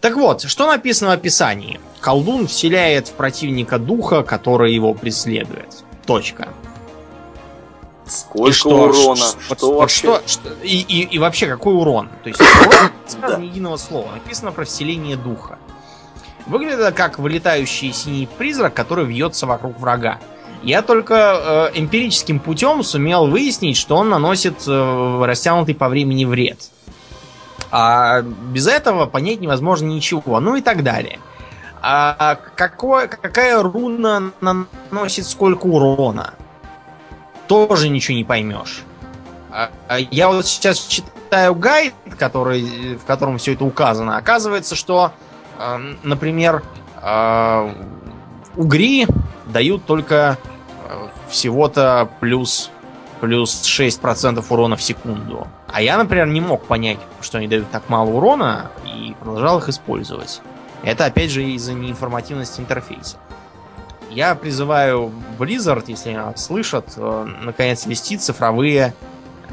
Так 0.00 0.16
вот, 0.16 0.42
что 0.42 0.66
написано 0.66 1.10
в 1.10 1.14
описании? 1.14 1.80
Колдун 2.00 2.46
вселяет 2.46 3.08
в 3.08 3.12
противника 3.12 3.78
духа, 3.78 4.22
который 4.22 4.74
его 4.74 4.94
преследует. 4.94 5.84
Точка. 6.06 6.48
Сколько 8.06 8.50
и 8.50 8.52
что, 8.52 8.70
урона? 8.70 9.16
Что, 9.16 9.54
что, 9.56 9.74
вообще? 9.74 9.98
Что, 9.98 10.22
что, 10.26 10.52
и, 10.62 10.80
и, 10.80 11.02
и 11.02 11.18
вообще 11.18 11.46
какой 11.46 11.74
урон? 11.74 12.08
То 12.24 12.28
есть 12.28 12.40
урон 12.40 12.90
сказано 13.06 13.40
ни 13.42 13.46
единого 13.46 13.76
слова. 13.76 14.10
Написано 14.12 14.52
про 14.52 14.64
вселение 14.64 15.16
духа. 15.16 15.58
Выглядит 16.46 16.80
это 16.80 16.92
как 16.92 17.18
вылетающий 17.18 17.92
синий 17.92 18.26
призрак, 18.26 18.74
который 18.74 19.04
вьется 19.04 19.46
вокруг 19.46 19.78
врага. 19.78 20.18
Я 20.62 20.82
только 20.82 21.70
э, 21.74 21.78
эмпирическим 21.78 22.38
путем 22.38 22.82
сумел 22.82 23.26
выяснить, 23.26 23.76
что 23.76 23.96
он 23.96 24.10
наносит 24.10 24.56
э, 24.66 25.24
растянутый 25.24 25.74
по 25.74 25.88
времени 25.88 26.24
вред. 26.24 26.58
А 27.70 28.22
без 28.22 28.66
этого 28.66 29.06
понять 29.06 29.40
невозможно 29.40 29.86
ничего. 29.86 30.40
Ну 30.40 30.56
и 30.56 30.60
так 30.60 30.82
далее. 30.82 31.18
А 31.82 32.38
какое, 32.56 33.06
какая 33.06 33.62
руна 33.62 34.32
наносит 34.40 35.26
сколько 35.26 35.66
урона? 35.66 36.34
тоже 37.50 37.88
ничего 37.88 38.16
не 38.16 38.22
поймешь. 38.22 38.82
А, 39.50 39.70
а 39.88 39.98
я 39.98 40.28
вот 40.28 40.46
сейчас 40.46 40.78
читаю 40.86 41.56
гайд, 41.56 41.94
который, 42.16 42.94
в 42.94 43.04
котором 43.04 43.38
все 43.38 43.54
это 43.54 43.64
указано. 43.64 44.16
Оказывается, 44.16 44.76
что, 44.76 45.10
э, 45.58 45.94
например, 46.04 46.62
э, 47.02 47.74
угри 48.54 49.08
дают 49.46 49.84
только 49.84 50.38
всего-то 51.28 52.08
плюс, 52.20 52.70
плюс 53.20 53.62
6% 53.62 54.44
урона 54.48 54.76
в 54.76 54.82
секунду. 54.82 55.46
А 55.66 55.82
я, 55.82 55.96
например, 55.96 56.26
не 56.26 56.40
мог 56.40 56.64
понять, 56.64 56.98
что 57.20 57.38
они 57.38 57.48
дают 57.48 57.70
так 57.70 57.88
мало 57.88 58.10
урона, 58.10 58.70
и 58.84 59.14
продолжал 59.20 59.58
их 59.58 59.68
использовать. 59.68 60.40
Это, 60.82 61.04
опять 61.04 61.30
же, 61.30 61.44
из-за 61.44 61.74
неинформативности 61.74 62.60
интерфейса. 62.60 63.18
Я 64.10 64.34
призываю 64.34 65.12
Blizzard, 65.38 65.84
если 65.86 66.10
меня 66.10 66.34
слышат, 66.36 66.94
э, 66.96 67.28
наконец 67.42 67.86
вести 67.86 68.16
цифровые 68.16 68.92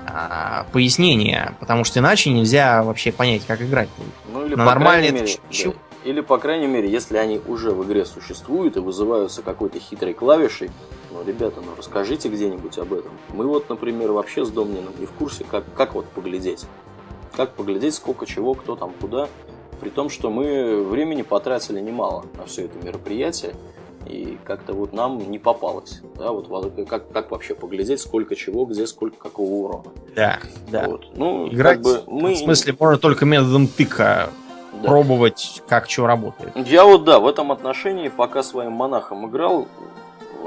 а, 0.09 0.65
пояснения, 0.71 1.53
потому 1.59 1.83
что 1.83 1.99
иначе 1.99 2.31
нельзя 2.31 2.81
вообще 2.81 3.11
понять, 3.11 3.45
как 3.45 3.61
играть. 3.61 3.89
Ну 4.31 4.45
или, 4.45 4.55
На 4.55 4.65
по 4.65 4.79
крайней 4.79 5.11
мере, 5.11 5.35
да. 5.51 5.71
или 6.05 6.21
по 6.21 6.37
крайней 6.37 6.67
мере, 6.67 6.89
если 6.89 7.17
они 7.17 7.41
уже 7.45 7.71
в 7.71 7.83
игре 7.83 8.05
существуют 8.05 8.77
и 8.77 8.79
вызываются 8.79 9.41
какой-то 9.41 9.79
хитрой 9.79 10.13
клавишей, 10.13 10.71
ну, 11.11 11.23
ребята, 11.25 11.61
ну 11.61 11.71
расскажите 11.77 12.29
где-нибудь 12.29 12.77
об 12.77 12.93
этом. 12.93 13.11
Мы 13.29 13.45
вот, 13.45 13.69
например, 13.69 14.11
вообще 14.11 14.45
с 14.45 14.49
Домнином 14.49 14.93
не 14.99 15.05
в 15.05 15.11
курсе, 15.11 15.45
как, 15.49 15.63
как 15.75 15.95
вот 15.95 16.05
поглядеть. 16.07 16.65
Как 17.35 17.53
поглядеть, 17.53 17.93
сколько 17.93 18.25
чего, 18.25 18.53
кто 18.53 18.75
там 18.75 18.91
куда. 18.99 19.27
При 19.79 19.89
том, 19.89 20.09
что 20.09 20.29
мы 20.29 20.83
времени 20.83 21.21
потратили 21.21 21.79
немало 21.79 22.25
на 22.37 22.45
все 22.45 22.65
это 22.65 22.83
мероприятие. 22.83 23.53
И 24.05 24.37
как-то 24.45 24.73
вот 24.73 24.93
нам 24.93 25.29
не 25.29 25.37
попалось. 25.37 26.01
Да, 26.15 26.31
вот 26.31 26.47
как, 26.87 27.11
как 27.11 27.31
вообще 27.31 27.55
поглядеть, 27.55 27.99
сколько 27.99 28.35
чего, 28.35 28.65
где, 28.65 28.87
сколько 28.87 29.17
какого 29.17 29.49
урона. 29.49 29.91
Да, 30.15 30.39
да. 30.71 30.87
Вот. 30.87 31.07
Ну, 31.15 31.49
Играть, 31.49 31.81
как 31.81 31.83
бы 31.83 32.03
мы... 32.07 32.33
в 32.33 32.37
смысле, 32.37 32.75
можно 32.79 32.97
только 32.97 33.25
методом 33.25 33.67
тыка 33.67 34.29
да. 34.81 34.87
пробовать, 34.87 35.61
как 35.67 35.89
что 35.89 36.07
работает. 36.07 36.53
Я 36.67 36.85
вот, 36.85 37.03
да, 37.03 37.19
в 37.19 37.27
этом 37.27 37.51
отношении, 37.51 38.07
пока 38.07 38.43
своим 38.43 38.71
монахом 38.71 39.29
играл, 39.29 39.67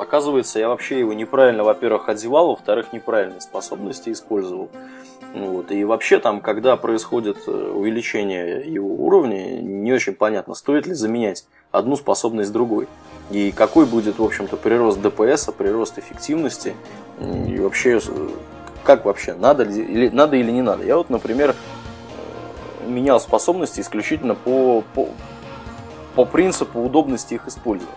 оказывается, 0.01 0.59
я 0.59 0.69
вообще 0.69 0.99
его 0.99 1.13
неправильно, 1.13 1.63
во-первых, 1.63 2.09
одевал, 2.09 2.49
во-вторых, 2.49 2.93
неправильные 2.93 3.41
способности 3.41 4.11
использовал. 4.11 4.71
Вот. 5.35 5.71
И 5.71 5.85
вообще 5.85 6.19
там, 6.19 6.41
когда 6.41 6.77
происходит 6.77 7.37
э, 7.47 7.51
увеличение 7.51 8.63
его 8.67 8.89
уровня, 8.89 9.61
не 9.61 9.93
очень 9.93 10.15
понятно, 10.15 10.55
стоит 10.55 10.87
ли 10.87 10.95
заменять 10.95 11.47
одну 11.71 11.97
способность 11.97 12.53
другой. 12.53 12.89
И 13.31 13.53
какой 13.53 13.87
будет, 13.87 14.19
в 14.19 14.25
общем-то, 14.25 14.57
прирост 14.57 15.01
ДПС, 15.01 15.51
прирост 15.57 15.99
эффективности, 15.99 16.75
и 17.21 17.61
вообще, 17.61 18.01
как 18.83 19.05
вообще, 19.05 19.35
надо, 19.35 19.63
или, 19.65 20.09
надо 20.09 20.37
или 20.37 20.51
не 20.51 20.63
надо. 20.63 20.85
Я 20.85 20.97
вот, 20.97 21.11
например, 21.11 21.55
менял 22.87 23.21
способности 23.21 23.81
исключительно 23.81 24.35
по, 24.35 24.83
по, 24.95 25.11
по 26.17 26.25
принципу 26.25 26.81
удобности 26.81 27.35
их 27.35 27.47
использования. 27.47 27.95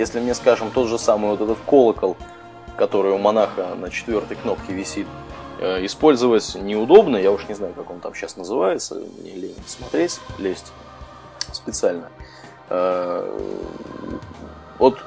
Если 0.00 0.18
мне, 0.18 0.32
скажем, 0.32 0.70
тот 0.70 0.88
же 0.88 0.98
самый 0.98 1.32
вот 1.32 1.42
этот 1.42 1.58
колокол, 1.66 2.16
который 2.78 3.12
у 3.12 3.18
монаха 3.18 3.74
на 3.78 3.90
четвертой 3.90 4.34
кнопке 4.34 4.72
висит, 4.72 5.06
э, 5.58 5.84
использовать 5.84 6.54
неудобно, 6.54 7.18
я 7.18 7.30
уж 7.30 7.46
не 7.48 7.54
знаю, 7.54 7.74
как 7.74 7.90
он 7.90 8.00
там 8.00 8.14
сейчас 8.14 8.38
называется, 8.38 8.94
мне 8.94 9.32
лень 9.32 9.54
смотреть, 9.66 10.18
лезть 10.38 10.72
специально. 11.52 12.08
Э, 12.70 13.38
вот 14.78 15.00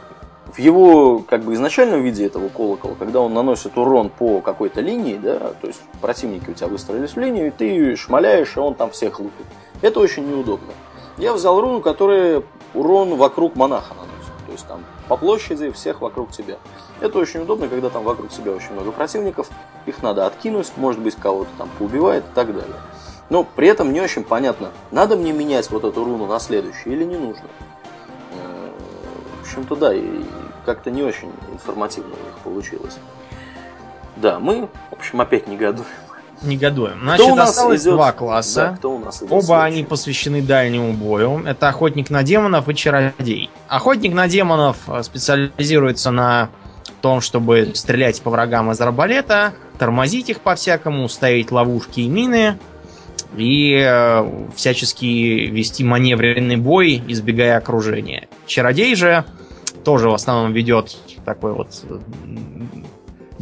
в 0.56 0.60
его 0.60 1.24
как 1.28 1.42
бы 1.42 1.56
изначальном 1.56 2.04
виде 2.04 2.28
этого 2.28 2.50
колокола, 2.50 2.94
когда 2.94 3.20
он 3.22 3.34
наносит 3.34 3.76
урон 3.76 4.12
по 4.12 4.42
какой-то 4.42 4.82
линии, 4.82 5.18
да, 5.18 5.40
то 5.60 5.66
есть 5.66 5.82
противники 6.02 6.52
у 6.52 6.54
тебя 6.54 6.68
выстроились 6.68 7.16
в 7.16 7.18
линию, 7.18 7.48
и 7.48 7.50
ты 7.50 7.96
шмаляешь, 7.96 8.56
и 8.56 8.60
он 8.60 8.76
там 8.76 8.92
всех 8.92 9.20
лупит. 9.20 9.48
Это 9.82 10.00
очень 10.00 10.30
неудобно. 10.30 10.72
Я 11.18 11.34
взял 11.34 11.60
руну, 11.60 11.82
которая 11.82 12.44
урон 12.76 13.16
вокруг 13.16 13.56
монаха 13.56 13.96
наносит. 13.96 14.13
То 14.54 14.58
есть 14.58 14.68
там 14.68 14.86
по 15.08 15.18
площади 15.18 15.72
всех 15.72 16.02
вокруг 16.02 16.32
тебя. 16.32 16.58
Это 17.02 17.18
очень 17.18 17.42
удобно, 17.42 17.68
когда 17.68 17.90
там 17.90 18.04
вокруг 18.04 18.30
тебя 18.30 18.52
очень 18.52 18.74
много 18.74 18.92
противников. 18.92 19.50
Их 19.88 20.04
надо 20.04 20.28
откинуть, 20.28 20.72
может 20.78 21.02
быть, 21.02 21.16
кого-то 21.16 21.50
там 21.58 21.70
поубивает 21.80 22.24
и 22.24 22.36
так 22.36 22.54
далее. 22.54 22.78
Но 23.30 23.44
при 23.44 23.68
этом 23.68 23.94
не 23.94 24.02
очень 24.02 24.24
понятно, 24.24 24.70
надо 24.92 25.16
мне 25.16 25.34
менять 25.34 25.72
вот 25.72 25.86
эту 25.86 26.04
руну 26.04 26.28
на 26.28 26.40
следующую 26.40 26.94
или 26.94 27.04
не 27.04 27.18
нужно 27.18 27.50
общем-то, 29.54 29.76
да, 29.76 29.94
и 29.94 30.24
как-то 30.66 30.90
не 30.90 31.04
очень 31.04 31.32
информативно 31.52 32.14
у 32.16 32.26
них 32.26 32.38
получилось. 32.44 32.98
Да, 34.16 34.40
мы, 34.40 34.68
в 34.90 34.94
общем, 34.94 35.22
опять 35.22 35.48
негодуем. 35.48 35.86
Негодуем. 36.44 37.00
Значит, 37.02 37.26
кто 37.26 37.34
у 37.34 37.36
нас 37.36 37.50
осталось 37.50 37.82
идет... 37.82 37.94
два 37.94 38.12
класса. 38.12 38.70
Да, 38.72 38.78
кто 38.78 38.96
у 38.96 39.00
нас 39.00 39.18
идет 39.20 39.32
Оба 39.32 39.42
следующий? 39.42 39.74
они 39.74 39.84
посвящены 39.84 40.42
дальнему 40.42 40.94
бою. 40.94 41.44
Это 41.46 41.70
охотник 41.70 42.10
на 42.10 42.24
демонов 42.24 42.70
и 42.70 42.76
чародей. 42.76 43.50
Охотник 43.68 44.14
на 44.14 44.28
демонов 44.28 44.78
специализируется 45.02 46.12
на 46.12 46.50
том, 47.02 47.22
чтобы 47.22 47.72
стрелять 47.76 48.22
по 48.22 48.30
врагам 48.30 48.72
из 48.72 48.80
арбалета, 48.80 49.54
тормозить 49.78 50.30
их 50.30 50.40
по-всякому, 50.42 51.08
ставить 51.10 51.52
ловушки 51.52 52.02
и 52.02 52.08
мины 52.08 52.58
и 53.36 53.74
э, 53.84 54.46
всячески 54.56 55.06
вести 55.06 55.84
маневренный 55.84 56.58
бой, 56.58 57.02
избегая 57.08 57.58
окружения. 57.58 58.28
Чародей 58.46 58.96
же 58.96 59.26
тоже 59.84 60.10
в 60.10 60.14
основном 60.14 60.54
ведет 60.54 60.96
такой 61.26 61.54
вот 61.54 61.70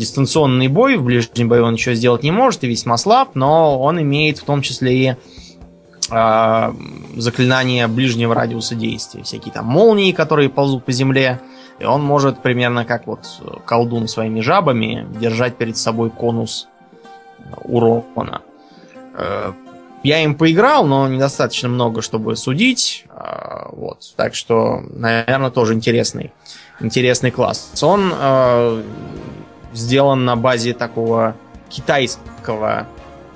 дистанционный 0.02 0.68
бой. 0.68 0.98
В 0.98 1.04
ближнем 1.04 1.48
бою 1.48 1.66
он 1.66 1.74
ничего 1.74 1.96
сделать 1.96 2.24
не 2.24 2.32
может 2.32 2.64
и 2.64 2.68
весьма 2.68 2.98
слаб, 2.98 3.36
но 3.36 3.80
он 3.80 4.02
имеет 4.02 4.40
в 4.40 4.44
том 4.44 4.62
числе 4.62 4.94
и 4.94 5.16
э, 6.12 6.74
заклинания 7.16 7.88
ближнего 7.88 8.34
радиуса 8.34 8.76
действия. 8.76 9.24
Всякие 9.24 9.54
там 9.54 9.66
молнии, 9.66 10.12
которые 10.12 10.50
ползут 10.50 10.86
по 10.86 10.92
земле. 10.92 11.40
И 11.80 11.86
он 11.86 12.04
может 12.04 12.42
примерно 12.42 12.84
как 12.84 13.08
вот 13.08 13.22
колдун 13.66 14.08
своими 14.08 14.42
жабами 14.42 15.08
держать 15.20 15.58
перед 15.58 15.78
собой 15.78 16.10
конус 16.10 16.68
урона. 17.64 18.42
Э, 19.14 19.54
я 20.04 20.24
им 20.24 20.36
поиграл, 20.36 20.86
но 20.86 21.08
недостаточно 21.08 21.70
много, 21.70 22.02
чтобы 22.02 22.36
судить. 22.36 23.06
А, 23.10 23.70
вот. 23.72 24.00
Так 24.16 24.34
что, 24.34 24.82
наверное, 24.90 25.52
тоже 25.52 25.76
интересный, 25.76 26.34
интересный 26.80 27.30
класс. 27.30 27.72
Он 27.84 28.12
э, 28.12 28.84
сделан 29.74 30.26
на 30.26 30.36
базе 30.36 30.74
такого 30.74 31.36
китайского 31.70 32.88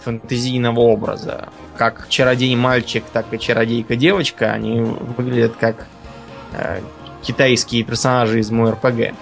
фэнтезийного 0.01 0.79
образа. 0.79 1.49
как 1.77 2.07
чародей-мальчик, 2.09 3.03
так 3.11 3.33
и 3.33 3.39
чародейка-девочка, 3.39 4.53
они 4.53 4.81
выглядят 4.81 5.55
как 5.59 5.87
э, 6.53 6.79
китайские 7.21 7.83
персонажи 7.83 8.39
из 8.39 8.49
моего 8.49 8.71
РПГ. 8.71 9.13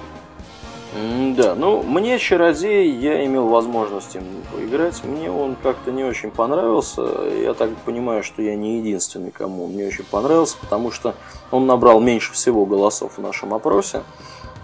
Да, 1.35 1.55
ну 1.55 1.81
мне 1.81 2.19
чародей, 2.19 2.91
я 2.91 3.25
имел 3.25 3.47
возможность 3.47 4.15
им 4.15 4.23
поиграть. 4.51 5.03
Мне 5.03 5.31
он 5.31 5.55
как-то 5.55 5.91
не 5.91 6.03
очень 6.03 6.29
понравился. 6.29 7.01
Я 7.41 7.55
так 7.55 7.75
понимаю, 7.77 8.21
что 8.21 8.43
я 8.43 8.55
не 8.55 8.77
единственный, 8.77 9.31
кому 9.31 9.65
он 9.65 9.75
не 9.75 9.85
очень 9.85 10.03
понравился, 10.03 10.57
потому 10.61 10.91
что 10.91 11.15
он 11.49 11.65
набрал 11.65 11.99
меньше 11.99 12.33
всего 12.33 12.67
голосов 12.67 13.17
в 13.17 13.21
нашем 13.21 13.55
опросе. 13.55 14.03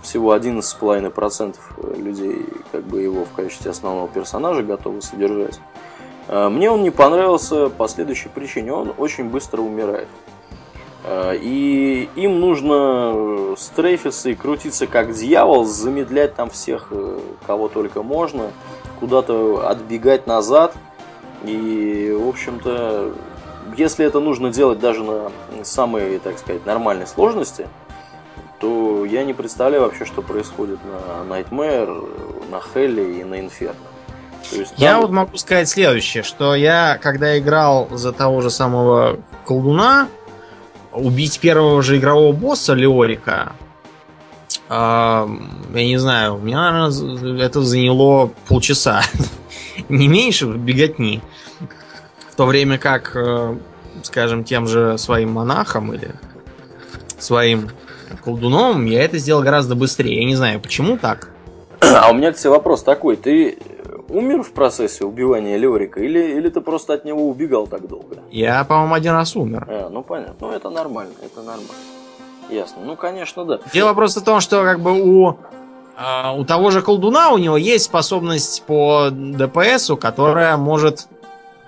Всего 0.01 0.35
11,5% 0.35 2.01
людей 2.01 2.45
как 2.71 2.83
бы 2.83 3.01
его 3.01 3.25
в 3.25 3.31
качестве 3.31 3.71
основного 3.71 4.07
персонажа 4.07 4.63
готовы 4.63 5.01
содержать. 5.01 5.59
А, 6.29 6.49
мне 6.49 6.69
он 6.69 6.83
не 6.83 6.91
понравился 6.91 7.69
по 7.69 7.87
следующей 7.87 8.29
причине. 8.29 8.71
Он 8.71 8.93
очень 8.97 9.25
быстро 9.25 9.61
умирает. 9.61 10.07
А, 11.03 11.33
и 11.33 12.07
им 12.15 12.39
нужно 12.39 13.55
стрейфиться 13.57 14.29
и 14.29 14.35
крутиться 14.35 14.87
как 14.87 15.13
дьявол, 15.13 15.65
замедлять 15.65 16.35
там 16.35 16.49
всех, 16.49 16.89
э, 16.91 17.19
кого 17.47 17.67
только 17.67 18.03
можно, 18.03 18.51
куда-то 18.99 19.67
отбегать 19.67 20.27
назад. 20.27 20.75
И, 21.43 22.15
в 22.17 22.27
общем-то, 22.27 23.13
если 23.75 24.05
это 24.05 24.19
нужно 24.19 24.51
делать 24.51 24.79
даже 24.79 25.03
на 25.03 25.31
самой, 25.63 26.19
так 26.19 26.37
сказать, 26.37 26.65
нормальной 26.65 27.07
сложности, 27.07 27.67
то 28.59 29.05
я 29.05 29.23
не 29.23 29.33
представляю 29.33 29.83
вообще, 29.83 30.05
что 30.05 30.21
происходит 30.21 30.79
на 30.83 31.33
Nightmare, 31.33 32.49
на 32.51 32.59
Хелле 32.59 33.21
и 33.21 33.23
на 33.23 33.35
Inferno. 33.35 33.75
есть, 34.51 34.75
там... 34.75 34.77
Я 34.77 34.99
вот 34.99 35.11
могу 35.11 35.37
сказать 35.37 35.69
следующее, 35.69 36.23
что 36.23 36.55
я, 36.55 36.97
когда 37.01 37.37
играл 37.39 37.87
за 37.91 38.11
того 38.11 38.41
же 38.41 38.49
самого 38.49 39.19
колдуна, 39.45 40.09
убить 40.91 41.39
первого 41.39 41.81
же 41.81 41.97
игрового 41.97 42.33
босса 42.33 42.73
Леорика, 42.73 43.53
э, 44.67 44.73
я 44.73 45.27
не 45.73 45.97
знаю, 45.97 46.35
у 46.35 46.39
меня, 46.39 46.71
наверное, 46.71 47.45
это 47.45 47.61
заняло 47.61 48.31
полчаса. 48.47 49.03
не 49.89 50.07
меньше 50.07 50.47
беготни. 50.47 51.21
В 52.31 52.35
то 52.35 52.45
время 52.45 52.77
как, 52.77 53.15
э, 53.15 53.57
скажем, 54.03 54.43
тем 54.43 54.67
же 54.67 54.97
своим 54.97 55.31
монахом 55.31 55.93
или 55.93 56.13
своим 57.17 57.69
колдуном 58.17 58.85
я 58.85 59.03
это 59.03 59.17
сделал 59.17 59.41
гораздо 59.41 59.75
быстрее. 59.75 60.21
Я 60.21 60.25
не 60.25 60.35
знаю, 60.35 60.59
почему 60.59 60.97
так. 60.97 61.29
А 61.81 62.09
у 62.11 62.13
меня 62.13 62.31
к 62.31 62.37
тебе 62.37 62.51
вопрос 62.51 62.83
такой. 62.83 63.15
Ты 63.15 63.57
умер 64.09 64.43
в 64.43 64.51
процессе 64.51 65.05
убивания 65.05 65.57
Леорика 65.57 66.01
или, 66.01 66.19
или 66.37 66.49
ты 66.49 66.61
просто 66.61 66.93
от 66.93 67.05
него 67.05 67.29
убегал 67.29 67.67
так 67.67 67.87
долго? 67.87 68.17
Я, 68.31 68.63
по-моему, 68.63 68.93
один 68.93 69.13
раз 69.13 69.35
умер. 69.35 69.67
А, 69.69 69.89
ну 69.89 70.03
понятно. 70.03 70.35
Ну 70.47 70.51
это 70.51 70.69
нормально, 70.69 71.13
это 71.23 71.41
нормально. 71.41 71.69
Ясно. 72.49 72.81
Ну, 72.83 72.95
конечно, 72.95 73.45
да. 73.45 73.59
Дело 73.73 73.93
просто 73.93 74.21
в 74.21 74.23
том, 74.23 74.39
что 74.39 74.63
как 74.63 74.79
бы 74.79 74.99
у 74.99 75.37
а, 75.95 76.33
у 76.33 76.45
того 76.45 76.71
же 76.71 76.81
колдуна 76.81 77.29
у 77.29 77.37
него 77.37 77.57
есть 77.57 77.85
способность 77.85 78.63
по 78.65 79.09
ДПСу, 79.11 79.97
которая 79.97 80.57
может 80.57 81.07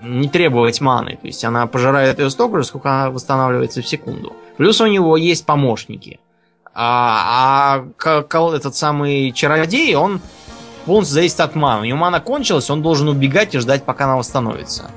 не 0.02 0.30
требовать 0.30 0.82
маны. 0.82 1.18
То 1.22 1.28
есть 1.28 1.44
она 1.44 1.68
пожирает 1.68 2.20
ее 2.20 2.30
столько 2.30 2.60
же, 2.60 2.64
сколько 2.64 2.90
она 2.90 3.12
восстанавливается 3.12 3.82
в 3.82 3.88
секунду. 3.88 4.34
Плюс 4.58 4.82
у 4.82 4.88
него 4.88 5.18
есть 5.18 5.46
помощники. 5.46 6.20
А, 6.74 7.84
а 8.04 8.56
этот 8.56 8.76
самый 8.76 9.32
чародей, 9.32 9.96
он 9.96 10.22
полностью 10.86 11.16
зависит 11.16 11.40
от 11.40 11.56
маны. 11.56 11.82
У 11.82 11.86
него 11.86 11.98
мана 11.98 12.20
кончилась, 12.20 12.70
он 12.70 12.82
должен 12.82 13.08
убегать 13.10 13.54
и 13.56 13.60
ждать, 13.60 13.84
пока 13.84 14.06
она 14.06 14.18
восстановится. 14.18 14.90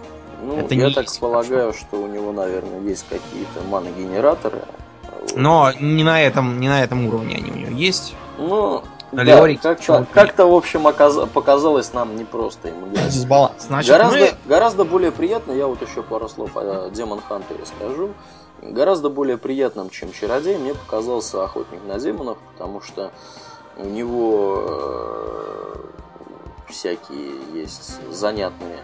Ну, 0.42 0.56
это 0.58 0.74
я 0.74 0.90
так 0.90 1.06
полагаю, 1.18 1.72
хорошо. 1.72 1.78
что 1.78 2.02
у 2.02 2.06
него, 2.06 2.32
наверное, 2.32 2.80
есть 2.82 3.06
какие-то 3.08 3.62
маногенераторы. 3.68 4.62
Но 5.34 5.72
не 5.80 6.04
на 6.04 6.22
этом, 6.22 6.60
не 6.60 6.68
на 6.68 6.82
этом 6.82 7.06
уровне 7.06 7.36
они 7.36 7.50
у 7.50 7.54
него 7.54 7.76
есть. 7.76 8.14
Ну, 8.38 8.82
да, 9.12 9.56
как-то, 9.62 10.06
как-то, 10.12 10.46
в 10.46 10.54
общем, 10.54 10.86
оказ... 10.86 11.16
показалось 11.32 11.92
нам 11.92 12.16
непросто 12.16 12.68
ему 12.68 12.88
играть. 12.88 13.10
Дисбаланс. 13.10 13.66
Значит, 13.66 13.90
гораздо, 13.92 14.18
мы... 14.18 14.30
гораздо 14.46 14.84
более 14.84 15.12
приятно, 15.12 15.52
я 15.52 15.66
вот 15.66 15.80
еще 15.88 16.02
пару 16.02 16.28
слов 16.28 16.50
о 16.56 16.90
Демон 16.90 17.20
Хантере 17.26 17.64
скажу. 17.64 18.10
Гораздо 18.62 19.10
более 19.10 19.36
приятным, 19.36 19.90
чем 19.90 20.12
Чародей, 20.12 20.56
мне 20.56 20.74
показался 20.74 21.44
Охотник 21.44 21.84
на 21.84 21.98
демонов, 21.98 22.38
потому 22.52 22.80
что 22.80 23.12
у 23.76 23.84
него 23.84 24.64
э, 24.66 25.74
всякие 26.68 27.32
есть 27.52 28.00
занятные, 28.10 28.80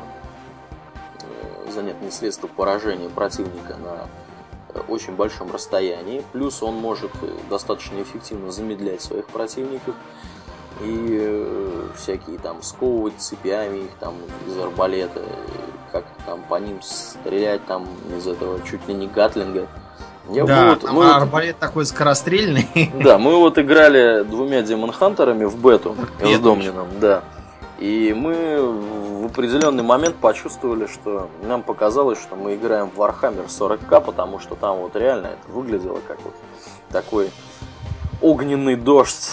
э, 1.23 1.71
занятные 1.71 2.11
средства 2.11 2.49
поражения 2.49 3.09
противника 3.09 3.77
на 3.77 4.09
э, 4.75 4.81
очень 4.89 5.15
большом 5.15 5.53
расстоянии. 5.53 6.25
Плюс 6.33 6.63
он 6.63 6.75
может 6.75 7.13
достаточно 7.49 8.03
эффективно 8.03 8.51
замедлять 8.51 9.01
своих 9.01 9.27
противников 9.27 9.95
и 10.83 11.89
всякие 11.97 12.39
там 12.39 12.63
сковывать 12.63 13.15
цепями 13.19 13.79
их 13.79 13.91
там 13.99 14.15
из 14.47 14.59
арбалета, 14.59 15.23
как 15.93 16.05
там 16.27 16.43
по 16.49 16.57
ним 16.57 16.81
стрелять 16.83 17.65
там 17.67 17.87
из 18.17 18.27
этого 18.27 18.61
чуть 18.69 18.87
ли 18.89 18.95
не 18.95 19.07
гатлинга. 19.07 19.69
Я, 20.29 20.45
да, 20.45 20.71
вот, 20.71 20.91
мы 20.91 21.11
арбалет 21.11 21.57
вот, 21.57 21.61
такой 21.61 21.87
скорострельный. 21.87 22.69
Да, 23.03 23.19
мы 23.19 23.37
вот 23.37 23.59
играли 23.59 24.23
двумя 24.23 24.63
Демон 24.63 24.93
Хантерами 24.93 25.45
в 25.45 25.57
бету 25.57 25.97
с 26.23 26.39
Домнином, 26.39 26.89
да. 27.01 27.25
И 27.79 28.15
мы 28.17 28.61
в 29.23 29.27
определенный 29.27 29.83
момент 29.83 30.17
почувствовали, 30.17 30.87
что 30.87 31.31
нам 31.43 31.63
показалось, 31.63 32.21
что 32.21 32.37
мы 32.37 32.55
играем 32.55 32.91
в 32.91 33.01
Warhammer 33.01 33.47
40к, 33.49 34.03
потому 34.03 34.39
что 34.39 34.55
там 34.55 34.79
вот 34.79 34.95
реально 34.95 35.29
это 35.29 35.53
выглядело 35.53 36.01
как 36.07 36.19
вот 36.23 36.35
такой 36.91 37.31
огненный 38.21 38.77
дождь 38.77 39.31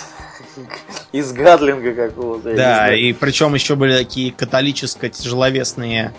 из 1.11 1.31
Гатлинга 1.33 1.93
какого-то. 1.93 2.55
Да, 2.55 2.93
и 2.93 3.13
причем 3.13 3.53
еще 3.53 3.75
были 3.75 3.97
такие 3.97 4.31
католическо-тяжеловесные 4.31 6.13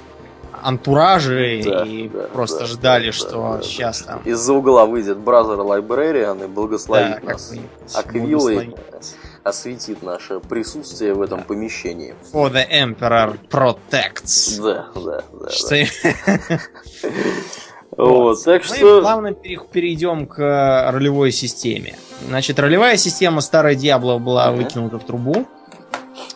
антуражи 0.62 1.62
да, 1.64 1.85
и 1.85 2.09
да, 2.09 2.24
просто 2.24 2.61
да, 2.61 2.66
ждали, 2.66 3.07
да, 3.07 3.12
что 3.12 3.57
да, 3.59 3.62
сейчас 3.62 4.03
там... 4.03 4.20
Из-за 4.24 4.53
угла 4.53 4.87
выйдет 4.87 5.18
Brother 5.18 5.59
Librarian 5.59 6.44
и 6.44 6.48
благословит 6.48 7.20
да, 7.22 7.33
нас 7.33 7.53
аквилой, 7.94 8.74
осветит 9.44 10.03
наше 10.03 10.40
присутствие 10.40 11.14
в 11.14 11.22
этом 11.22 11.40
да. 11.40 11.44
помещении. 11.44 12.14
For 12.33 12.53
the 12.53 12.68
Emperor 12.68 13.38
protects. 13.48 14.61
Да, 14.61 14.88
да, 14.94 15.22
да. 15.33 15.51
Что... 15.51 15.77
да. 16.03 16.61
Вот, 17.98 18.44
так 18.44 18.62
Мы 18.70 18.76
что... 18.76 19.00
плавно 19.00 19.34
перейдем 19.34 20.26
к 20.26 20.40
э, 20.40 20.90
ролевой 20.90 21.32
системе. 21.32 21.96
Значит, 22.28 22.61
ролевая 22.61 22.96
система 22.96 23.40
старой 23.40 23.74
Диабло 23.74 24.18
была 24.18 24.46
uh-huh. 24.46 24.56
выкинута 24.56 25.00
в 25.00 25.04
трубу. 25.04 25.48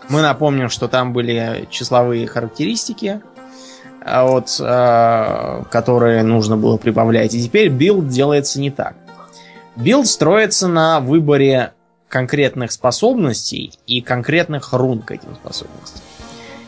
Мы 0.09 0.22
напомним, 0.22 0.68
что 0.68 0.88
там 0.88 1.12
были 1.12 1.68
числовые 1.70 2.27
характеристики, 2.27 3.22
а 4.05 4.27
вот, 4.27 4.57
э, 4.59 5.62
которые 5.70 6.25
нужно 6.25 6.57
было 6.57 6.79
прибавлять. 6.79 7.33
И 7.35 7.42
теперь 7.44 7.68
билд 7.68 8.09
делается 8.09 8.61
не 8.61 8.72
так. 8.72 8.96
Билд 9.77 10.09
строится 10.09 10.66
на 10.66 10.98
выборе 10.98 11.75
конкретных 12.09 12.72
способностей 12.72 13.72
и 13.87 14.01
конкретных 14.01 14.72
рун 14.72 15.01
к 15.01 15.12
этим 15.12 15.37
способностям. 15.37 16.03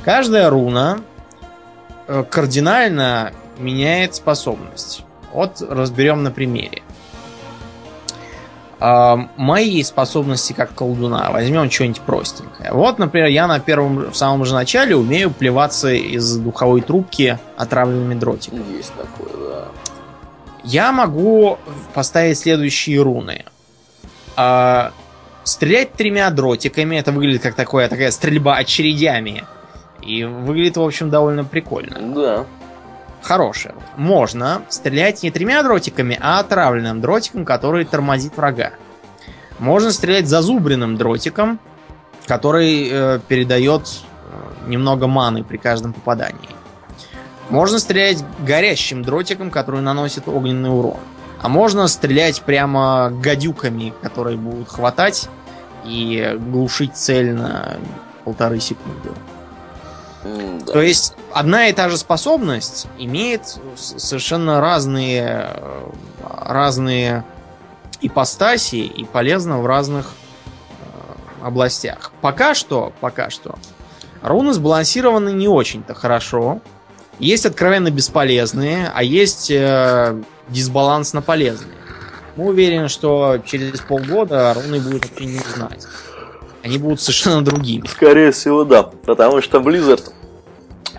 Каждая 0.04 0.48
руна 0.50 1.00
кардинально 2.06 3.32
меняет 3.58 4.14
способность. 4.14 5.04
Вот 5.32 5.60
разберем 5.60 6.22
на 6.22 6.30
примере. 6.30 6.82
Э, 8.80 9.16
мои 9.36 9.82
способности 9.82 10.52
как 10.52 10.74
колдуна. 10.74 11.30
Возьмем 11.30 11.70
что-нибудь 11.70 12.02
простенькое. 12.02 12.72
Вот, 12.72 12.98
например, 12.98 13.28
я 13.28 13.46
на 13.46 13.58
первом, 13.58 14.10
в 14.10 14.14
самом 14.14 14.44
же 14.44 14.54
начале 14.54 14.94
умею 14.94 15.30
плеваться 15.30 15.92
из 15.92 16.36
духовой 16.36 16.82
трубки 16.82 17.38
отравленными 17.56 18.14
дротиками. 18.14 18.76
Есть 18.76 18.92
такое, 18.94 19.32
да. 19.48 19.68
Я 20.64 20.92
могу 20.92 21.58
поставить 21.94 22.38
следующие 22.38 23.00
руны. 23.00 23.44
Э, 24.36 24.90
стрелять 25.44 25.92
тремя 25.94 26.30
дротиками. 26.30 26.96
Это 26.96 27.10
выглядит 27.12 27.42
как 27.42 27.54
такое, 27.54 27.88
такая 27.88 28.10
стрельба 28.10 28.56
очередями. 28.56 29.44
И 30.04 30.24
выглядит, 30.24 30.76
в 30.76 30.82
общем, 30.82 31.10
довольно 31.10 31.44
прикольно. 31.44 32.14
Да 32.14 32.46
хорошее. 33.24 33.74
Можно 33.96 34.62
стрелять 34.68 35.22
не 35.22 35.30
тремя 35.30 35.62
дротиками, 35.62 36.18
а 36.20 36.38
отравленным 36.40 37.00
дротиком, 37.00 37.44
который 37.44 37.84
тормозит 37.84 38.36
врага. 38.36 38.72
Можно 39.58 39.90
стрелять 39.90 40.28
зазубренным 40.28 40.96
дротиком, 40.96 41.58
который 42.26 42.88
э, 42.90 43.20
передает 43.26 43.82
э, 43.82 44.68
немного 44.68 45.06
маны 45.06 45.42
при 45.42 45.56
каждом 45.56 45.92
попадании. 45.92 46.50
Можно 47.50 47.78
стрелять 47.78 48.24
горящим 48.40 49.02
дротиком, 49.02 49.50
который 49.50 49.80
наносит 49.80 50.28
огненный 50.28 50.70
урон. 50.70 50.98
А 51.40 51.48
можно 51.48 51.88
стрелять 51.88 52.42
прямо 52.42 53.10
гадюками, 53.10 53.92
которые 54.02 54.36
будут 54.36 54.68
хватать 54.68 55.28
и 55.84 56.36
глушить 56.38 56.96
цель 56.96 57.32
на 57.32 57.76
полторы 58.24 58.60
секунды. 58.60 59.10
Да. 60.24 60.72
То 60.72 60.80
есть 60.80 61.14
одна 61.32 61.68
и 61.68 61.72
та 61.72 61.88
же 61.88 61.98
способность 61.98 62.86
имеет 62.98 63.58
совершенно 63.76 64.60
разные 64.60 65.50
разные 66.44 67.24
ипостаси 68.00 68.76
и 68.76 69.04
полезна 69.04 69.60
в 69.60 69.66
разных 69.66 70.12
э, 70.80 71.46
областях. 71.46 72.12
Пока 72.20 72.54
что, 72.54 72.92
пока 73.00 73.30
что, 73.30 73.56
руны 74.22 74.52
сбалансированы 74.52 75.32
не 75.32 75.48
очень-то 75.48 75.94
хорошо. 75.94 76.60
Есть 77.18 77.46
откровенно 77.46 77.90
бесполезные, 77.90 78.90
а 78.92 79.02
есть 79.02 79.50
э, 79.50 80.20
дисбалансно 80.48 81.22
полезные. 81.22 81.76
Мы 82.36 82.46
уверены, 82.46 82.88
что 82.88 83.40
через 83.46 83.80
полгода 83.80 84.52
руны 84.54 84.80
будут 84.80 85.08
вообще 85.08 85.26
не 85.26 85.38
знать. 85.38 85.86
Они 86.64 86.78
будут 86.78 87.02
совершенно 87.02 87.44
другими. 87.44 87.86
Скорее 87.86 88.30
всего, 88.30 88.64
да. 88.64 88.84
Потому 89.04 89.42
что 89.42 89.58
Blizzard 89.58 90.02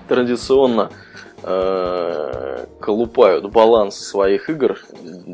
традиционно 0.07 0.91
э, 1.41 2.65
колупают 2.79 3.51
баланс 3.51 3.97
своих 3.97 4.51
игр. 4.51 4.79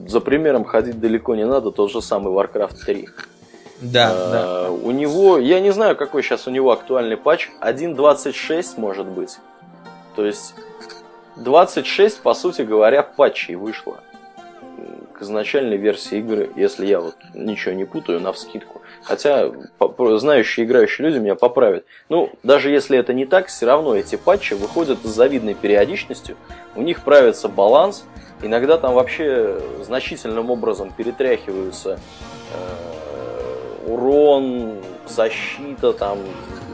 За 0.08 0.22
примером 0.22 0.64
ходить 0.64 1.02
далеко 1.02 1.36
не 1.36 1.46
надо, 1.46 1.72
тот 1.72 1.92
же 1.92 2.02
самый 2.02 2.34
Warcraft 2.34 2.78
3. 2.86 3.10
Да, 3.82 4.12
э, 4.14 4.32
да. 4.32 4.72
У 4.72 4.92
него, 4.92 5.38
я 5.38 5.60
не 5.60 5.72
знаю, 5.72 5.98
какой 5.98 6.24
сейчас 6.24 6.48
у 6.48 6.52
него 6.52 6.72
актуальный 6.72 7.18
патч, 7.18 7.50
1.26 7.60 8.80
может 8.80 9.08
быть. 9.08 9.38
То 10.16 10.26
есть 10.26 10.56
26, 11.36 12.22
по 12.22 12.34
сути 12.34 12.62
говоря, 12.62 13.04
патчей 13.04 13.56
вышло 13.56 14.00
к 15.14 15.24
изначальной 15.24 15.76
версии 15.76 16.20
игры, 16.20 16.50
если 16.56 16.86
я 16.86 17.02
вот 17.02 17.16
ничего 17.34 17.74
не 17.74 17.84
путаю, 17.84 18.22
на 18.22 18.32
вскидку. 18.32 18.81
Хотя 19.04 19.52
знающие 20.18 20.66
играющие 20.66 21.08
люди 21.08 21.20
меня 21.20 21.36
поправят. 21.36 21.86
Ну, 22.10 22.32
даже 22.44 22.70
если 22.70 22.98
это 22.98 23.14
не 23.14 23.26
так, 23.26 23.48
все 23.48 23.66
равно 23.66 23.96
эти 23.96 24.16
патчи 24.16 24.54
выходят 24.54 25.00
с 25.04 25.08
завидной 25.08 25.56
периодичностью, 25.56 26.38
у 26.76 26.82
них 26.82 27.04
правится 27.04 27.48
баланс, 27.48 28.06
иногда 28.42 28.78
там 28.78 28.94
вообще 28.94 29.60
значительным 29.84 30.52
образом 30.52 30.94
перетряхиваются 30.96 32.00
э, 32.54 33.88
урон, 33.88 34.76
защита, 35.08 35.94
там 35.94 36.20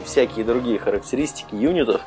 всякие 0.04 0.44
другие 0.44 0.78
характеристики 0.78 1.54
юнитов. 1.54 2.00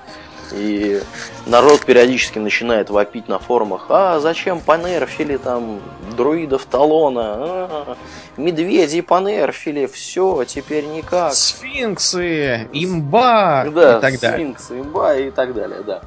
И 0.54 1.02
народ 1.46 1.86
периодически 1.86 2.40
начинает 2.40 2.90
вопить 2.90 3.28
на 3.28 3.40
форумах, 3.40 3.86
а 3.90 4.20
зачем 4.20 4.60
понерфили 4.60 5.38
там 5.38 5.80
друидов 6.16 6.66
талона, 6.66 7.36
а, 7.36 7.98
медведи 8.38 9.02
понерфили, 9.02 9.86
все, 9.86 10.44
теперь 10.46 10.86
никак. 10.86 11.34
Сфинксы, 11.34 12.68
имба 12.74 13.66
да, 13.74 13.98
и 13.98 14.02
так 14.02 14.20
далее. 14.20 14.38
Сфинксы, 14.38 14.80
имба 14.80 15.16
и 15.16 15.32
так 15.32 15.54
далее, 15.54 15.82
да. 15.86 16.02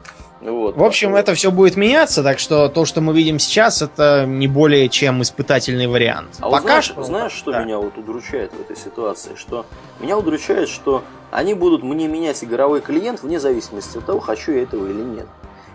Вот, 0.50 0.76
в 0.76 0.84
общем, 0.84 1.08
такой. 1.08 1.20
это 1.20 1.34
все 1.34 1.50
будет 1.50 1.76
меняться, 1.76 2.22
так 2.22 2.38
что 2.38 2.68
то, 2.68 2.84
что 2.84 3.00
мы 3.00 3.14
видим 3.14 3.38
сейчас, 3.38 3.80
это 3.80 4.26
не 4.26 4.46
более 4.46 4.90
чем 4.90 5.22
испытательный 5.22 5.86
вариант. 5.86 6.36
А 6.40 6.50
Пока 6.50 6.60
знаешь, 6.60 6.84
что, 6.84 7.02
знаешь, 7.02 7.32
что 7.32 7.52
да. 7.52 7.64
меня 7.64 7.78
вот 7.78 7.96
удручает 7.96 8.52
в 8.52 8.60
этой 8.60 8.76
ситуации? 8.76 9.36
Что 9.36 9.64
меня 10.00 10.18
удручает, 10.18 10.68
что 10.68 11.02
они 11.30 11.54
будут 11.54 11.82
мне 11.82 12.08
менять 12.08 12.44
игровой 12.44 12.82
клиент 12.82 13.22
вне 13.22 13.40
зависимости 13.40 13.96
от 13.96 14.04
того, 14.04 14.20
хочу 14.20 14.52
я 14.52 14.62
этого 14.62 14.86
или 14.86 15.00
нет. 15.00 15.26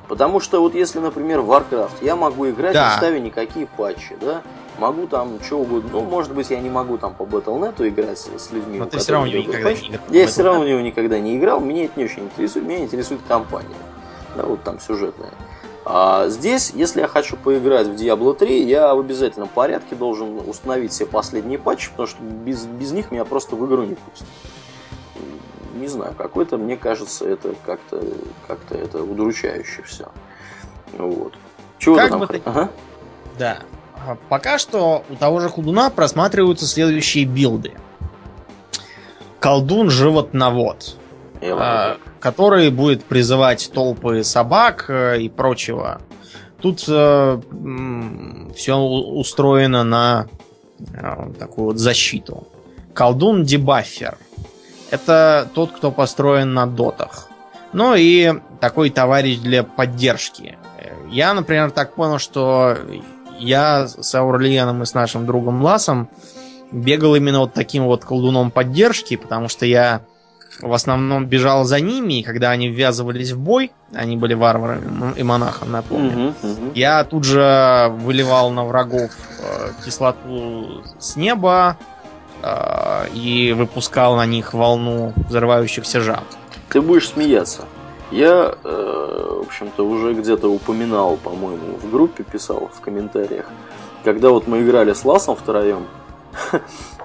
Потому 0.08 0.40
что 0.40 0.62
вот 0.62 0.76
если, 0.76 1.00
например, 1.00 1.42
в 1.42 1.52
Warcraft 1.52 2.04
я 2.04 2.16
могу 2.16 2.48
играть, 2.50 2.74
да. 2.74 2.92
не 2.92 2.98
ставя 2.98 3.20
никакие 3.20 3.66
патчи, 3.66 4.18
да, 4.22 4.44
могу 4.78 5.08
там 5.08 5.40
что 5.44 5.60
угодно. 5.60 5.90
Ну, 5.94 6.02
может 6.02 6.34
быть, 6.34 6.52
я 6.52 6.60
не 6.60 6.70
могу 6.70 7.00
там 7.00 7.16
по 7.16 7.24
Battle.net 7.24 7.88
играть 7.88 8.20
с 8.20 8.52
людьми. 8.52 8.78
Но 8.78 8.86
ты 8.86 9.00
все 9.00 9.14
равно 9.14 9.28
не 9.28 9.42
играл. 9.42 9.74
Я 10.10 10.28
все 10.28 10.44
равно 10.44 10.62
в 10.62 10.68
него 10.68 10.80
никогда 10.80 11.20
не 11.20 11.38
играл, 11.38 11.60
меня 11.60 11.86
это 11.86 11.94
не 11.98 12.06
очень 12.06 12.26
интересует, 12.26 12.66
меня 12.68 12.80
интересует 12.80 13.22
компания 13.28 13.76
да, 14.36 14.44
вот 14.44 14.64
там 14.64 14.80
сюжетная. 14.80 15.32
А 15.86 16.28
здесь, 16.30 16.72
если 16.76 17.02
я 17.02 17.08
хочу 17.08 17.36
поиграть 17.36 17.88
в 17.88 17.94
Diablo 17.96 18.36
3, 18.36 18.64
я 18.64 18.94
в 18.94 19.00
обязательном 19.00 19.48
порядке 19.48 19.96
должен 19.96 20.38
установить 20.48 20.92
все 20.92 21.06
последние 21.06 21.58
патчи, 21.58 21.90
потому 21.90 22.08
что 22.08 22.22
без, 22.22 22.66
без 22.66 22.92
них 22.92 23.12
меня 23.12 23.26
просто 23.26 23.56
в 23.56 23.66
игру 23.66 23.84
не 23.84 23.96
пустят. 23.96 24.28
Не 25.76 25.88
знаю, 25.88 26.14
какой-то, 26.16 26.58
мне 26.58 26.78
кажется, 26.78 27.28
это 27.28 27.56
как-то 27.66 28.04
как 28.48 28.60
это 28.70 29.02
удручающе 29.02 29.82
все. 29.84 30.10
Вот. 30.98 31.34
Чего 31.80 31.96
как 31.96 32.10
там? 32.10 32.20
Бы 32.20 32.28
ты... 32.28 32.42
ага. 32.46 32.70
Да. 33.40 33.60
А 33.96 34.16
пока 34.28 34.58
что 34.58 35.04
у 35.10 35.16
того 35.16 35.40
же 35.40 35.50
Худуна 35.50 35.90
просматриваются 35.90 36.68
следующие 36.68 37.26
билды. 37.26 37.74
Колдун 39.40 39.90
животновод. 39.90 40.98
А, 41.42 41.98
который 42.20 42.70
будет 42.70 43.04
призывать 43.06 43.72
толпы 43.74 44.24
собак 44.24 44.86
э, 44.90 45.22
и 45.22 45.30
прочего. 45.30 46.02
Тут 46.62 46.84
э, 46.88 47.42
все 48.56 48.76
устроено 48.76 49.84
на 49.84 50.28
э, 50.94 51.32
такую 51.40 51.68
вот 51.68 51.78
защиту. 51.78 52.48
Колдун 52.94 53.44
дебафер. 53.44 54.18
Это 54.92 55.48
тот, 55.54 55.72
кто 55.72 55.92
построен 55.92 56.54
на 56.54 56.66
дотах. 56.66 57.30
Ну 57.72 57.96
и 57.96 58.34
такой 58.60 58.90
товарищ 58.90 59.38
для 59.38 59.64
поддержки. 59.64 60.58
Я, 61.10 61.34
например, 61.34 61.72
так 61.72 61.94
понял, 61.94 62.20
что 62.20 62.78
я 63.40 63.88
с 63.88 64.14
Аурлиеном 64.16 64.84
и 64.84 64.86
с 64.86 64.94
нашим 64.94 65.26
другом 65.26 65.62
Ласом 65.62 66.10
бегал 66.72 67.16
именно 67.16 67.40
вот 67.40 67.54
таким 67.54 67.86
вот 67.86 68.04
колдуном 68.04 68.52
поддержки, 68.52 69.16
потому 69.16 69.48
что 69.48 69.66
я 69.66 70.02
в 70.62 70.74
основном 70.74 71.26
бежал 71.26 71.64
за 71.64 71.80
ними, 71.80 72.20
и 72.20 72.24
когда 72.24 72.52
они 72.52 72.70
ввязывались 72.70 73.32
в 73.32 73.40
бой, 73.40 73.72
они 73.94 74.18
были 74.18 74.34
варварами 74.34 75.14
и 75.16 75.24
монахом, 75.24 75.72
напомню, 75.72 76.30
угу, 76.42 76.52
угу. 76.52 76.72
я 76.76 77.04
тут 77.04 77.24
же 77.24 77.88
выливал 78.00 78.52
на 78.52 78.66
врагов 78.66 79.12
э, 79.40 79.70
кислоту 79.86 80.84
с 81.00 81.16
неба 81.16 81.78
э, 82.42 83.08
и 83.14 83.54
выпускал 83.54 84.16
на 84.16 84.26
них 84.26 84.54
волну 84.54 85.14
взрывающихся 85.30 86.02
жаб. 86.02 86.24
Ты 86.70 86.82
будешь 86.82 87.10
смеяться. 87.10 87.64
Я, 88.12 88.56
э, 88.64 89.36
в 89.38 89.48
общем-то, 89.48 89.86
уже 89.88 90.14
где-то 90.14 90.52
упоминал, 90.52 91.18
по-моему, 91.18 91.78
в 91.82 91.90
группе 91.92 92.24
писал 92.24 92.70
в 92.76 92.82
комментариях, 92.82 93.46
когда 94.04 94.30
вот 94.30 94.48
мы 94.48 94.62
играли 94.62 94.94
с 94.94 95.06
Ласом 95.06 95.36
втроем, 95.36 95.86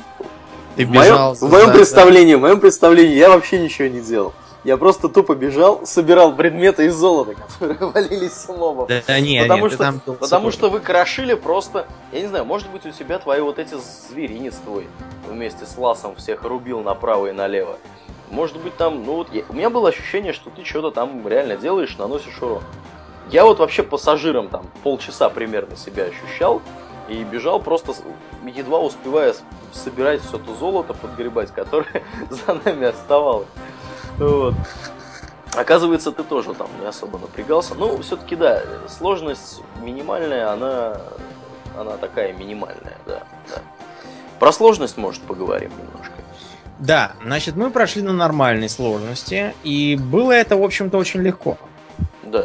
Ты 0.76 0.84
бежал. 0.84 1.34
В 1.34 1.42
моем, 1.42 1.52
в 1.52 1.52
моем 1.52 1.72
представлении, 1.72 2.34
в 2.34 2.40
моем 2.40 2.60
представлении 2.60 3.14
я 3.14 3.28
вообще 3.28 3.58
ничего 3.58 3.88
не 3.88 4.00
делал. 4.00 4.32
Я 4.64 4.78
просто 4.78 5.10
тупо 5.10 5.34
бежал, 5.34 5.86
собирал 5.86 6.34
предметы 6.34 6.86
из 6.86 6.94
золота, 6.94 7.34
которые 7.58 7.90
валились 7.90 8.32
с 8.32 8.48
мобов. 8.48 8.88
Да, 8.88 9.02
да 9.06 9.20
нет, 9.20 9.42
потому 9.42 9.64
нет, 9.64 9.72
что, 9.74 9.82
там 9.82 10.00
потому 10.00 10.50
что 10.50 10.70
вы 10.70 10.80
крошили 10.80 11.34
просто, 11.34 11.86
я 12.12 12.22
не 12.22 12.28
знаю, 12.28 12.46
может 12.46 12.70
быть 12.70 12.86
у 12.86 12.90
тебя 12.90 13.18
твои 13.18 13.40
вот 13.40 13.58
эти 13.58 13.74
зверинец 13.74 14.54
твой 14.64 14.86
вместе 15.28 15.66
с 15.66 15.76
ласом 15.76 16.16
всех 16.16 16.44
рубил 16.44 16.80
направо 16.80 17.26
и 17.26 17.32
налево. 17.32 17.76
Может 18.30 18.58
быть 18.58 18.74
там, 18.78 19.04
ну 19.04 19.16
вот, 19.16 19.28
я, 19.34 19.42
у 19.50 19.52
меня 19.52 19.68
было 19.68 19.90
ощущение, 19.90 20.32
что 20.32 20.48
ты 20.48 20.64
что-то 20.64 20.90
там 20.90 21.28
реально 21.28 21.56
делаешь, 21.56 21.96
наносишь 21.98 22.40
урон. 22.40 22.62
Я 23.30 23.44
вот 23.44 23.58
вообще 23.58 23.82
пассажиром 23.82 24.48
там 24.48 24.64
полчаса 24.82 25.28
примерно 25.28 25.76
себя 25.76 26.04
ощущал, 26.04 26.62
и 27.08 27.24
бежал 27.24 27.60
просто, 27.60 27.94
едва 28.44 28.80
успевая 28.80 29.34
собирать 29.72 30.22
все 30.22 30.38
то 30.38 30.54
золото, 30.54 30.94
подгребать, 30.94 31.50
которое 31.50 32.02
за 32.30 32.54
нами 32.64 32.86
оставалось. 32.86 33.48
Вот. 34.18 34.54
Оказывается, 35.54 36.10
ты 36.10 36.24
тоже 36.24 36.54
там 36.54 36.68
не 36.80 36.86
особо 36.86 37.18
напрягался. 37.18 37.74
Ну, 37.74 38.00
все-таки, 38.02 38.34
да, 38.34 38.62
сложность 38.88 39.62
минимальная, 39.80 40.50
она, 40.50 41.00
она 41.78 41.96
такая 41.96 42.32
минимальная, 42.32 42.96
да, 43.06 43.22
да. 43.48 43.62
Про 44.40 44.52
сложность, 44.52 44.96
может, 44.96 45.22
поговорим 45.22 45.70
немножко. 45.70 46.14
Да, 46.80 47.12
значит, 47.22 47.54
мы 47.54 47.70
прошли 47.70 48.02
на 48.02 48.12
нормальной 48.12 48.68
сложности, 48.68 49.54
и 49.62 49.96
было 49.96 50.32
это, 50.32 50.56
в 50.56 50.62
общем-то, 50.62 50.98
очень 50.98 51.20
легко. 51.20 51.56
Да, 52.24 52.44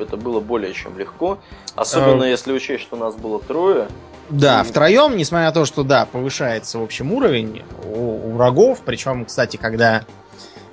это 0.00 0.16
было 0.16 0.40
более 0.40 0.72
чем 0.72 0.98
легко. 0.98 1.38
Особенно 1.74 2.24
а... 2.24 2.28
если 2.28 2.52
учесть, 2.52 2.82
что 2.82 2.96
нас 2.96 3.14
было 3.14 3.40
трое. 3.40 3.88
Да, 4.30 4.62
и... 4.62 4.64
втроем, 4.64 5.16
несмотря 5.16 5.46
на 5.46 5.52
то, 5.52 5.64
что 5.64 5.82
да, 5.82 6.06
повышается 6.06 6.78
в 6.78 6.82
общем 6.82 7.12
уровень 7.12 7.62
у, 7.84 8.28
у 8.28 8.32
врагов. 8.32 8.80
Причем, 8.84 9.24
кстати, 9.24 9.56
когда 9.56 10.04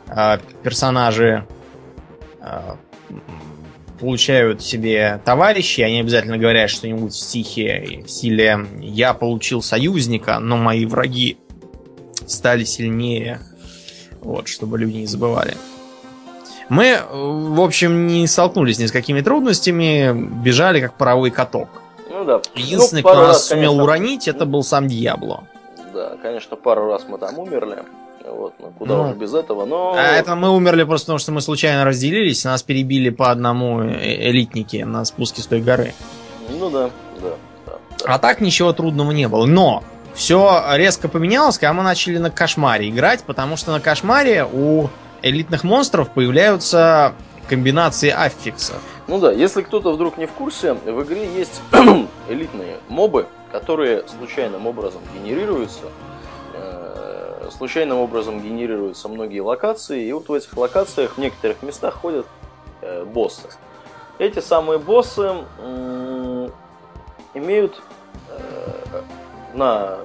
э, 0.07 0.38
персонажи 0.63 1.45
э, 2.39 2.75
получают 3.99 4.62
себе 4.62 5.21
товарищи, 5.23 5.81
они 5.81 5.99
обязательно 5.99 6.38
говорят 6.38 6.69
что-нибудь 6.69 7.13
в 7.13 7.19
стихе 7.19 8.03
в 8.05 8.10
стиле 8.10 8.65
«Я 8.79 9.13
получил 9.13 9.62
союзника, 9.62 10.39
но 10.39 10.57
мои 10.57 10.86
враги 10.86 11.38
стали 12.25 12.63
сильнее». 12.63 13.41
Вот, 14.21 14.47
чтобы 14.47 14.77
люди 14.77 14.97
не 14.97 15.07
забывали. 15.07 15.55
Мы, 16.72 17.01
в 17.11 17.59
общем, 17.59 18.07
не 18.07 18.26
столкнулись 18.28 18.80
ни 18.80 18.86
с 18.86 18.93
какими 18.93 19.19
трудностями, 19.19 20.13
бежали 20.13 20.80
как 20.80 20.93
паровой 20.93 21.30
каток. 21.30 21.67
Ну 22.09 22.24
да. 22.24 22.41
Единственный, 22.55 23.01
ну, 23.01 23.09
кто 23.09 23.19
нас 23.19 23.28
раз, 23.28 23.47
сумел 23.47 23.72
конечно... 23.72 23.84
уронить, 23.84 24.28
это 24.30 24.45
был 24.45 24.63
сам 24.63 24.88
Дьябло. 24.88 25.43
Да, 25.93 26.13
конечно, 26.22 26.55
пару 26.55 26.89
раз 26.89 27.03
мы 27.09 27.17
там 27.17 27.38
умерли. 27.39 27.80
Вот, 28.26 28.53
ну 28.59 28.72
куда 28.80 28.95
ну, 28.95 29.03
уже 29.03 29.15
без 29.15 29.34
этого, 29.34 29.65
но... 29.65 29.95
А 29.97 30.13
это 30.13 30.36
мы 30.36 30.49
умерли 30.49 30.84
просто 30.86 31.07
потому, 31.07 31.19
что 31.19 31.34
мы 31.34 31.41
случайно 31.41 31.84
разделились, 31.84 32.45
нас 32.45 32.63
перебили 32.63 33.09
по 33.09 33.32
одному 33.32 33.82
э, 33.82 34.30
элитники 34.30 34.78
на 34.78 35.03
спуске 35.03 35.41
с 35.41 35.47
той 35.47 35.59
горы. 35.59 35.93
Ну 36.57 36.69
да, 36.69 36.89
да, 37.22 37.34
да. 37.65 37.74
А 38.05 38.17
так 38.17 38.39
ничего 38.39 38.72
трудного 38.72 39.11
не 39.11 39.28
было. 39.28 39.45
Но 39.45 39.84
все 40.13 40.63
резко 40.76 41.09
поменялось, 41.09 41.57
когда 41.57 41.74
мы 41.74 41.84
начали 41.84 42.17
на 42.17 42.32
кошмаре 42.32 42.89
играть, 42.89 43.24
потому 43.24 43.57
что 43.57 43.74
на 43.74 43.82
кошмаре 43.82 44.47
у 44.49 44.88
элитных 45.22 45.63
монстров 45.63 46.09
появляются 46.09 47.13
комбинации 47.47 48.09
аффиксов. 48.09 48.82
Ну 49.07 49.19
да, 49.19 49.32
если 49.32 49.61
кто-то 49.61 49.91
вдруг 49.91 50.17
не 50.17 50.26
в 50.26 50.32
курсе, 50.32 50.74
в 50.74 51.03
игре 51.03 51.28
есть 51.34 51.61
элитные 52.30 52.78
мобы, 52.88 53.28
которые 53.51 54.05
случайным 54.07 54.67
образом 54.67 55.01
генерируются 55.13 55.86
случайным 57.51 57.99
образом 57.99 58.41
генерируются 58.41 59.07
многие 59.07 59.41
локации, 59.41 60.05
и 60.05 60.11
вот 60.13 60.30
в 60.30 60.34
этих 60.34 60.55
локациях 60.57 61.17
в 61.17 61.17
некоторых 61.17 61.61
местах 61.61 61.95
ходят 61.95 62.26
э, 62.82 63.05
боссы. 63.05 63.49
Эти 64.17 64.39
самые 64.39 64.80
боссы 64.80 65.32
э, 65.59 66.49
имеют 67.34 67.82
э, 68.30 69.01
на 69.53 69.99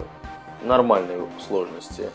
нормальной 0.62 1.16
сложности 1.46 2.10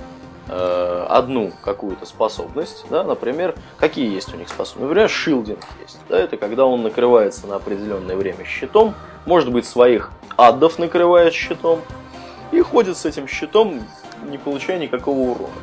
э, 0.48 1.06
одну 1.10 1.52
какую-то 1.64 2.06
способность, 2.06 2.86
да, 2.90 3.04
например, 3.04 3.56
какие 3.78 4.14
есть 4.14 4.34
у 4.34 4.38
них 4.38 4.50
способности? 4.50 4.88
Например, 4.88 5.10
шилдинг 5.10 5.66
есть, 5.82 6.00
да, 6.10 6.20
это 6.20 6.38
когда 6.38 6.66
он 6.66 6.84
накрывается 6.84 7.48
на 7.48 7.56
определенное 7.56 8.16
время 8.16 8.46
щитом, 8.46 8.94
может 9.26 9.52
быть, 9.52 9.66
своих 9.66 10.12
аддов 10.38 10.80
накрывает 10.80 11.34
щитом, 11.34 11.82
и 12.52 12.60
ходит 12.62 12.98
с 12.98 13.06
этим 13.06 13.28
щитом 13.28 13.82
не 14.30 14.38
получая 14.38 14.80
никакого 14.80 15.32
урона. 15.32 15.54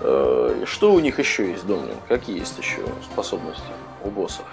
Э, 0.00 0.64
что 0.66 0.92
у 0.92 1.00
них 1.00 1.18
еще 1.18 1.50
есть, 1.50 1.66
Домнин? 1.66 1.96
Какие 2.08 2.38
есть 2.38 2.58
еще 2.58 2.82
способности 3.10 3.62
у 4.04 4.10
боссов? 4.10 4.44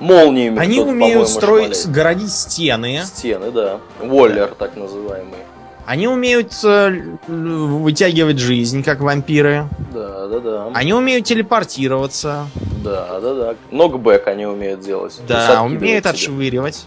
Молниями. 0.00 0.58
Они 0.58 0.80
умеют 0.80 1.28
строить, 1.28 1.74
шмалять. 1.76 1.90
городить 1.90 2.32
стены. 2.32 3.02
Стены, 3.04 3.50
да. 3.50 3.80
Воллер, 4.00 4.48
так 4.48 4.76
называемый. 4.76 5.38
Они 5.86 6.08
умеют 6.08 6.52
э, 6.64 6.90
вытягивать 7.28 8.38
жизнь, 8.38 8.82
как 8.82 9.00
вампиры. 9.00 9.68
Да, 9.94 10.26
да, 10.26 10.40
да. 10.40 10.70
Они 10.74 10.92
умеют 10.92 11.26
телепортироваться. 11.26 12.48
Да, 12.82 13.20
да, 13.20 13.34
да. 13.34 13.54
Нокбэк 13.70 14.26
они 14.26 14.46
умеют 14.46 14.80
делать. 14.80 15.20
Да, 15.28 15.62
умеют 15.62 16.06
отшвыривать. 16.06 16.86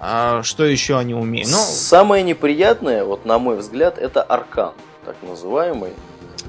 А 0.00 0.42
что 0.42 0.64
еще 0.64 0.98
они 0.98 1.14
умеют? 1.14 1.48
Ну... 1.50 1.58
Самое 1.58 2.24
неприятное, 2.24 3.04
вот 3.04 3.24
на 3.24 3.38
мой 3.38 3.56
взгляд, 3.56 3.98
это 3.98 4.22
аркан, 4.22 4.72
так 5.04 5.16
называемый. 5.22 5.92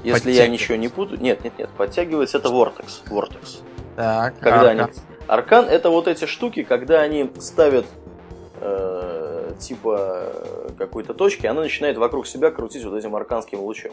Если 0.02 0.32
я 0.32 0.48
ничего 0.48 0.76
не 0.76 0.88
путаю. 0.88 1.20
Нет, 1.20 1.44
нет, 1.44 1.52
нет. 1.58 1.68
Подтягивается 1.76 2.38
это 2.38 2.48
Vortex. 2.48 3.02
Vortex. 3.08 3.60
Так, 3.96 4.38
когда 4.40 4.70
аркан. 4.70 4.80
Они... 4.80 4.92
аркан 5.28 5.64
это 5.66 5.90
вот 5.90 6.08
эти 6.08 6.24
штуки, 6.24 6.62
когда 6.62 7.00
они 7.00 7.30
ставят 7.38 7.86
э, 8.60 9.19
типа 9.60 10.32
какой-то 10.78 11.14
точки, 11.14 11.46
она 11.46 11.60
начинает 11.62 11.96
вокруг 11.96 12.26
себя 12.26 12.50
крутить 12.50 12.84
вот 12.84 12.96
этим 12.96 13.14
арканским 13.14 13.60
лучом 13.60 13.92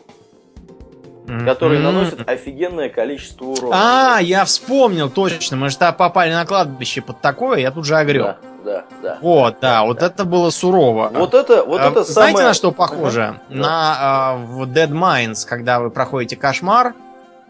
который 1.45 1.79
наносит 1.79 2.27
офигенное 2.27 2.89
количество 2.89 3.45
урона. 3.45 4.15
А, 4.15 4.19
я 4.21 4.45
вспомнил, 4.45 5.09
точно. 5.09 5.57
Мы 5.57 5.69
же 5.69 5.77
попали 5.77 6.31
на 6.31 6.45
кладбище 6.45 7.01
под 7.01 7.19
такое, 7.21 7.59
я 7.59 7.71
тут 7.71 7.85
же 7.85 7.97
огрел. 7.97 8.23
Да, 8.23 8.37
да, 8.63 8.85
да. 9.01 9.17
Вот, 9.21 9.57
да, 9.59 9.79
да 9.79 9.83
вот 9.83 9.99
да. 9.99 10.05
это 10.07 10.25
было 10.25 10.49
сурово. 10.49 11.11
Вот 11.13 11.33
это, 11.33 11.63
вот 11.63 11.81
а, 11.81 11.89
это 11.89 12.03
Знаете, 12.03 12.37
самое... 12.37 12.47
на 12.47 12.53
что 12.53 12.71
похоже? 12.71 13.39
Uh-huh. 13.49 13.55
На 13.55 13.95
а, 13.99 14.37
в 14.37 14.63
Dead 14.63 14.89
Minds, 14.89 15.45
когда 15.47 15.79
вы 15.79 15.89
проходите 15.89 16.35
кошмар, 16.35 16.93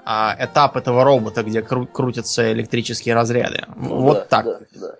а, 0.06 0.36
этап 0.40 0.78
этого 0.78 1.04
робота, 1.04 1.44
где 1.44 1.60
кру- 1.60 1.88
крутятся 1.88 2.52
электрические 2.52 3.14
разряды. 3.14 3.66
Ну, 3.76 3.98
вот 3.98 4.18
да, 4.18 4.26
так. 4.26 4.46
Да, 4.46 4.60
да. 4.76 4.96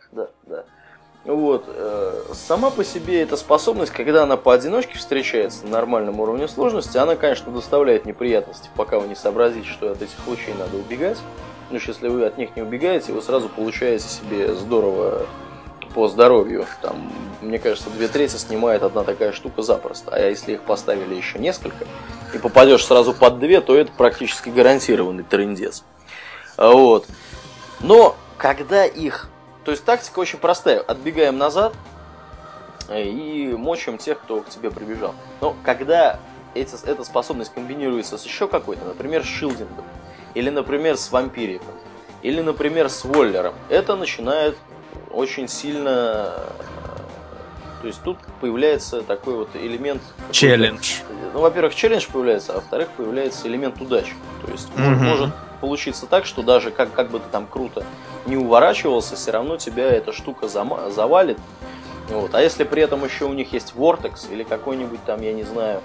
Вот. 1.28 1.66
Э, 1.68 2.24
сама 2.34 2.70
по 2.70 2.86
себе 2.86 3.22
эта 3.22 3.36
способность, 3.36 3.92
когда 3.92 4.24
она 4.24 4.38
поодиночке 4.38 4.98
встречается 4.98 5.66
на 5.66 5.72
нормальном 5.72 6.22
уровне 6.22 6.48
сложности, 6.48 6.98
она, 6.98 7.18
конечно, 7.18 7.52
доставляет 7.52 8.06
неприятности, 8.06 8.70
пока 8.78 8.98
вы 8.98 9.10
не 9.10 9.16
сообразите, 9.16 9.68
что 9.68 9.92
от 9.92 10.02
этих 10.02 10.16
лучей 10.26 10.54
надо 10.58 10.78
убегать. 10.78 11.18
Ну, 11.70 11.80
если 11.86 12.08
вы 12.08 12.26
от 12.26 12.38
них 12.38 12.56
не 12.56 12.62
убегаете, 12.62 13.12
вы 13.12 13.22
сразу 13.22 13.50
получаете 13.50 14.08
себе 14.08 14.56
здорово 14.56 15.28
по 15.94 16.08
здоровью. 16.08 16.66
Там, 16.82 17.12
мне 17.42 17.60
кажется, 17.60 17.90
две 17.90 18.08
трети 18.08 18.38
снимает 18.38 18.82
одна 18.84 19.04
такая 19.04 19.34
штука 19.34 19.64
запросто. 19.64 20.12
А 20.16 20.20
если 20.20 20.54
их 20.54 20.62
поставили 20.62 21.14
еще 21.14 21.40
несколько, 21.40 21.86
и 22.34 22.38
попадешь 22.38 22.86
сразу 22.86 23.14
под 23.14 23.40
две, 23.40 23.60
то 23.60 23.76
это 23.76 23.92
практически 23.92 24.48
гарантированный 24.48 25.24
трендец. 25.24 25.84
Вот. 26.56 27.06
Но 27.82 28.16
когда 28.38 28.86
их 28.86 29.30
то 29.68 29.72
есть 29.72 29.84
тактика 29.84 30.20
очень 30.20 30.40
простая. 30.40 30.80
Отбегаем 30.80 31.38
назад 31.38 31.74
э, 32.88 33.04
и 33.04 33.52
мочим 33.52 33.98
тех, 33.98 34.18
кто 34.18 34.40
к 34.40 34.48
тебе 34.48 34.72
прибежал. 34.72 35.14
Но 35.42 35.58
когда 35.66 36.22
эти, 36.56 36.74
эта 36.86 37.04
способность 37.04 37.54
комбинируется 37.54 38.18
с 38.18 38.24
еще 38.24 38.48
какой-то, 38.48 38.86
например, 38.86 39.26
с 39.26 39.28
шилдингом, 39.28 39.84
или, 40.36 40.50
например, 40.50 40.96
с 40.96 41.12
вампириком, 41.12 41.74
или, 42.22 42.40
например, 42.40 42.90
с 42.90 43.04
воллером, 43.04 43.56
это 43.68 43.98
начинает 43.98 44.58
очень 45.12 45.50
сильно... 45.50 46.32
То 47.82 47.88
есть 47.88 48.02
тут 48.04 48.20
появляется 48.40 49.02
такой 49.02 49.36
вот 49.36 49.50
элемент... 49.54 50.02
Челлендж. 50.32 51.00
Ну, 51.34 51.42
во-первых, 51.42 51.76
челлендж 51.76 52.08
появляется, 52.10 52.54
а 52.54 52.56
во-вторых, 52.56 52.88
появляется 52.96 53.50
элемент 53.50 53.82
удачи. 53.82 54.14
То 54.46 54.50
есть 54.50 54.70
mm-hmm. 54.78 54.96
может 54.96 55.34
получиться 55.58 56.06
так, 56.06 56.26
что 56.26 56.42
даже 56.42 56.72
как, 56.72 56.94
как 56.94 57.10
бы 57.10 57.20
ты 57.20 57.26
там 57.32 57.48
круто 57.48 57.84
не 58.26 58.38
уворачивался, 58.38 59.16
все 59.16 59.32
равно 59.32 59.58
тебя 59.58 59.86
эта 59.86 60.12
штука 60.12 60.48
зам- 60.48 60.92
завалит. 60.92 61.38
Вот. 62.10 62.34
А 62.36 62.42
если 62.42 62.64
при 62.64 62.82
этом 62.82 63.04
еще 63.04 63.26
у 63.26 63.34
них 63.34 63.54
есть 63.54 63.74
Vortex 63.76 64.32
или 64.32 64.44
какой-нибудь 64.44 65.04
там, 65.06 65.22
я 65.22 65.34
не 65.34 65.44
знаю, 65.44 65.82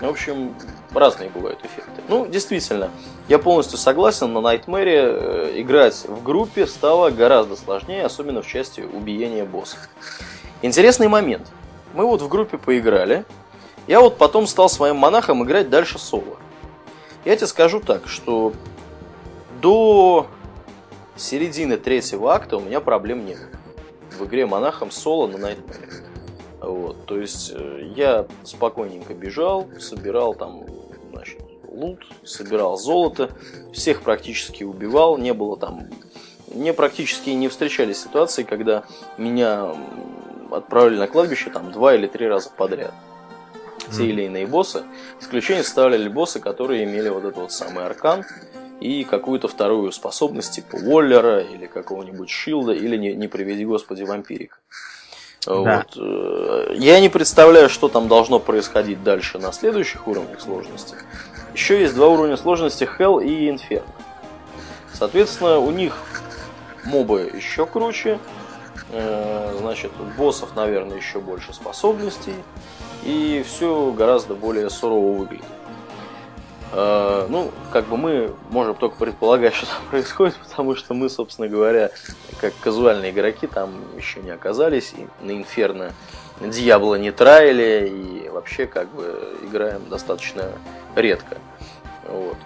в 0.00 0.04
общем, 0.04 0.54
разные 0.92 1.30
бывают 1.30 1.60
эффекты. 1.64 2.02
Ну, 2.08 2.26
действительно, 2.26 2.90
я 3.28 3.38
полностью 3.38 3.78
согласен, 3.78 4.32
на 4.32 4.38
Nightmare 4.38 4.84
э, 4.86 5.52
играть 5.60 6.04
в 6.06 6.22
группе 6.22 6.66
стало 6.66 7.10
гораздо 7.10 7.56
сложнее, 7.56 8.04
особенно 8.04 8.42
в 8.42 8.46
части 8.46 8.80
убиения 8.80 9.44
босса. 9.44 9.76
Интересный 10.62 11.08
момент. 11.08 11.46
Мы 11.94 12.04
вот 12.04 12.20
в 12.20 12.28
группе 12.28 12.58
поиграли, 12.58 13.24
я 13.86 14.00
вот 14.00 14.18
потом 14.18 14.46
стал 14.46 14.68
своим 14.68 14.96
монахом 14.96 15.44
играть 15.44 15.70
дальше 15.70 15.98
соло. 15.98 16.36
Я 17.24 17.36
тебе 17.36 17.46
скажу 17.46 17.80
так, 17.80 18.06
что 18.06 18.52
до 19.60 20.26
середины 21.16 21.76
третьего 21.76 22.34
акта 22.34 22.56
у 22.56 22.60
меня 22.60 22.80
проблем 22.80 23.24
нет. 23.24 23.38
В 24.18 24.24
игре 24.24 24.46
монахом 24.46 24.90
соло 24.90 25.26
на 25.26 25.36
Nightmare. 25.36 26.06
Вот, 26.60 27.06
то 27.06 27.20
есть 27.20 27.52
э, 27.54 27.92
я 27.94 28.26
спокойненько 28.42 29.14
бежал, 29.14 29.68
собирал 29.78 30.34
там, 30.34 30.64
значит, 31.12 31.40
лут, 31.68 32.06
собирал 32.24 32.76
золото, 32.76 33.30
всех 33.72 34.02
практически 34.02 34.64
убивал, 34.64 35.18
не 35.18 35.32
было 35.32 35.56
там... 35.56 35.88
Мне 36.52 36.72
практически 36.72 37.30
не 37.30 37.48
встречались 37.48 38.02
ситуации, 38.02 38.42
когда 38.42 38.84
меня 39.18 39.74
отправили 40.50 40.96
на 40.96 41.06
кладбище 41.06 41.50
там 41.50 41.70
два 41.72 41.94
или 41.94 42.06
три 42.06 42.26
раза 42.26 42.50
подряд. 42.50 42.94
Те 43.92 44.06
или 44.06 44.22
иные 44.22 44.46
боссы. 44.46 44.84
Исключение 45.20 45.62
составляли 45.62 46.08
боссы, 46.08 46.40
которые 46.40 46.84
имели 46.84 47.08
вот 47.08 47.24
этот 47.24 47.36
вот 47.36 47.52
самый 47.52 47.84
аркан, 47.84 48.24
и 48.80 49.04
какую-то 49.04 49.48
вторую 49.48 49.92
способность 49.92 50.54
типа 50.54 50.76
Уоллера 50.76 51.40
или 51.40 51.66
какого-нибудь 51.66 52.30
Шилда 52.30 52.72
или, 52.72 52.96
не, 52.96 53.14
не 53.14 53.28
приведи 53.28 53.64
господи, 53.64 54.02
вампирика. 54.02 54.58
Да. 55.46 55.52
Вот. 55.52 55.96
Э, 55.96 56.74
я 56.76 57.00
не 57.00 57.08
представляю, 57.08 57.68
что 57.68 57.88
там 57.88 58.08
должно 58.08 58.38
происходить 58.38 59.02
дальше 59.02 59.38
на 59.38 59.52
следующих 59.52 60.06
уровнях 60.08 60.40
сложности. 60.40 60.96
Еще 61.54 61.80
есть 61.80 61.94
два 61.94 62.08
уровня 62.08 62.36
сложности 62.36 62.88
Hell 62.98 63.24
и 63.24 63.48
Inferno. 63.50 63.84
Соответственно, 64.92 65.58
у 65.58 65.70
них 65.70 65.96
мобы 66.84 67.30
еще 67.34 67.66
круче, 67.66 68.18
э, 68.90 69.56
значит, 69.60 69.92
у 70.00 70.04
боссов, 70.18 70.56
наверное, 70.56 70.96
еще 70.96 71.20
больше 71.20 71.52
способностей, 71.52 72.34
и 73.04 73.44
все 73.46 73.92
гораздо 73.92 74.34
более 74.34 74.68
сурово 74.70 75.16
выглядит. 75.16 75.44
Э, 76.72 77.26
ну, 77.28 77.52
как 77.72 77.86
бы 77.86 77.96
мы 77.96 78.34
можем 78.50 78.74
только 78.74 78.96
предполагать, 78.96 79.54
что 79.56 79.66
там 79.66 79.82
происходит, 79.90 80.36
потому 80.36 80.74
что 80.74 80.94
мы, 80.94 81.08
собственно 81.08 81.48
говоря, 81.48 81.90
как 82.40 82.52
казуальные 82.60 83.12
игроки 83.12 83.46
там 83.46 83.70
еще 83.96 84.20
не 84.20 84.30
оказались, 84.30 84.92
и 84.96 85.06
на 85.24 85.32
Инферно 85.32 85.92
Дьявола 86.40 86.96
не 86.96 87.12
траили, 87.12 87.88
и 87.88 88.28
вообще 88.28 88.66
как 88.66 88.88
бы 88.88 89.38
играем 89.42 89.88
достаточно 89.88 90.52
редко. 90.94 91.38
Вот. 92.08 92.36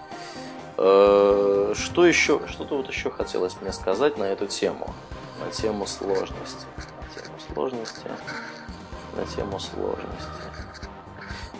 Э, 0.77 1.73
что 1.75 2.05
еще, 2.05 2.41
что-то 2.47 2.77
вот 2.77 2.87
еще 2.87 3.11
хотелось 3.11 3.55
мне 3.61 3.73
сказать 3.73 4.17
на 4.17 4.23
эту 4.23 4.47
тему, 4.47 4.93
на 5.43 5.51
тему 5.51 5.85
сложности, 5.85 6.65
на 6.77 7.21
тему 7.21 7.35
сложности, 7.53 8.07
на 9.15 9.25
тему 9.25 9.59
сложности. 9.59 10.27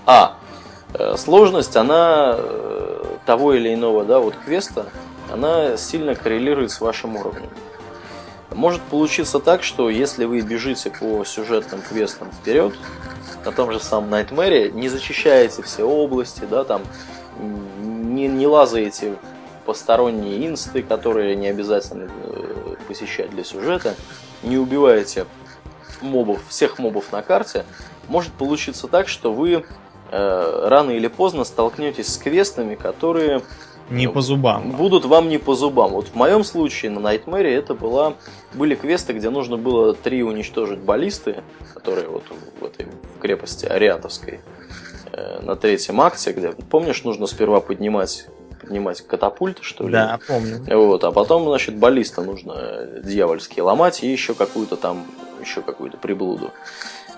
А, 0.05 0.37
сложность, 1.17 1.75
она 1.75 2.35
э, 2.37 3.03
того 3.25 3.53
или 3.53 3.73
иного, 3.73 4.03
да, 4.03 4.19
вот 4.19 4.35
квеста, 4.35 4.87
она 5.31 5.77
сильно 5.77 6.15
коррелирует 6.15 6.71
с 6.71 6.81
вашим 6.81 7.15
уровнем. 7.15 7.49
Может 8.49 8.81
получиться 8.81 9.39
так, 9.39 9.63
что 9.63 9.89
если 9.89 10.25
вы 10.25 10.41
бежите 10.41 10.89
по 10.89 11.23
сюжетным 11.23 11.81
квестам 11.81 12.29
вперед, 12.31 12.73
на 13.45 13.51
том 13.51 13.71
же 13.71 13.79
самом 13.79 14.13
Nightmare, 14.13 14.71
не 14.71 14.89
зачищаете 14.89 15.63
все 15.63 15.83
области, 15.83 16.41
да, 16.49 16.63
там 16.63 16.81
не, 17.39 18.27
не 18.27 18.45
лазаете 18.47 19.15
посторонние 19.65 20.47
инсты, 20.47 20.83
которые 20.83 21.35
не 21.35 21.47
обязательно 21.47 22.09
э, 22.09 22.75
посещать 22.87 23.29
для 23.29 23.43
сюжета, 23.43 23.95
не 24.43 24.57
убиваете 24.57 25.25
мобов, 26.01 26.41
всех 26.49 26.77
мобов 26.77 27.11
на 27.11 27.21
карте, 27.21 27.63
может 28.07 28.33
получиться 28.33 28.87
так, 28.87 29.07
что 29.07 29.33
вы 29.33 29.53
э, 29.53 29.63
рано 30.11 30.91
или 30.91 31.07
поздно 31.07 31.43
столкнетесь 31.43 32.13
с 32.13 32.17
квестами, 32.17 32.75
которые 32.75 33.41
не 33.91 34.07
по 34.07 34.21
зубам. 34.21 34.71
Будут 34.71 35.05
вам 35.05 35.27
не 35.27 35.37
по 35.37 35.53
зубам. 35.53 35.91
Вот 35.91 36.07
в 36.07 36.15
моем 36.15 36.43
случае 36.43 36.91
на 36.91 36.99
Nightmare 36.99 37.47
это 37.47 37.73
была, 37.73 38.13
были 38.53 38.75
квесты, 38.75 39.13
где 39.13 39.29
нужно 39.29 39.57
было 39.57 39.93
три 39.93 40.23
уничтожить 40.23 40.79
баллисты, 40.79 41.43
которые 41.73 42.07
вот 42.07 42.23
в 42.59 42.65
этой 42.65 42.87
крепости 43.19 43.65
Ариатовской 43.65 44.39
э, 45.11 45.41
на 45.41 45.55
третьем 45.57 45.99
акте, 45.99 46.31
где, 46.31 46.51
помнишь, 46.51 47.03
нужно 47.03 47.27
сперва 47.27 47.59
поднимать 47.59 48.27
поднимать 48.61 49.01
катапульты, 49.01 49.63
что 49.63 49.85
ли? 49.85 49.93
Да, 49.93 50.19
помню. 50.27 50.63
Вот, 50.67 51.03
а 51.03 51.11
потом, 51.11 51.45
значит, 51.45 51.75
баллиста 51.75 52.21
нужно 52.21 52.85
дьявольски 53.03 53.59
ломать 53.59 54.03
и 54.03 54.11
еще 54.11 54.35
какую-то 54.35 54.77
там, 54.77 55.05
еще 55.41 55.61
какую-то 55.61 55.97
приблуду. 55.97 56.51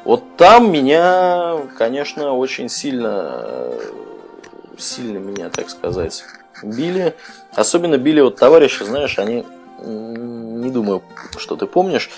Вот 0.05 0.35
там 0.35 0.71
меня, 0.71 1.59
конечно, 1.77 2.33
очень 2.33 2.67
сильно, 2.67 3.71
сильно 4.77 5.17
меня, 5.17 5.49
так 5.49 5.69
сказать, 5.69 6.23
били. 6.61 7.15
Особенно 7.53 7.97
били 7.97 8.21
вот 8.21 8.35
товарищи, 8.35 8.83
знаешь, 8.83 9.17
они, 9.17 9.45
не 9.81 10.69
думаю, 10.69 11.03
что 11.37 11.55
ты 11.55 11.67
помнишь, 11.67 12.09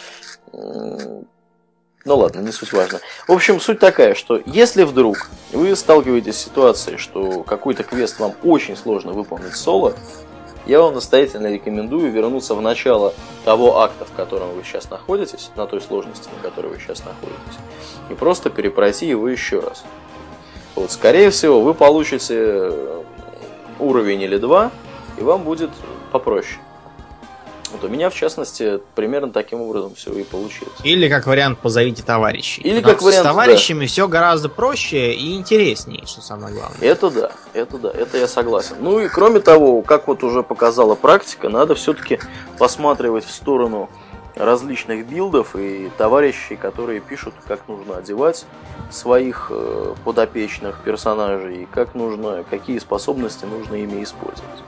ну 0.52 2.18
ладно, 2.18 2.40
не 2.40 2.52
суть 2.52 2.74
важно. 2.74 3.00
В 3.28 3.34
общем, 3.34 3.60
суть 3.60 3.80
такая, 3.80 4.16
что 4.16 4.40
если 4.46 4.84
вдруг 4.84 5.30
вы 5.52 5.76
сталкиваетесь 5.76 6.38
с 6.38 6.46
ситуацией, 6.46 6.98
что 6.98 7.44
какой-то 7.44 7.84
квест 7.84 8.20
вам 8.20 8.34
очень 8.44 8.78
сложно 8.78 9.12
выполнить 9.12 9.56
соло, 9.56 9.94
я 10.66 10.82
вам 10.82 10.96
настоятельно 10.96 11.52
рекомендую 11.52 12.12
вернуться 12.12 12.56
в 12.56 12.62
начало 12.62 13.14
того 13.44 13.80
акта, 13.80 14.06
в 14.06 14.12
котором 14.14 14.52
вы 14.54 14.64
сейчас 14.64 14.90
находитесь, 14.90 15.52
на 15.56 15.68
той 15.68 15.82
сложности, 15.82 16.30
на 16.36 16.50
которой 16.50 16.68
вы 16.68 16.80
сейчас 16.80 17.04
находитесь, 17.06 17.60
и 18.10 18.14
просто 18.14 18.50
перепройти 18.50 19.08
его 19.08 19.28
еще 19.28 19.60
раз. 19.60 19.84
Вот, 20.76 20.92
скорее 20.92 21.30
всего, 21.30 21.62
вы 21.62 21.74
получите 21.74 22.72
уровень 23.80 24.22
или 24.22 24.38
два, 24.38 24.72
и 25.18 25.24
вам 25.24 25.44
будет 25.44 25.70
попроще. 26.12 26.60
Вот 27.76 27.84
у 27.84 27.90
меня, 27.90 28.10
в 28.10 28.16
частности, 28.16 28.80
примерно 28.96 29.34
таким 29.34 29.62
образом 29.62 29.96
все 29.96 30.14
и 30.14 30.24
получилось. 30.24 30.74
Или, 30.84 31.10
как 31.10 31.28
вариант, 31.28 31.60
позовите 31.60 32.04
товарищей. 32.04 32.62
Или, 32.62 32.80
как 32.80 33.02
вариант, 33.02 33.26
С 33.26 33.28
товарищами 33.28 33.82
да. 33.82 33.88
все 33.88 34.08
гораздо 34.08 34.48
проще 34.48 35.12
и 35.12 35.36
интереснее, 35.36 36.06
что 36.06 36.22
самое 36.22 36.54
главное. 36.56 36.78
Это 36.80 37.10
да, 37.10 37.32
это 37.54 37.78
да, 37.78 37.92
это 37.92 38.18
я 38.18 38.30
согласен. 38.30 38.78
Ну 38.80 39.02
и 39.02 39.10
кроме 39.10 39.42
того, 39.42 39.82
как 39.82 40.08
вот 40.08 40.24
уже 40.24 40.42
показала 40.42 40.96
практика, 40.96 41.50
надо 41.50 41.76
все-таки 41.76 42.20
посматривать 42.58 43.26
в 43.26 43.32
сторону 43.32 43.90
различных 44.36 45.06
билдов 45.06 45.56
и 45.58 45.92
товарищей, 45.98 46.56
которые 46.56 47.02
пишут, 47.02 47.34
как 47.46 47.68
нужно 47.68 47.98
одевать 47.98 48.46
своих 48.90 49.48
э, 49.50 49.96
подопечных 50.06 50.82
персонажей, 50.84 51.68
как 51.74 51.94
нужно, 51.94 52.46
какие 52.50 52.80
способности 52.80 53.44
нужно 53.46 53.76
ими 53.76 54.02
использовать. 54.02 54.60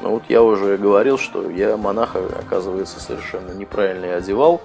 Но 0.00 0.10
вот 0.10 0.24
я 0.28 0.42
уже 0.42 0.76
говорил, 0.76 1.18
что 1.18 1.50
я 1.50 1.76
монаха, 1.76 2.20
оказывается, 2.38 3.00
совершенно 3.00 3.52
неправильно 3.52 4.14
одевал, 4.16 4.62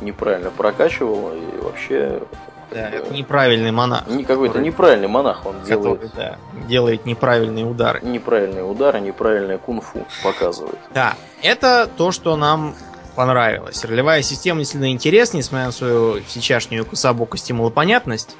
неправильно 0.00 0.50
прокачивал 0.50 1.32
и 1.32 1.60
вообще... 1.62 2.22
Да, 2.70 2.90
это 2.90 3.12
неправильный 3.12 3.72
монах. 3.72 4.06
Не 4.08 4.24
какой-то 4.24 4.60
неправильный 4.60 5.08
монах, 5.08 5.46
он 5.46 5.62
делает... 5.62 6.02
Который, 6.02 6.30
да, 6.30 6.38
делает 6.68 7.06
неправильные 7.06 7.64
удары. 7.64 8.00
Неправильные 8.02 8.62
удары, 8.62 9.00
неправильное 9.00 9.56
кунг-фу 9.56 10.06
показывает. 10.22 10.78
Да, 10.92 11.16
это 11.42 11.88
то, 11.96 12.12
что 12.12 12.36
нам 12.36 12.74
понравилось. 13.16 13.84
Ролевая 13.84 14.22
система 14.22 14.60
действительно 14.60 14.92
интересна, 14.92 15.38
несмотря 15.38 15.66
на 15.66 15.72
свою 15.72 16.20
сейчасшнюю 16.28 16.84
кособокость 16.84 17.50
и 17.50 17.52
малопонятность. 17.52 18.36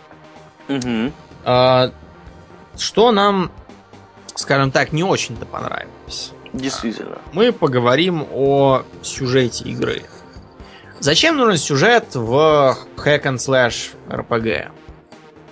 Угу. 0.68 1.12
А, 1.44 1.90
что 2.76 3.10
нам, 3.10 3.50
скажем 4.38 4.70
так, 4.70 4.92
не 4.92 5.02
очень-то 5.02 5.44
понравилось. 5.46 6.32
Действительно. 6.52 7.18
Мы 7.32 7.52
поговорим 7.52 8.26
о 8.32 8.82
сюжете 9.02 9.64
игры. 9.64 10.02
Зачем 11.00 11.36
нужен 11.36 11.58
сюжет 11.58 12.14
в 12.14 12.76
Hack 12.96 13.24
and 13.24 13.36
Slash 13.36 13.90
RPG? 14.08 14.68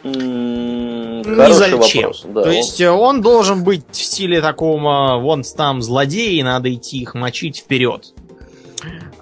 Не 0.04 1.52
зачем. 1.52 2.04
Вопрос, 2.04 2.24
да, 2.26 2.42
То 2.42 2.48
он... 2.48 2.54
есть 2.54 2.80
э, 2.80 2.88
он 2.88 3.20
должен 3.22 3.64
быть 3.64 3.82
в 3.90 3.96
стиле 3.96 4.40
такого, 4.40 5.18
вон 5.18 5.42
там 5.42 5.82
злодеи, 5.82 6.40
надо 6.42 6.72
идти 6.72 6.98
их 6.98 7.14
мочить 7.14 7.58
вперед. 7.58 8.14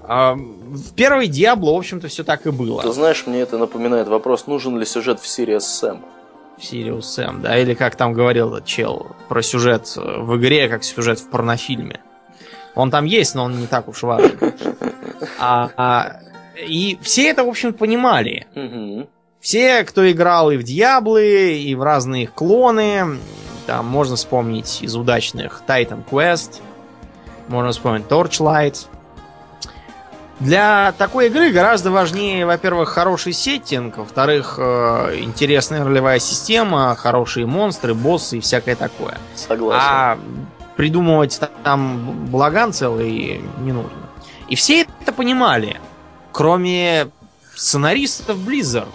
А, 0.06 0.34
в 0.34 0.92
первой 0.94 1.28
Диабло, 1.28 1.72
в 1.72 1.76
общем-то, 1.78 2.08
все 2.08 2.22
так 2.22 2.46
и 2.46 2.50
было. 2.50 2.82
Ты 2.82 2.92
знаешь, 2.92 3.24
мне 3.26 3.40
это 3.40 3.56
напоминает 3.56 4.08
вопрос, 4.08 4.46
нужен 4.46 4.78
ли 4.78 4.84
сюжет 4.84 5.20
в 5.20 5.26
Сириус 5.26 5.64
Сэм? 5.64 6.04
Сириус 6.58 7.12
Сэм, 7.14 7.42
да, 7.42 7.58
или 7.58 7.74
как 7.74 7.96
там 7.96 8.12
говорил 8.12 8.62
чел 8.64 9.08
про 9.28 9.42
сюжет 9.42 9.92
в 9.96 10.36
игре, 10.36 10.68
как 10.68 10.84
сюжет 10.84 11.18
в 11.18 11.28
порнофильме. 11.30 12.00
Он 12.74 12.90
там 12.90 13.04
есть, 13.04 13.34
но 13.34 13.44
он 13.44 13.60
не 13.60 13.66
так 13.66 13.88
уж 13.88 14.02
важен. 14.02 14.38
А, 15.38 15.70
а, 15.76 16.20
и 16.56 16.98
все 17.02 17.28
это, 17.28 17.44
в 17.44 17.48
общем, 17.48 17.72
понимали. 17.72 18.46
Все, 19.40 19.84
кто 19.84 20.10
играл 20.10 20.50
и 20.50 20.56
в 20.56 20.62
Диаблы, 20.62 21.58
и 21.58 21.74
в 21.74 21.82
разные 21.82 22.26
клоны, 22.26 23.18
там 23.66 23.86
можно 23.86 24.16
вспомнить 24.16 24.82
из 24.82 24.96
удачных 24.96 25.62
Titan 25.66 26.02
Quest, 26.08 26.60
можно 27.48 27.72
вспомнить 27.72 28.06
Torchlight, 28.06 28.86
для 30.40 30.92
такой 30.98 31.28
игры 31.28 31.52
гораздо 31.52 31.90
важнее, 31.90 32.44
во-первых, 32.44 32.88
хороший 32.88 33.32
сеттинг, 33.32 33.98
во-вторых, 33.98 34.56
э, 34.58 35.18
интересная 35.20 35.84
ролевая 35.84 36.18
система, 36.18 36.96
хорошие 36.96 37.46
монстры, 37.46 37.94
боссы 37.94 38.38
и 38.38 38.40
всякое 38.40 38.74
такое. 38.74 39.16
Согласен. 39.36 39.80
А 39.80 40.18
придумывать 40.76 41.40
там 41.62 42.26
благан 42.30 42.72
целый 42.72 43.42
не 43.60 43.72
нужно. 43.72 43.92
И 44.48 44.56
все 44.56 44.82
это 44.82 45.12
понимали, 45.12 45.80
кроме 46.32 47.08
сценаристов 47.54 48.36
Blizzard, 48.38 48.88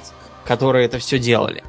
которые 0.46 0.86
это 0.86 1.00
все 1.00 1.20
делали. 1.20 1.64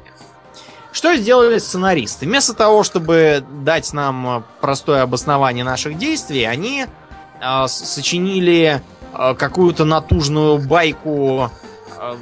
Что 0.91 1.15
сделали 1.15 1.57
сценаристы? 1.57 2.25
Вместо 2.25 2.53
того, 2.53 2.83
чтобы 2.83 3.43
дать 3.63 3.93
нам 3.93 4.43
простое 4.59 5.03
обоснование 5.03 5.63
наших 5.63 5.97
действий, 5.97 6.43
они 6.43 6.85
э, 7.39 7.67
сочинили 7.67 8.81
какую-то 9.13 9.85
натужную 9.85 10.57
байку, 10.57 11.49
э, 11.99 12.15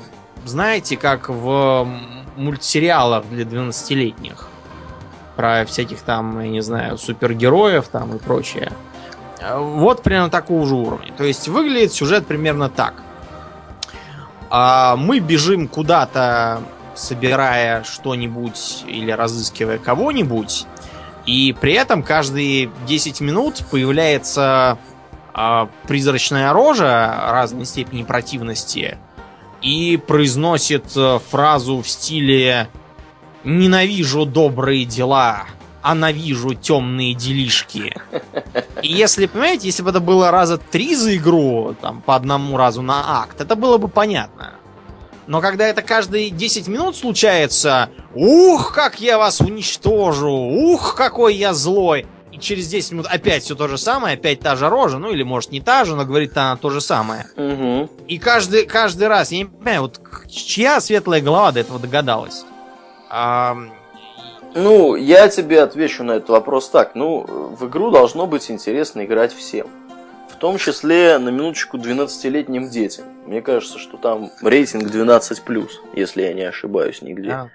знаете, 0.45 0.97
как 0.97 1.29
в 1.29 1.87
мультсериалах 2.35 3.25
для 3.29 3.43
12-летних. 3.43 4.47
Про 5.35 5.65
всяких 5.65 6.01
там, 6.01 6.39
я 6.41 6.49
не 6.49 6.61
знаю, 6.61 6.97
супергероев 6.97 7.87
там 7.87 8.15
и 8.15 8.19
прочее. 8.19 8.71
Э, 9.39 9.57
вот 9.57 10.03
примерно 10.03 10.29
такого 10.29 10.65
же 10.65 10.75
уровня. 10.75 11.13
То 11.17 11.23
есть 11.23 11.47
выглядит 11.47 11.93
сюжет 11.93 12.27
примерно 12.27 12.69
так. 12.69 12.95
А, 14.49 14.95
мы 14.95 15.19
бежим 15.19 15.67
куда-то, 15.67 16.61
собирая 16.95 17.83
что-нибудь 17.83 18.83
или 18.87 19.11
разыскивая 19.11 19.77
кого-нибудь. 19.77 20.65
И 21.25 21.55
при 21.59 21.73
этом 21.73 22.01
каждые 22.01 22.71
10 22.87 23.21
минут 23.21 23.63
появляется 23.69 24.77
призрачная 25.87 26.51
рожа 26.53 27.29
разной 27.31 27.65
степени 27.65 28.03
противности 28.03 28.97
и 29.61 29.97
произносит 29.97 30.85
э, 30.95 31.19
фразу 31.29 31.81
в 31.81 31.87
стиле 31.87 32.69
«Ненавижу 33.43 34.25
добрые 34.25 34.85
дела, 34.85 35.45
а 35.81 35.95
навижу 35.95 36.53
темные 36.53 37.13
делишки». 37.13 37.95
И 38.81 38.87
если, 38.87 39.25
понимаете, 39.25 39.67
если 39.67 39.83
бы 39.83 39.89
это 39.89 39.99
было 39.99 40.31
раза 40.31 40.57
три 40.57 40.95
за 40.95 41.15
игру, 41.17 41.75
там, 41.81 42.01
по 42.01 42.15
одному 42.15 42.57
разу 42.57 42.81
на 42.81 43.21
акт, 43.21 43.41
это 43.41 43.55
было 43.55 43.77
бы 43.77 43.87
понятно. 43.87 44.53
Но 45.27 45.41
когда 45.41 45.67
это 45.67 45.81
каждые 45.81 46.31
10 46.31 46.67
минут 46.67 46.95
случается, 46.95 47.89
ух, 48.15 48.73
как 48.73 48.99
я 48.99 49.17
вас 49.19 49.41
уничтожу, 49.41 50.31
ух, 50.31 50.95
какой 50.95 51.35
я 51.35 51.53
злой, 51.53 52.07
через 52.39 52.67
10 52.67 52.91
минут 52.93 53.07
опять 53.09 53.43
все 53.43 53.55
то 53.55 53.67
же 53.67 53.77
самое, 53.77 54.15
опять 54.15 54.39
та 54.39 54.55
же 54.55 54.69
рожа, 54.69 54.97
ну 54.97 55.11
или 55.11 55.23
может 55.23 55.51
не 55.51 55.61
та 55.61 55.85
же, 55.85 55.95
но 55.95 56.05
говорит 56.05 56.37
она 56.37 56.55
то 56.57 56.69
же 56.69 56.81
самое. 56.81 57.25
Угу. 57.35 57.89
И 58.07 58.17
каждый, 58.17 58.65
каждый 58.65 59.07
раз, 59.07 59.31
я 59.31 59.39
не 59.39 59.45
понимаю, 59.45 59.81
вот 59.81 59.99
чья 60.29 60.79
светлая 60.81 61.21
голова 61.21 61.51
до 61.51 61.59
этого 61.59 61.79
догадалась? 61.79 62.45
А, 63.09 63.57
Ну, 64.55 64.95
я 64.95 65.27
тебе 65.29 65.61
отвечу 65.61 66.03
на 66.03 66.13
этот 66.13 66.29
вопрос 66.29 66.69
так. 66.69 66.95
Ну, 66.95 67.21
в 67.59 67.67
игру 67.67 67.91
должно 67.91 68.25
быть 68.25 68.49
интересно 68.49 69.05
играть 69.05 69.33
всем. 69.33 69.67
В 70.29 70.35
том 70.39 70.57
числе, 70.57 71.17
на 71.17 71.29
минуточку, 71.29 71.77
12-летним 71.77 72.69
детям. 72.69 73.05
Мне 73.25 73.41
кажется, 73.41 73.77
что 73.77 73.97
там 73.97 74.31
рейтинг 74.41 74.83
12+, 74.83 75.69
если 75.93 76.21
я 76.21 76.33
не 76.33 76.43
ошибаюсь 76.43 77.01
нигде. 77.01 77.31
А, 77.31 77.49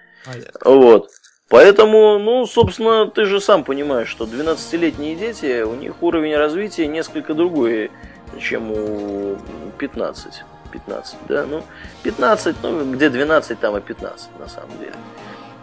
вот. 0.65 1.09
Поэтому, 1.55 2.19
ну, 2.19 2.45
собственно, 2.47 3.07
ты 3.07 3.27
же 3.27 3.41
сам 3.41 3.63
понимаешь, 3.63 4.09
что 4.09 4.25
12-летние 4.25 5.15
дети, 5.15 5.63
у 5.63 5.77
них 5.77 6.03
уровень 6.03 6.35
развития 6.35 6.89
несколько 6.89 7.33
другой, 7.33 7.93
чем 8.41 8.73
у 8.73 9.37
15. 9.79 10.43
15, 10.73 11.17
да, 11.29 11.47
ну, 11.49 11.63
15, 12.03 12.57
ну, 12.61 12.93
где 12.93 13.09
12, 13.09 13.61
там 13.61 13.77
и 13.77 13.81
15, 13.81 14.31
на 14.41 14.49
самом 14.49 14.77
деле. 14.81 14.95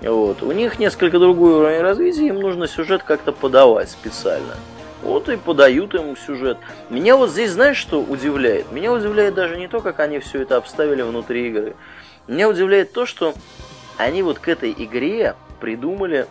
Вот. 0.02 0.42
У 0.44 0.54
них 0.54 0.80
несколько 0.80 1.20
другой 1.20 1.56
уровень 1.56 1.82
развития, 1.82 2.28
им 2.28 2.40
нужно 2.40 2.70
сюжет 2.70 3.04
как-то 3.04 3.34
подавать 3.34 3.90
специально. 3.90 4.56
Вот 5.04 5.28
и 5.28 5.36
подают 5.36 5.94
им 5.94 6.16
сюжет. 6.16 6.58
Меня 6.90 7.18
вот 7.18 7.32
здесь, 7.32 7.52
знаешь, 7.52 7.76
что 7.76 8.00
удивляет? 8.00 8.72
Меня 8.72 8.94
удивляет 8.94 9.34
даже 9.34 9.58
не 9.58 9.68
то, 9.68 9.82
как 9.82 10.00
они 10.00 10.20
все 10.20 10.44
это 10.44 10.56
обставили 10.56 11.02
внутри 11.02 11.50
игры. 11.50 11.76
Меня 12.28 12.48
удивляет 12.48 12.94
то, 12.94 13.06
что 13.06 13.34
они 13.98 14.24
вот 14.24 14.40
к 14.40 14.48
этой 14.48 14.72
игре 14.72 15.36
придумали 15.62 16.28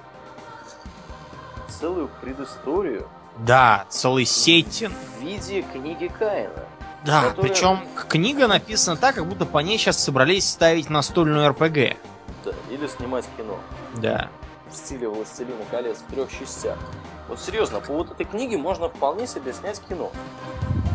целую 1.69 2.11
предысторию. 2.21 3.09
Да, 3.39 3.87
целый 3.89 4.27
сеттинг. 4.27 4.93
В 5.19 5.23
виде 5.23 5.63
книги 5.63 6.13
Каина. 6.19 6.65
Да, 7.05 7.31
которая... 7.31 7.51
причем 7.51 7.79
книга 8.09 8.47
написана 8.47 8.99
так, 8.99 9.15
как 9.15 9.27
будто 9.27 9.47
по 9.47 9.59
ней 9.59 9.79
сейчас 9.79 10.03
собрались 10.03 10.51
ставить 10.51 10.91
настольную 10.91 11.49
РПГ. 11.49 11.97
Да, 12.45 12.53
или 12.69 12.87
снимать 12.87 13.25
кино. 13.39 13.59
Да. 13.95 14.29
В 14.71 14.77
стиле 14.77 15.09
«Властелина 15.09 15.65
колец» 15.71 15.99
в 15.99 16.13
трех 16.13 16.31
частях. 16.31 16.79
Вот 17.29 17.41
серьезно, 17.41 17.81
по 17.81 17.93
вот 17.95 18.11
этой 18.11 18.27
книге 18.27 18.59
можно 18.59 18.89
вполне 18.89 19.27
себе 19.27 19.53
снять 19.53 19.81
кино. 19.89 20.13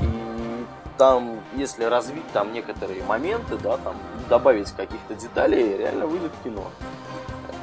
И 0.02 0.66
там, 0.98 1.40
если 1.56 1.86
развить 1.86 2.28
там 2.32 2.54
некоторые 2.54 3.04
моменты, 3.04 3.58
да, 3.58 3.78
там 3.78 3.96
добавить 4.30 4.72
каких-то 4.72 5.16
деталей, 5.16 5.78
реально 5.78 6.06
выйдет 6.06 6.32
кино. 6.44 6.70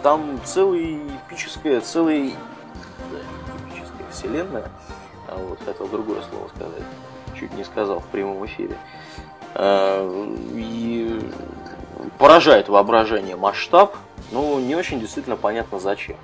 Там 0.02 0.40
целая 0.44 0.98
эпическая, 1.28 1.80
целая 1.80 2.32
да, 3.10 3.18
эпическая 3.68 4.06
вселенная. 4.10 4.68
А 5.28 5.36
вот 5.36 5.60
хотел 5.64 5.86
другое 5.86 6.22
слово 6.22 6.48
сказать. 6.48 6.82
Чуть 7.38 7.54
не 7.54 7.64
сказал 7.64 8.00
в 8.00 8.06
прямом 8.06 8.44
эфире. 8.46 8.76
А, 9.54 10.08
и 10.54 11.20
поражает 12.18 12.68
воображение 12.68 13.36
масштаб, 13.36 13.96
но 14.32 14.58
не 14.58 14.74
очень 14.74 14.98
действительно 14.98 15.36
понятно 15.36 15.78
зачем. 15.78 16.16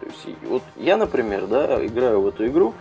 То 0.00 0.06
есть, 0.06 0.38
вот 0.42 0.62
я, 0.76 0.96
например, 0.96 1.46
да, 1.46 1.84
играю 1.84 2.20
в 2.20 2.28
эту 2.28 2.46
игру, 2.46 2.74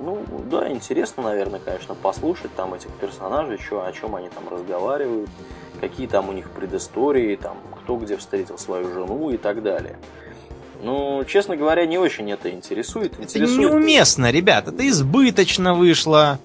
ну, 0.00 0.24
да, 0.50 0.70
интересно, 0.70 1.24
наверное, 1.24 1.60
конечно, 1.60 1.94
послушать 1.94 2.54
там 2.54 2.74
этих 2.74 2.90
персонажей, 3.00 3.58
что, 3.58 3.84
о 3.84 3.92
чем 3.92 4.14
они 4.14 4.28
там 4.28 4.48
разговаривают, 4.48 5.30
какие 5.80 6.06
там 6.06 6.28
у 6.28 6.32
них 6.32 6.50
предыстории, 6.50 7.36
там, 7.36 7.56
кто 7.80 7.96
где 7.96 8.16
встретил 8.16 8.58
свою 8.58 8.92
жену 8.92 9.30
и 9.30 9.36
так 9.36 9.62
далее. 9.62 9.98
Ну, 10.82 11.24
честно 11.24 11.56
говоря, 11.56 11.86
не 11.86 11.98
очень 11.98 12.30
это 12.30 12.50
интересует. 12.50 13.18
Это 13.18 13.40
неуместно, 13.40 14.30
ребята, 14.30 14.70
это 14.70 14.86
избыточно 14.88 15.74
вышло. 15.74 16.38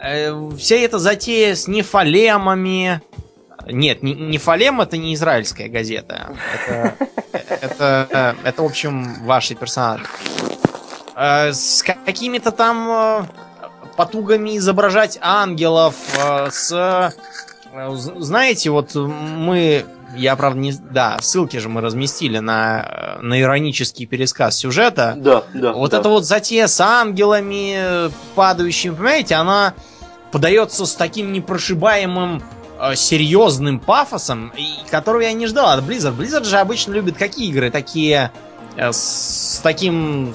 Э, 0.00 0.50
вся 0.56 0.76
эта 0.76 0.98
затея 0.98 1.54
с 1.54 1.66
нефалемами. 1.66 3.00
Нет, 3.66 4.02
нефалем 4.02 4.80
это 4.80 4.96
не 4.96 5.14
израильская 5.14 5.68
газета. 5.68 6.36
Это, 6.54 6.96
это, 7.48 8.36
это, 8.44 8.62
в 8.62 8.66
общем, 8.66 9.24
ваши 9.24 9.54
персонажи. 9.54 10.04
Э, 11.18 11.52
с 11.52 11.82
какими-то 11.82 12.52
там 12.52 12.88
э, 12.90 13.22
потугами 13.96 14.56
изображать 14.56 15.18
ангелов, 15.20 15.94
с 16.50 17.12
Э, 17.72 17.90
знаете, 17.94 18.70
вот 18.70 18.94
мы, 18.94 19.84
я 20.16 20.36
правда 20.36 20.58
не, 20.58 20.72
да, 20.72 21.18
ссылки 21.20 21.56
же 21.58 21.68
мы 21.68 21.80
разместили 21.80 22.38
на, 22.38 23.18
на 23.20 23.40
иронический 23.40 24.06
пересказ 24.06 24.56
сюжета. 24.56 25.14
Да, 25.16 25.44
да. 25.54 25.72
Вот 25.72 25.90
да. 25.90 25.98
эта 25.98 26.08
вот 26.08 26.24
затея 26.24 26.66
с 26.66 26.80
ангелами 26.80 28.10
падающими, 28.34 28.94
понимаете, 28.94 29.34
она 29.34 29.74
подается 30.32 30.86
с 30.86 30.94
таким 30.94 31.32
непрошибаемым 31.32 32.42
серьезным 32.94 33.80
пафосом, 33.80 34.52
и, 34.56 34.68
которого 34.88 35.22
я 35.22 35.32
не 35.32 35.48
ждал 35.48 35.70
от 35.70 35.82
Blizzard. 35.82 36.16
Blizzard 36.16 36.44
же 36.44 36.58
обычно 36.58 36.92
любит 36.92 37.16
какие 37.18 37.48
игры? 37.48 37.72
Такие 37.72 38.30
с 38.76 39.58
таким 39.64 40.32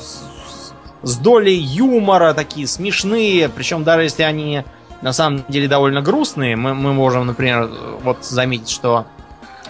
с, 1.03 1.17
долей 1.17 1.55
юмора, 1.55 2.33
такие 2.33 2.67
смешные, 2.67 3.49
причем 3.49 3.83
даже 3.83 4.03
если 4.03 4.23
они 4.23 4.63
на 5.01 5.13
самом 5.13 5.43
деле 5.49 5.67
довольно 5.67 6.01
грустные. 6.01 6.55
Мы, 6.55 6.73
мы 6.73 6.93
можем, 6.93 7.27
например, 7.27 7.69
вот 8.03 8.23
заметить, 8.25 8.69
что 8.69 9.05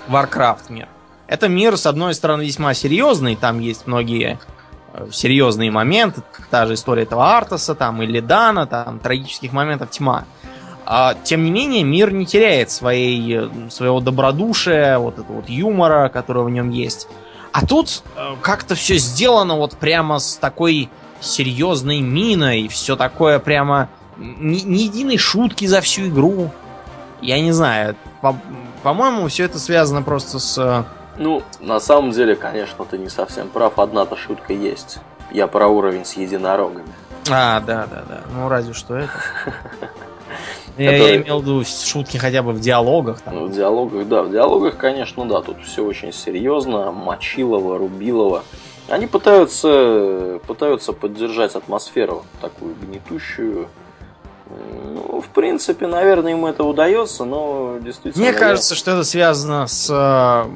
Warcraft 0.07 0.65
мир. 0.69 0.87
Это 1.27 1.47
мир, 1.47 1.77
с 1.77 1.87
одной 1.87 2.13
стороны, 2.13 2.43
весьма 2.43 2.73
серьезный, 2.73 3.35
там 3.35 3.59
есть 3.59 3.87
многие 3.87 4.39
э, 4.93 5.07
серьезные 5.11 5.71
моменты, 5.71 6.21
та 6.51 6.67
же 6.67 6.75
история 6.75 7.03
этого 7.03 7.35
Артаса, 7.35 7.73
там, 7.73 8.03
или 8.03 8.19
Дана, 8.19 8.67
там, 8.67 8.99
трагических 8.99 9.51
моментов 9.53 9.89
тьма. 9.89 10.25
А, 10.85 11.15
тем 11.23 11.43
не 11.43 11.51
менее, 11.51 11.83
мир 11.83 12.11
не 12.11 12.25
теряет 12.25 12.69
своей, 12.69 13.37
э, 13.37 13.49
своего 13.69 14.01
добродушия, 14.01 14.99
вот 14.99 15.17
этого 15.17 15.37
вот 15.37 15.49
юмора, 15.49 16.09
который 16.09 16.43
в 16.43 16.49
нем 16.49 16.69
есть. 16.69 17.07
А 17.53 17.65
тут 17.65 18.03
э, 18.15 18.35
как-то 18.41 18.75
все 18.75 18.97
сделано 18.97 19.55
вот 19.55 19.77
прямо 19.77 20.19
с 20.19 20.35
такой 20.35 20.89
серьезной 21.23 22.01
миной, 22.01 22.67
все 22.67 22.95
такое 22.95 23.39
прямо 23.39 23.89
ни, 24.17 24.59
ни 24.59 24.79
единой 24.81 25.17
шутки 25.17 25.65
за 25.65 25.81
всю 25.81 26.07
игру. 26.07 26.51
Я 27.21 27.39
не 27.39 27.51
знаю. 27.51 27.95
По- 28.21 28.37
по-моему, 28.83 29.27
все 29.27 29.45
это 29.45 29.59
связано 29.59 30.01
просто 30.01 30.39
с... 30.39 30.57
Э, 30.57 30.83
ну, 31.17 31.41
на 31.59 31.79
самом 31.79 32.11
деле, 32.11 32.35
конечно, 32.35 32.85
ты 32.85 32.97
не 32.97 33.09
совсем 33.09 33.47
прав. 33.47 33.79
Одна-то 33.79 34.15
шутка 34.15 34.53
есть. 34.53 34.97
Я 35.31 35.47
про 35.47 35.67
уровень 35.67 36.05
с 36.05 36.13
единорогами. 36.13 36.87
А, 37.29 37.61
да, 37.61 37.87
да, 37.89 38.03
да. 38.07 38.21
Ну, 38.33 38.49
разве 38.49 38.73
что 38.73 38.97
это. 38.97 39.11
Я, 40.77 41.17
имел 41.17 41.39
в 41.39 41.43
виду 41.43 41.63
шутки 41.63 42.17
хотя 42.17 42.41
бы 42.41 42.51
в 42.51 42.59
диалогах. 42.59 43.21
Там. 43.21 43.35
Ну, 43.35 43.45
в 43.45 43.51
диалогах, 43.51 44.07
да. 44.07 44.23
В 44.23 44.31
диалогах, 44.31 44.75
конечно, 44.77 45.23
да. 45.25 45.41
Тут 45.41 45.57
все 45.63 45.85
очень 45.85 46.11
серьезно. 46.11 46.91
Мочилово, 46.91 47.77
Рубилово. 47.77 48.43
Они 48.89 49.07
пытаются, 49.07 50.39
пытаются 50.45 50.93
поддержать 50.93 51.55
атмосферу 51.55 52.25
такую 52.41 52.75
гнетущую, 52.75 53.69
ну, 54.93 55.21
в 55.21 55.29
принципе, 55.29 55.87
наверное, 55.87 56.31
ему 56.31 56.47
это 56.47 56.63
удается, 56.63 57.25
но 57.25 57.77
действительно... 57.81 58.23
Мне 58.23 58.33
кажется, 58.33 58.75
что 58.75 58.91
это 58.91 59.03
связано 59.03 59.67
с 59.67 59.89
э, 59.89 60.49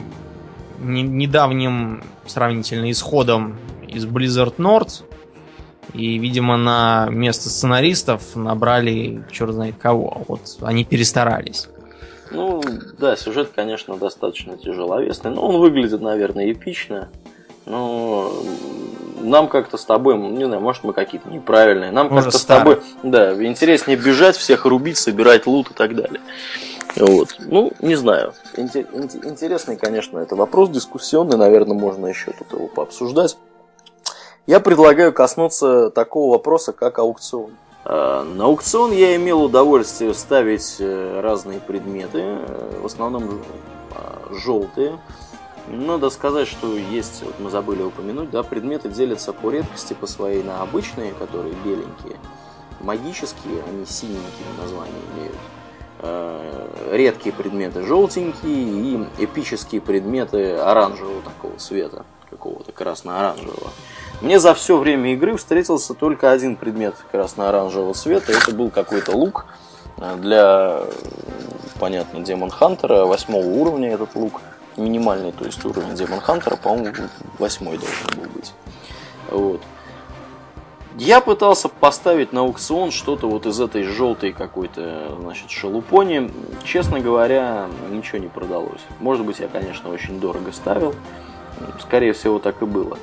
не, 0.79 1.01
недавним 1.01 2.03
сравнительно 2.25 2.91
исходом 2.91 3.57
из 3.87 4.05
Blizzard 4.05 4.55
North. 4.57 5.03
И, 5.93 6.17
видимо, 6.17 6.57
на 6.57 7.07
место 7.09 7.49
сценаристов 7.49 8.35
набрали 8.35 9.23
черт 9.31 9.53
знает 9.53 9.75
кого. 9.81 10.23
Вот 10.27 10.41
они 10.61 10.83
перестарались. 10.83 11.69
Ну, 12.29 12.61
да, 12.99 13.15
сюжет, 13.15 13.51
конечно, 13.55 13.95
достаточно 13.95 14.57
тяжеловесный, 14.57 15.31
но 15.31 15.47
он 15.47 15.61
выглядит, 15.61 16.01
наверное, 16.01 16.51
эпично. 16.51 17.09
Но 17.67 18.31
нам 19.19 19.49
как-то 19.49 19.77
с 19.77 19.83
тобой, 19.83 20.17
не 20.17 20.45
знаю, 20.45 20.61
может 20.61 20.83
мы 20.83 20.93
какие-то 20.93 21.29
неправильные, 21.29 21.91
нам 21.91 22.09
как-то 22.09 22.37
с 22.37 22.45
тобой, 22.45 22.81
да, 23.03 23.33
интереснее 23.45 23.97
бежать, 23.97 24.37
всех 24.37 24.65
рубить, 24.65 24.97
собирать 24.97 25.45
лут 25.45 25.71
и 25.71 25.73
так 25.73 25.95
далее. 25.95 26.21
Вот. 26.95 27.35
Ну, 27.39 27.73
не 27.81 27.95
знаю. 27.95 28.33
Интересный, 28.55 29.75
конечно, 29.75 30.17
это 30.19 30.35
вопрос 30.35 30.69
дискуссионный, 30.69 31.37
наверное, 31.37 31.77
можно 31.77 32.07
еще 32.07 32.31
тут 32.31 32.53
его 32.53 32.67
пообсуждать. 32.67 33.37
Я 34.45 34.61
предлагаю 34.61 35.11
коснуться 35.11 35.89
такого 35.89 36.31
вопроса, 36.31 36.71
как 36.71 36.99
аукцион. 36.99 37.51
А, 37.83 38.23
на 38.23 38.45
аукцион 38.45 38.93
я 38.93 39.15
имел 39.17 39.43
удовольствие 39.43 40.13
ставить 40.13 40.77
э, 40.79 41.19
разные 41.21 41.59
предметы, 41.59 42.21
э, 42.21 42.79
в 42.81 42.85
основном 42.85 43.41
а, 43.91 44.19
желтые, 44.31 44.97
надо 45.67 46.09
сказать, 46.09 46.47
что 46.47 46.77
есть, 46.77 47.23
вот 47.23 47.35
мы 47.39 47.49
забыли 47.49 47.83
упомянуть, 47.83 48.29
да, 48.29 48.43
предметы 48.43 48.89
делятся 48.89 49.33
по 49.33 49.51
редкости 49.51 49.93
по 49.93 50.07
своей 50.07 50.43
на 50.43 50.61
обычные, 50.61 51.13
которые 51.13 51.53
беленькие, 51.63 52.17
магические, 52.79 53.63
они 53.67 53.85
синенькие 53.85 54.47
названия 54.57 54.93
имеют, 55.15 55.35
э, 55.99 56.67
редкие 56.93 57.33
предметы 57.35 57.83
желтенькие 57.83 58.53
и 58.53 59.07
эпические 59.17 59.81
предметы 59.81 60.55
оранжевого 60.55 61.21
такого 61.21 61.57
цвета, 61.57 62.05
какого-то 62.29 62.71
красно-оранжевого. 62.71 63.71
Мне 64.21 64.39
за 64.39 64.53
все 64.53 64.77
время 64.77 65.13
игры 65.13 65.35
встретился 65.35 65.93
только 65.93 66.31
один 66.31 66.55
предмет 66.55 66.95
красно-оранжевого 67.11 67.93
цвета, 67.93 68.31
это 68.31 68.51
был 68.51 68.69
какой-то 68.69 69.15
лук 69.15 69.45
для, 70.17 70.83
понятно, 71.79 72.21
Демон 72.21 72.51
Хантера, 72.51 73.05
восьмого 73.05 73.45
уровня 73.45 73.91
этот 73.91 74.15
лук– 74.15 74.41
минимальный, 74.77 75.31
то 75.31 75.45
есть 75.45 75.63
уровень 75.65 75.95
Демон 75.95 76.21
Хантера, 76.21 76.55
по-моему, 76.55 76.93
восьмой 77.39 77.77
должен 77.77 78.07
был 78.15 78.29
быть. 78.29 78.53
Вот. 79.29 79.61
Я 80.97 81.21
пытался 81.21 81.69
поставить 81.69 82.33
на 82.33 82.41
аукцион 82.41 82.89
что-то 82.89 83.29
вот 83.29 83.45
из 83.45 83.59
этой 83.59 83.83
желтой 83.83 84.33
какой-то, 84.33 85.15
значит, 85.19 85.51
шелупони. 85.51 86.31
Честно 86.63 86.99
говоря, 86.99 87.67
ничего 87.91 88.17
не 88.17 88.29
продалось. 88.29 88.81
Может 88.99 89.23
быть, 89.23 89.39
я, 89.39 89.47
конечно, 89.47 89.91
очень 89.91 90.19
дорого 90.19 90.51
ставил. 90.51 90.95
Скорее 91.79 92.13
всего, 92.13 92.39
так 92.39 92.63
и 92.63 92.65
было. 92.65 92.97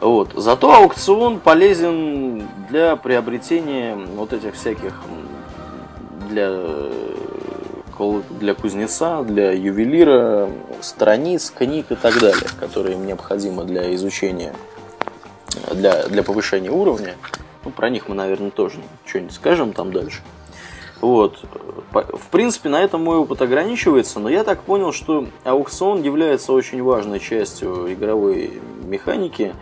Вот. 0.00 0.32
Зато 0.34 0.74
аукцион 0.74 1.38
полезен 1.38 2.46
для 2.68 2.96
приобретения 2.96 3.96
вот 3.96 4.34
этих 4.34 4.54
всяких 4.54 4.92
для, 6.28 6.50
для 7.98 8.54
кузнеца, 8.54 9.22
для 9.22 9.52
ювелира, 9.52 10.48
страниц, 10.80 11.50
книг 11.50 11.86
и 11.90 11.94
так 11.94 12.18
далее, 12.18 12.46
которые 12.58 12.96
необходимы 12.96 13.64
для 13.64 13.94
изучения 13.94 14.54
для, 15.74 16.08
для 16.08 16.22
повышения 16.22 16.70
уровня. 16.70 17.16
Ну, 17.64 17.70
про 17.70 17.90
них 17.90 18.08
мы, 18.08 18.14
наверное, 18.14 18.50
тоже 18.50 18.80
что-нибудь 19.06 19.34
скажем 19.34 19.72
там 19.72 19.92
дальше. 19.92 20.20
Вот. 21.00 21.44
В 21.92 22.28
принципе, 22.30 22.68
на 22.68 22.80
этом 22.80 23.02
мой 23.02 23.16
опыт 23.16 23.42
ограничивается, 23.42 24.20
но 24.20 24.28
я 24.28 24.44
так 24.44 24.62
понял, 24.62 24.92
что 24.92 25.26
аукцион 25.44 26.02
является 26.02 26.52
очень 26.52 26.82
важной 26.82 27.18
частью 27.18 27.92
игровой 27.92 28.60
механики, 28.84 29.54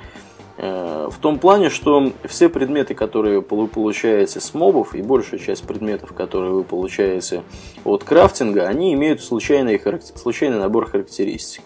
в 0.61 1.14
том 1.22 1.38
плане, 1.38 1.70
что 1.70 2.12
все 2.24 2.50
предметы, 2.50 2.94
которые 2.94 3.40
вы 3.40 3.66
получаете 3.66 4.40
с 4.40 4.52
мобов, 4.52 4.94
и 4.94 5.00
большая 5.00 5.40
часть 5.40 5.66
предметов, 5.66 6.12
которые 6.12 6.52
вы 6.52 6.64
получаете 6.64 7.42
от 7.84 8.04
крафтинга, 8.04 8.66
они 8.66 8.92
имеют 8.92 9.22
случайный, 9.22 9.80
случайный 10.16 10.58
набор 10.58 10.90
характеристик. 10.90 11.64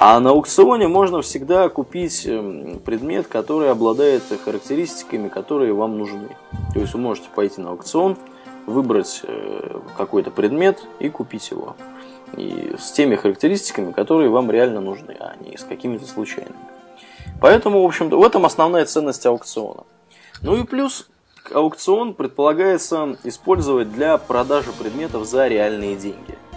А 0.00 0.20
на 0.20 0.30
аукционе 0.30 0.86
можно 0.86 1.22
всегда 1.22 1.68
купить 1.68 2.24
эм, 2.24 2.78
предмет, 2.84 3.26
который 3.26 3.68
обладает 3.68 4.22
характеристиками, 4.44 5.28
которые 5.28 5.72
вам 5.72 5.98
нужны. 5.98 6.36
То 6.72 6.78
есть 6.78 6.94
вы 6.94 7.00
можете 7.00 7.28
пойти 7.34 7.60
на 7.60 7.70
аукцион, 7.70 8.16
выбрать 8.66 9.22
э, 9.24 9.80
какой-то 9.96 10.30
предмет 10.30 10.86
и 11.00 11.08
купить 11.08 11.50
его. 11.50 11.74
И 12.36 12.76
с 12.78 12.92
теми 12.92 13.16
характеристиками, 13.16 13.90
которые 13.90 14.30
вам 14.30 14.52
реально 14.52 14.80
нужны, 14.80 15.16
а 15.18 15.34
не 15.40 15.56
с 15.56 15.64
какими-то 15.64 16.06
случайными. 16.06 16.77
Поэтому, 17.40 17.82
в 17.82 17.86
общем-то, 17.86 18.18
в 18.18 18.24
этом 18.24 18.46
основная 18.46 18.84
ценность 18.84 19.24
аукциона. 19.26 19.84
Ну 20.42 20.56
и 20.56 20.64
плюс 20.64 21.08
аукцион 21.52 22.14
предполагается 22.14 23.16
использовать 23.24 23.92
для 23.92 24.18
продажи 24.18 24.72
предметов 24.72 25.26
за 25.26 25.46
реальные 25.46 25.96
деньги– 25.96 26.36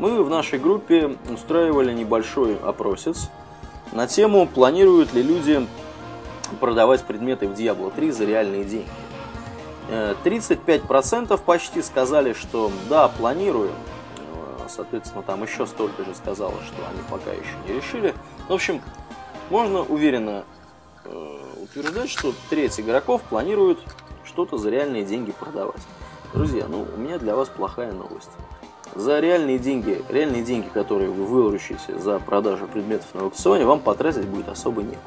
мы 0.00 0.24
в 0.24 0.30
нашей 0.30 0.58
группе 0.58 1.18
устраивали 1.30 1.92
небольшой 1.92 2.58
опросец 2.64 3.28
на 3.92 4.06
тему, 4.06 4.46
планируют 4.46 5.12
ли 5.12 5.22
люди 5.22 5.66
продавать 6.58 7.04
предметы 7.04 7.46
в 7.46 7.52
Diablo 7.52 7.92
3 7.94 8.10
за 8.10 8.24
реальные 8.24 8.64
деньги. 8.64 8.88
35% 9.90 11.34
э, 11.34 11.36
почти 11.36 11.82
сказали, 11.82 12.32
что 12.32 12.72
да, 12.88 13.08
планируем. 13.08 13.74
Э, 14.16 14.68
соответственно, 14.70 15.22
там 15.22 15.42
еще 15.42 15.66
столько 15.66 16.02
же 16.02 16.14
сказало, 16.14 16.54
что 16.66 16.76
они 16.88 17.00
пока 17.10 17.32
еще 17.32 17.52
не 17.68 17.74
решили. 17.74 18.14
В 18.48 18.54
общем, 18.54 18.80
можно 19.50 19.80
уверенно 19.80 20.44
э, 21.04 21.38
утверждать, 21.62 22.08
что 22.08 22.32
треть 22.48 22.80
игроков 22.80 23.22
планирует 23.22 23.78
что-то 24.24 24.56
за 24.56 24.70
реальные 24.70 25.04
деньги 25.04 25.32
продавать. 25.32 25.82
Друзья, 26.32 26.66
ну 26.68 26.86
у 26.94 26.98
меня 26.98 27.18
для 27.18 27.34
вас 27.34 27.48
плохая 27.48 27.92
новость. 27.92 28.30
За 28.94 29.20
реальные 29.20 29.58
деньги, 29.58 30.02
реальные 30.08 30.42
деньги, 30.42 30.66
которые 30.72 31.10
вы 31.10 31.24
выручите 31.24 31.98
за 31.98 32.18
продажу 32.18 32.66
предметов 32.66 33.06
на 33.14 33.22
аукционе, 33.22 33.64
вам 33.64 33.80
потратить 33.80 34.26
будет 34.26 34.48
особо 34.48 34.82
некуда. 34.82 35.00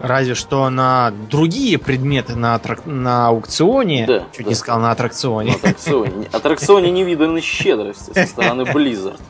Разве 0.00 0.34
что 0.34 0.70
на 0.70 1.12
другие 1.28 1.76
предметы 1.76 2.36
на, 2.36 2.54
аттрак... 2.54 2.86
на 2.86 3.28
аукционе, 3.28 4.06
да, 4.06 4.24
чуть 4.32 4.44
да. 4.44 4.50
не 4.50 4.54
сказал, 4.54 4.80
на 4.80 4.92
аттракционе. 4.92 5.50
На 5.50 5.56
аттракционе. 5.56 6.28
Аттракционе 6.32 6.90
невиданной 6.90 7.40
щедрости 7.40 8.12
со 8.12 8.26
стороны 8.26 8.62
Blizzard. 8.72 9.20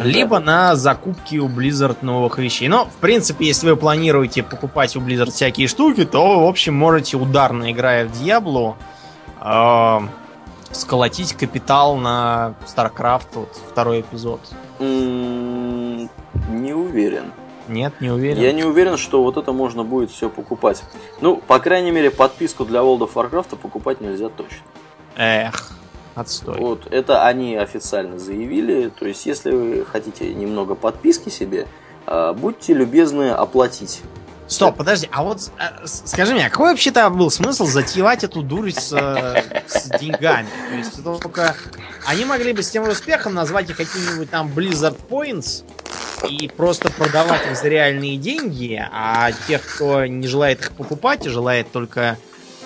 Либо 0.00 0.38
на 0.38 0.74
закупки 0.74 1.36
у 1.36 1.48
Blizzard 1.48 1.98
новых 2.02 2.38
вещей. 2.38 2.68
Но, 2.68 2.86
в 2.86 2.94
принципе, 2.94 3.46
если 3.46 3.70
вы 3.70 3.76
планируете 3.76 4.42
покупать 4.42 4.96
у 4.96 5.00
Blizzard 5.00 5.30
всякие 5.30 5.68
штуки, 5.68 6.04
то 6.04 6.26
вы, 6.26 6.44
в 6.44 6.48
общем, 6.48 6.74
можете 6.74 7.16
ударно 7.16 7.70
играя 7.72 8.06
в 8.06 8.12
Diablo, 8.12 8.74
э, 9.40 10.00
сколотить 10.72 11.34
капитал 11.34 11.96
на 11.96 12.54
StarCraft, 12.66 13.28
вот 13.34 13.58
второй 13.70 14.00
эпизод? 14.00 14.40
не 16.48 16.72
уверен. 16.72 17.32
Нет, 17.68 17.92
не 18.00 18.10
уверен. 18.10 18.42
Я 18.42 18.52
не 18.52 18.64
уверен, 18.64 18.96
что 18.96 19.22
вот 19.22 19.36
это 19.36 19.52
можно 19.52 19.84
будет 19.84 20.10
все 20.10 20.28
покупать. 20.28 20.82
Ну, 21.20 21.36
по 21.36 21.58
крайней 21.58 21.90
мере, 21.90 22.10
подписку 22.10 22.64
для 22.64 22.80
World 22.80 23.00
of 23.00 23.12
Warcraft 23.14 23.56
покупать 23.56 24.00
нельзя 24.00 24.28
точно. 24.28 24.58
Эх, 25.16 25.72
отстой. 26.14 26.58
Вот, 26.58 26.86
это 26.90 27.26
они 27.26 27.56
официально 27.56 28.18
заявили. 28.18 28.90
То 28.90 29.06
есть, 29.06 29.26
если 29.26 29.52
вы 29.52 29.84
хотите 29.84 30.32
немного 30.32 30.74
подписки 30.74 31.28
себе, 31.28 31.66
а, 32.06 32.32
будьте 32.32 32.74
любезны 32.74 33.30
оплатить 33.30 34.02
Стоп, 34.52 34.76
подожди, 34.76 35.08
а 35.10 35.22
вот 35.22 35.50
э, 35.58 35.86
скажи 35.86 36.34
мне, 36.34 36.46
а 36.46 36.50
какой 36.50 36.70
вообще-то 36.70 37.08
был 37.08 37.30
смысл 37.30 37.64
затевать 37.64 38.22
эту 38.22 38.42
дурь 38.42 38.70
с, 38.70 38.92
э, 38.92 39.62
с 39.66 39.88
деньгами? 39.98 40.48
То 40.68 40.76
есть 40.76 41.02
только 41.02 41.56
они 42.04 42.26
могли 42.26 42.52
бы 42.52 42.62
с 42.62 42.68
тем 42.68 42.86
успехом 42.86 43.32
назвать 43.32 43.70
их 43.70 43.78
какими-нибудь 43.78 44.28
там 44.28 44.48
Blizzard 44.48 44.98
Points 45.08 45.64
и 46.28 46.48
просто 46.48 46.90
продавать 46.90 47.46
их 47.50 47.56
за 47.56 47.68
реальные 47.68 48.18
деньги, 48.18 48.84
а 48.92 49.32
тех, 49.48 49.62
кто 49.62 50.04
не 50.04 50.26
желает 50.26 50.60
их 50.60 50.72
покупать 50.72 51.24
и 51.24 51.30
желает 51.30 51.72
только 51.72 52.18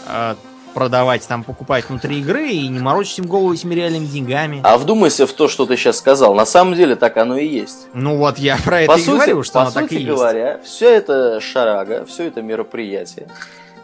э, 0.06 0.34
продавать, 0.76 1.26
там, 1.26 1.42
покупать 1.42 1.88
внутри 1.88 2.20
игры 2.20 2.50
и 2.50 2.68
не 2.68 2.80
морочить 2.80 3.20
им 3.20 3.26
голову 3.26 3.54
этими 3.54 3.74
реальными 3.74 4.04
деньгами. 4.04 4.60
А 4.62 4.76
вдумайся 4.76 5.26
в 5.26 5.32
то, 5.32 5.48
что 5.48 5.64
ты 5.64 5.74
сейчас 5.78 5.96
сказал. 5.96 6.34
На 6.34 6.44
самом 6.44 6.74
деле 6.74 6.96
так 6.96 7.16
оно 7.16 7.38
и 7.38 7.46
есть. 7.46 7.88
Ну 7.94 8.18
вот 8.18 8.36
я 8.36 8.58
про 8.62 8.82
это 8.82 8.92
по 8.92 8.98
и 8.98 9.02
сути, 9.02 9.16
говорю, 9.16 9.42
что 9.42 9.62
оно 9.62 9.70
так 9.70 9.90
и 9.90 9.94
есть. 9.94 10.06
говоря, 10.06 10.60
все 10.62 10.90
это 10.90 11.40
шарага, 11.40 12.04
все 12.04 12.24
это 12.24 12.42
мероприятие 12.42 13.28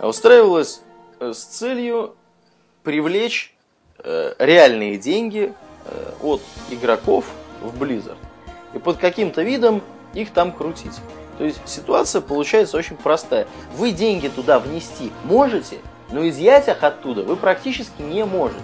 устраивалось 0.08 0.82
э, 1.20 1.32
с 1.32 1.42
целью 1.42 2.14
привлечь 2.82 3.54
э, 3.98 4.34
реальные 4.38 4.98
деньги 4.98 5.54
э, 5.86 6.12
от 6.22 6.42
игроков 6.70 7.24
в 7.62 7.82
Blizzard. 7.82 8.18
И 8.74 8.78
под 8.78 8.98
каким-то 8.98 9.42
видом 9.42 9.82
их 10.14 10.30
там 10.30 10.52
крутить. 10.52 10.98
То 11.38 11.44
есть 11.44 11.60
ситуация 11.66 12.20
получается 12.20 12.76
очень 12.76 12.96
простая. 12.96 13.46
Вы 13.76 13.92
деньги 13.92 14.28
туда 14.28 14.58
внести 14.58 15.10
можете, 15.24 15.78
но 16.12 16.28
изъять 16.28 16.68
их 16.68 16.82
оттуда 16.82 17.22
вы 17.22 17.36
практически 17.36 18.02
не 18.02 18.24
можете. 18.24 18.60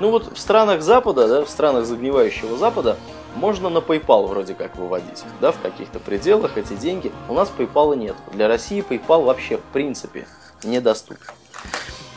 Ну 0.00 0.10
вот 0.10 0.32
в 0.32 0.38
странах 0.38 0.82
Запада, 0.82 1.26
да, 1.26 1.44
в 1.44 1.48
странах 1.48 1.84
загнивающего 1.84 2.56
Запада, 2.56 2.96
можно 3.34 3.68
на 3.68 3.78
PayPal 3.78 4.26
вроде 4.26 4.54
как 4.54 4.76
выводить, 4.76 5.24
да, 5.40 5.52
в 5.52 5.60
каких-то 5.60 5.98
пределах 5.98 6.56
эти 6.56 6.74
деньги. 6.74 7.12
У 7.28 7.34
нас 7.34 7.50
PayPal 7.56 7.96
нет. 7.96 8.14
Для 8.32 8.48
России 8.48 8.84
PayPal 8.88 9.24
вообще 9.24 9.56
в 9.56 9.62
принципе 9.72 10.26
недоступен. 10.62 11.26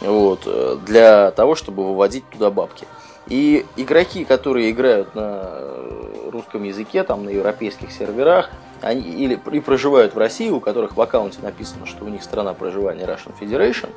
Вот, 0.02 0.42
э, 0.46 0.78
для 0.86 1.32
того, 1.32 1.56
чтобы 1.56 1.86
выводить 1.86 2.28
туда 2.30 2.50
бабки. 2.50 2.88
И 3.28 3.66
игроки, 3.78 4.26
которые 4.26 4.72
играют 4.72 5.14
на 5.14 5.42
э, 5.44 6.30
русском 6.32 6.64
языке, 6.64 7.04
там 7.04 7.26
на 7.26 7.30
европейских 7.30 7.92
серверах, 7.92 8.50
они, 8.82 9.02
или 9.02 9.40
и 9.52 9.60
проживают 9.60 10.16
в 10.16 10.18
России, 10.18 10.50
у 10.50 10.60
которых 10.60 10.98
в 10.98 11.02
аккаунте 11.02 11.40
написано, 11.42 11.86
что 11.86 12.06
у 12.06 12.10
них 12.10 12.24
страна 12.24 12.54
проживания 12.54 13.06
Russian 13.06 13.34
Federation, 13.40 13.90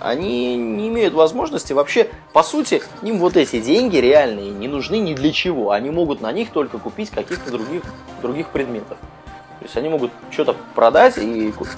они 0.00 0.56
не 0.56 0.88
имеют 0.88 1.14
возможности 1.14 1.72
вообще, 1.72 2.08
по 2.32 2.42
сути, 2.42 2.82
им 3.02 3.18
вот 3.18 3.36
эти 3.36 3.60
деньги 3.60 3.96
реальные 3.96 4.50
не 4.50 4.68
нужны 4.68 4.98
ни 4.98 5.14
для 5.14 5.32
чего. 5.32 5.72
Они 5.72 5.90
могут 5.90 6.20
на 6.20 6.32
них 6.32 6.50
только 6.50 6.78
купить 6.78 7.10
каких-то 7.10 7.50
других, 7.50 7.82
других 8.22 8.48
предметов. 8.48 8.98
То 9.58 9.64
есть 9.64 9.76
они 9.76 9.88
могут 9.88 10.10
что-то 10.30 10.56
продать 10.74 11.18
и 11.18 11.52
купить. 11.52 11.76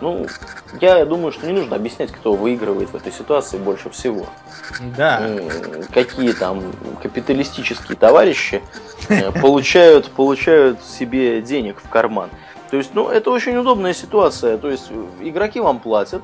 Ну, 0.00 0.26
я 0.80 1.04
думаю, 1.04 1.32
что 1.32 1.46
не 1.46 1.52
нужно 1.52 1.76
объяснять, 1.76 2.12
кто 2.12 2.34
выигрывает 2.34 2.90
в 2.90 2.94
этой 2.96 3.12
ситуации 3.12 3.58
больше 3.58 3.90
всего. 3.90 4.26
Да. 4.96 5.30
Какие 5.92 6.32
там 6.32 6.62
капиталистические 7.02 7.96
товарищи 7.96 8.62
э, 9.08 9.30
получают, 9.32 10.10
получают 10.10 10.84
себе 10.84 11.40
денег 11.42 11.80
в 11.82 11.88
карман. 11.88 12.30
То 12.74 12.78
есть, 12.78 12.90
ну, 12.92 13.08
это 13.08 13.30
очень 13.30 13.56
удобная 13.56 13.94
ситуация. 13.94 14.58
То 14.58 14.68
есть, 14.68 14.90
игроки 15.20 15.60
вам 15.60 15.78
платят, 15.78 16.22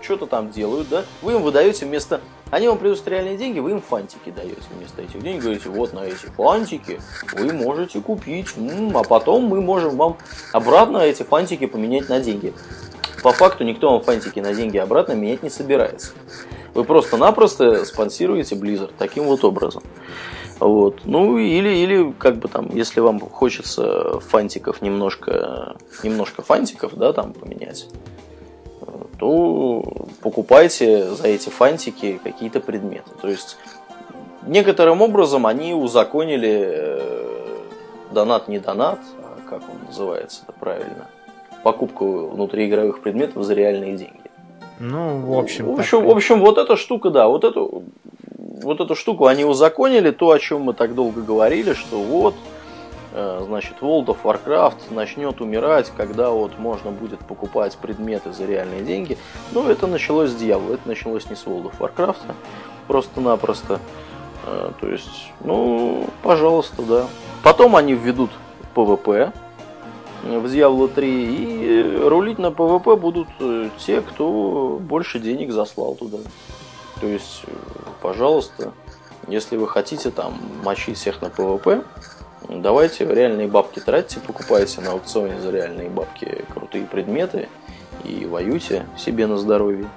что-то 0.00 0.26
там 0.26 0.48
делают, 0.48 0.88
да, 0.88 1.02
вы 1.22 1.32
им 1.32 1.42
выдаете 1.42 1.86
вместо... 1.86 2.20
Они 2.52 2.68
вам 2.68 2.78
приносят 2.78 3.08
реальные 3.08 3.36
деньги, 3.36 3.58
вы 3.58 3.72
им 3.72 3.80
фантики 3.82 4.30
даете 4.30 4.62
вместо 4.76 5.02
этих 5.02 5.20
денег. 5.20 5.42
Говорите, 5.42 5.68
вот 5.70 5.92
на 5.94 6.04
эти 6.04 6.26
фантики 6.36 7.00
вы 7.32 7.52
можете 7.52 8.00
купить, 8.00 8.46
м-м, 8.56 8.96
а 8.96 9.02
потом 9.02 9.46
мы 9.46 9.60
можем 9.60 9.96
вам 9.96 10.18
обратно 10.52 10.98
эти 10.98 11.24
фантики 11.24 11.66
поменять 11.66 12.08
на 12.08 12.20
деньги. 12.20 12.54
По 13.24 13.32
факту 13.32 13.64
никто 13.64 13.90
вам 13.90 14.00
фантики 14.00 14.38
на 14.38 14.54
деньги 14.54 14.76
обратно 14.76 15.14
менять 15.14 15.42
не 15.42 15.50
собирается. 15.50 16.12
Вы 16.74 16.84
просто-напросто 16.84 17.84
спонсируете 17.84 18.54
Blizzard 18.54 18.92
таким 18.96 19.24
вот 19.24 19.42
образом. 19.42 19.82
Вот. 20.60 21.02
Ну, 21.04 21.38
или, 21.38 21.68
или, 21.68 22.12
как 22.18 22.36
бы 22.36 22.48
там, 22.48 22.68
если 22.74 23.00
вам 23.00 23.20
хочется 23.20 24.18
фантиков 24.20 24.82
немножко, 24.82 25.76
немножко 26.02 26.42
фантиков, 26.42 26.94
да, 26.96 27.12
там 27.12 27.32
поменять, 27.32 27.88
то 29.18 29.84
покупайте 30.22 31.10
за 31.10 31.28
эти 31.28 31.48
фантики 31.48 32.20
какие-то 32.22 32.60
предметы. 32.60 33.10
То 33.20 33.28
есть, 33.28 33.56
некоторым 34.46 35.02
образом 35.02 35.46
они 35.46 35.74
узаконили 35.74 36.64
э, 36.72 37.56
донат 38.12 38.48
не 38.48 38.58
донат, 38.58 38.98
а 39.22 39.38
как 39.48 39.62
он 39.68 39.86
называется 39.86 40.42
это 40.44 40.52
правильно, 40.58 41.06
покупку 41.62 42.28
внутриигровых 42.28 43.00
предметов 43.00 43.44
за 43.44 43.54
реальные 43.54 43.96
деньги. 43.96 44.28
Ну, 44.80 45.18
в 45.18 45.38
общем. 45.38 45.66
В 45.66 45.78
общем, 45.78 46.04
в 46.04 46.10
общем, 46.10 46.40
вот 46.40 46.56
эта 46.58 46.76
штука, 46.76 47.10
да, 47.10 47.26
вот 47.26 47.42
эту, 47.42 47.82
вот 48.62 48.80
эту 48.80 48.94
штуку 48.94 49.26
они 49.26 49.44
узаконили, 49.44 50.10
то, 50.10 50.30
о 50.30 50.38
чем 50.38 50.62
мы 50.62 50.74
так 50.74 50.94
долго 50.94 51.20
говорили, 51.20 51.74
что 51.74 52.00
вот, 52.00 52.34
э, 53.12 53.42
значит, 53.44 53.76
World 53.80 54.06
of 54.06 54.18
Warcraft 54.22 54.92
начнет 54.92 55.40
умирать, 55.40 55.92
когда 55.96 56.30
вот 56.30 56.58
можно 56.58 56.90
будет 56.90 57.20
покупать 57.20 57.76
предметы 57.76 58.32
за 58.32 58.46
реальные 58.46 58.82
деньги. 58.82 59.18
Но 59.52 59.68
это 59.68 59.86
началось 59.86 60.30
с 60.30 60.34
дьявола, 60.34 60.74
это 60.74 60.88
началось 60.88 61.28
не 61.30 61.36
с 61.36 61.44
World 61.44 61.72
of 61.72 61.78
Warcraft, 61.78 62.34
просто-напросто. 62.86 63.80
Э, 64.46 64.72
то 64.80 64.88
есть, 64.88 65.30
ну, 65.40 66.06
пожалуйста, 66.22 66.82
да. 66.82 67.06
Потом 67.42 67.76
они 67.76 67.94
введут 67.94 68.30
PvP, 68.74 69.32
в 70.22 70.46
Diablo 70.46 70.88
3 70.88 71.08
и 71.08 71.96
рулить 72.00 72.38
на 72.38 72.48
PvP 72.48 72.96
будут 72.96 73.28
э, 73.40 73.70
те, 73.78 74.00
кто 74.00 74.78
больше 74.80 75.20
денег 75.20 75.52
заслал 75.52 75.94
туда. 75.94 76.18
То 77.00 77.06
есть, 77.06 77.42
э, 77.46 77.50
пожалуйста, 78.00 78.72
если 79.26 79.56
вы 79.56 79.68
хотите 79.68 80.10
там 80.10 80.38
мочить 80.62 80.96
всех 80.96 81.20
на 81.20 81.26
PvP, 81.26 81.84
давайте 82.48 83.04
реальные 83.04 83.48
бабки 83.48 83.80
тратьте, 83.80 84.20
покупайте 84.20 84.80
на 84.80 84.92
аукционе 84.92 85.40
за 85.40 85.50
реальные 85.50 85.90
бабки 85.90 86.44
крутые 86.54 86.84
предметы 86.86 87.48
и 88.04 88.24
воюйте 88.24 88.86
себе 88.96 89.26
на 89.26 89.36
здоровье. 89.36 89.88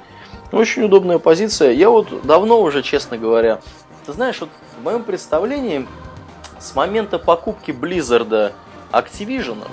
Очень 0.52 0.84
удобная 0.84 1.18
позиция. 1.18 1.72
Я 1.72 1.90
вот 1.90 2.26
давно 2.26 2.62
уже, 2.62 2.82
честно 2.84 3.18
говоря, 3.18 3.62
ты 4.06 4.14
знаешь, 4.14 4.42
вот 4.42 4.50
в 4.78 4.84
моем 4.84 5.04
представлении 5.04 5.88
с 6.60 6.76
момента 6.76 7.20
покупки 7.20 7.72
Blizzard 7.72 8.52
Activision 8.92 9.66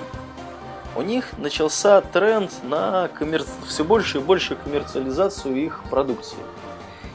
у 0.95 1.01
них 1.01 1.37
начался 1.37 2.01
тренд 2.01 2.51
на 2.63 3.09
коммер... 3.09 3.43
все 3.67 3.83
больше 3.83 4.17
и 4.17 4.21
больше 4.21 4.55
коммерциализацию 4.55 5.55
их 5.55 5.81
продукции. 5.89 6.37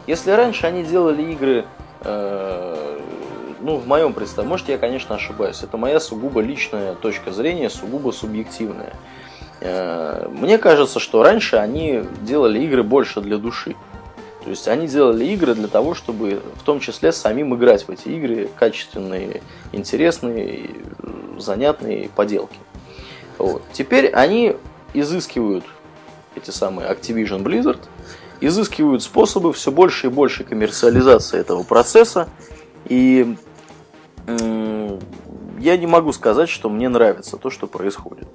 Если 0.07 0.31
раньше 0.31 0.67
они 0.67 0.85
делали 0.85 1.23
игры, 1.33 1.65
э, 2.03 3.01
ну, 3.61 3.77
в 3.77 3.87
моем 3.87 4.13
представлении, 4.13 4.51
может, 4.51 4.69
я, 4.69 4.79
конечно, 4.79 5.15
ошибаюсь, 5.15 5.63
это 5.63 5.77
моя 5.77 5.99
сугубо 6.01 6.41
личная 6.41 6.95
точка 6.95 7.33
зрения, 7.33 7.71
сугубо 7.71 8.11
субъективная. 8.11 8.93
Э, 9.61 10.29
мне 10.31 10.59
кажется, 10.59 11.01
что 11.01 11.23
раньше 11.23 11.57
они 11.57 12.05
делали 12.21 12.61
игры 12.61 12.83
больше 12.83 13.21
для 13.21 13.39
души. 13.39 13.75
То 14.45 14.51
есть 14.51 14.69
они 14.69 14.87
делали 14.87 15.25
игры 15.25 15.55
для 15.55 15.69
того, 15.69 15.95
чтобы 15.95 16.43
в 16.57 16.63
том 16.65 16.79
числе 16.79 17.13
самим 17.13 17.55
играть 17.55 17.89
в 17.89 17.91
эти 17.91 18.09
игры, 18.09 18.51
качественные, 18.59 19.41
интересные, 19.73 20.69
занятные 21.39 22.11
поделки. 22.15 22.59
Вот. 23.39 23.63
Теперь 23.73 24.11
они 24.11 24.57
изыскивают 24.93 25.65
эти 26.37 26.51
самые 26.51 26.91
Activision 26.91 27.43
Blizzard, 27.43 27.81
изыскивают 28.47 29.03
способы 29.03 29.53
все 29.53 29.71
больше 29.71 30.07
и 30.07 30.11
больше 30.11 30.45
коммерциализации 30.45 31.39
этого 31.39 31.63
процесса. 31.63 32.29
И 32.87 33.37
я 34.27 35.77
не 35.77 35.87
могу 35.87 36.13
сказать, 36.13 36.49
что 36.49 36.69
мне 36.69 36.89
нравится 36.89 37.37
то, 37.37 37.51
что 37.51 37.67
происходит. 37.67 38.29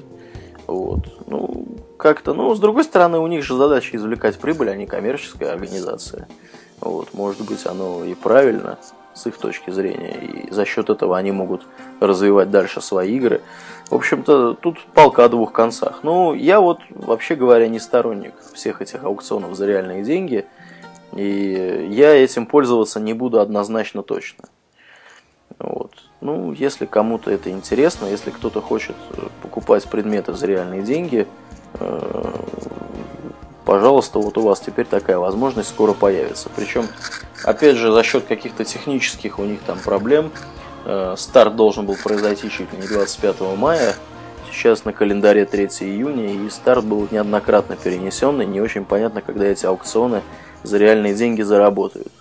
Вот. 0.68 1.28
Ну, 1.28 1.66
как-то, 1.98 2.34
ну, 2.34 2.54
с 2.54 2.60
другой 2.60 2.84
стороны, 2.84 3.20
у 3.20 3.28
них 3.28 3.44
же 3.44 3.56
задача 3.56 3.98
извлекать 3.98 4.38
прибыль, 4.40 4.70
а 4.70 4.76
не 4.76 4.86
коммерческая 4.86 5.52
организация. 5.52 6.28
Вот, 6.80 7.14
может 7.14 7.42
быть, 7.42 7.66
оно 7.66 8.04
и 8.04 8.14
правильно 8.14 8.78
с 9.14 9.28
их 9.28 9.38
точки 9.38 9.70
зрения, 9.72 10.16
и 10.18 10.52
за 10.52 10.66
счет 10.66 10.90
этого 10.90 11.18
они 11.18 11.32
могут 11.32 11.64
развивать 12.00 12.52
дальше 12.52 12.82
свои 12.82 13.16
игры. 13.16 13.42
В 13.90 13.96
общем-то, 13.96 14.54
тут 14.54 14.80
палка 14.94 15.26
о 15.26 15.30
двух 15.30 15.52
концах. 15.52 16.00
Ну, 16.04 16.34
я 16.34 16.60
вот, 16.60 16.80
вообще 16.90 17.36
говоря, 17.36 17.68
не 17.68 17.80
сторонник 17.80 18.34
всех 18.54 18.82
этих 18.82 19.04
аукционов 19.04 19.56
за 19.56 19.66
реальные 19.66 20.04
деньги, 20.04 20.46
и 21.16 21.88
я 21.90 22.14
этим 22.14 22.46
пользоваться 22.46 23.00
не 23.00 23.14
буду 23.14 23.40
однозначно 23.40 24.04
точно. 24.04 24.46
Вот. 25.58 25.92
Ну, 26.22 26.52
если 26.52 26.86
кому-то 26.86 27.32
это 27.32 27.50
интересно, 27.50 28.06
если 28.06 28.30
кто-то 28.30 28.62
хочет 28.62 28.96
э, 29.12 29.28
покупать 29.42 29.86
предметы 29.86 30.34
за 30.34 30.46
реальные 30.48 30.82
деньги, 30.84 31.28
э, 31.80 32.32
пожалуйста, 33.66 34.20
вот 34.20 34.38
у 34.38 34.42
вас 34.42 34.60
теперь 34.60 34.86
такая 34.86 35.18
возможность 35.18 35.70
скоро 35.70 35.94
появится. 35.94 36.50
Причем, 36.56 36.88
опять 37.44 37.76
же, 37.76 37.92
за 37.92 38.04
счет 38.04 38.26
каких-то 38.26 38.66
технических 38.66 39.40
у 39.40 39.44
них 39.44 39.60
там 39.62 39.80
проблем, 39.80 40.32
э, 40.86 41.16
старт 41.18 41.56
должен 41.56 41.86
был 41.86 41.96
произойти 41.96 42.50
чуть 42.50 42.72
ли 42.74 42.80
не 42.80 42.88
25 42.88 43.56
мая, 43.56 43.96
сейчас 44.52 44.86
на 44.86 44.94
календаре 44.94 45.46
3 45.46 45.68
июня, 45.82 46.34
и 46.34 46.50
старт 46.50 46.86
был 46.86 47.08
неоднократно 47.12 47.76
перенесен, 47.76 48.42
и 48.42 48.46
не 48.46 48.62
очень 48.62 48.86
понятно, 48.86 49.22
когда 49.22 49.46
эти 49.46 49.66
аукционы 49.66 50.22
за 50.64 50.78
реальные 50.78 51.14
деньги 51.14 51.42
заработают. 51.42 52.12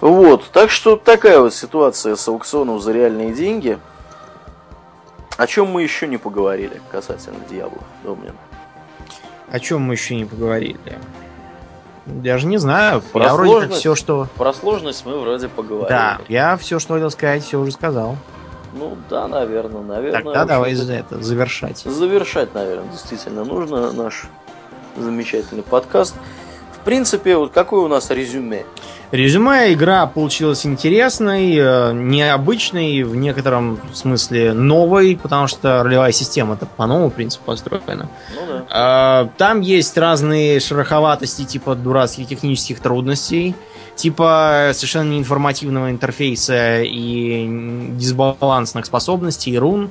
Вот, 0.00 0.50
так 0.52 0.70
что 0.70 0.96
такая 0.96 1.40
вот 1.40 1.52
ситуация 1.52 2.14
с 2.14 2.28
аукционом 2.28 2.78
за 2.80 2.92
реальные 2.92 3.32
деньги. 3.32 3.78
О 5.36 5.46
чем 5.46 5.68
мы 5.68 5.82
еще 5.82 6.06
не 6.06 6.16
поговорили 6.16 6.80
касательно 6.90 7.40
Дьявола, 7.48 7.82
Домнин? 8.02 8.34
О 9.50 9.60
чем 9.60 9.82
мы 9.82 9.94
еще 9.94 10.14
не 10.14 10.24
поговорили? 10.24 10.98
Даже 12.06 12.46
не 12.46 12.58
знаю. 12.58 13.02
Про 13.12 13.24
я 13.24 13.34
вроде 13.34 13.66
как 13.68 13.76
все, 13.76 13.94
что... 13.94 14.28
Про 14.36 14.52
сложность 14.52 15.04
мы 15.04 15.18
вроде 15.18 15.48
поговорили. 15.48 15.88
Да, 15.88 16.18
я 16.28 16.56
все, 16.56 16.78
что 16.78 16.94
хотел 16.94 17.10
сказать, 17.10 17.44
все 17.44 17.60
уже 17.60 17.72
сказал. 17.72 18.16
Ну 18.74 18.96
да, 19.08 19.28
наверное, 19.28 19.82
наверное. 19.82 20.22
Тогда 20.22 20.44
давай 20.44 20.74
за 20.74 20.92
это 20.92 21.22
завершать. 21.22 21.78
Завершать, 21.78 22.54
наверное, 22.54 22.90
действительно 22.90 23.44
нужно 23.44 23.92
наш 23.92 24.26
замечательный 24.96 25.62
подкаст. 25.62 26.14
В 26.72 26.84
принципе, 26.84 27.36
вот 27.36 27.52
какое 27.52 27.80
у 27.80 27.88
нас 27.88 28.10
резюме? 28.10 28.64
Резюме 29.10 29.72
игра 29.72 30.06
получилась 30.06 30.66
интересной, 30.66 31.56
э, 31.56 31.92
необычной, 31.94 33.04
в 33.04 33.16
некотором 33.16 33.80
смысле 33.94 34.52
новой, 34.52 35.16
потому 35.16 35.46
что 35.46 35.82
ролевая 35.82 36.12
система 36.12 36.54
это 36.54 36.66
по 36.66 36.86
новому 36.86 37.10
принципу 37.10 37.46
построена. 37.46 38.10
Ну, 38.34 38.46
да. 38.46 38.64
А, 38.68 39.30
там 39.38 39.62
есть 39.62 39.96
разные 39.96 40.60
шероховатости, 40.60 41.44
типа 41.44 41.74
дурацких 41.74 42.28
технических 42.28 42.80
трудностей, 42.80 43.54
типа 43.96 44.72
совершенно 44.74 45.10
неинформативного 45.10 45.90
интерфейса 45.90 46.82
и 46.82 47.46
дисбалансных 47.92 48.84
способностей, 48.84 49.52
и 49.52 49.58
рун. 49.58 49.90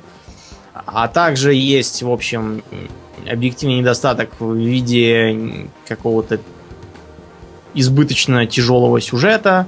А 0.85 1.07
также 1.07 1.55
есть, 1.55 2.03
в 2.03 2.11
общем, 2.11 2.61
объективный 3.27 3.79
недостаток 3.79 4.29
в 4.39 4.53
виде 4.53 5.67
какого-то 5.87 6.39
избыточно 7.73 8.45
тяжелого 8.45 8.99
сюжета. 9.01 9.67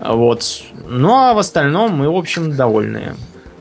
Вот. 0.00 0.62
Ну 0.86 1.14
а 1.14 1.34
в 1.34 1.38
остальном 1.38 1.92
мы, 1.92 2.10
в 2.10 2.16
общем, 2.16 2.56
довольны. 2.56 3.14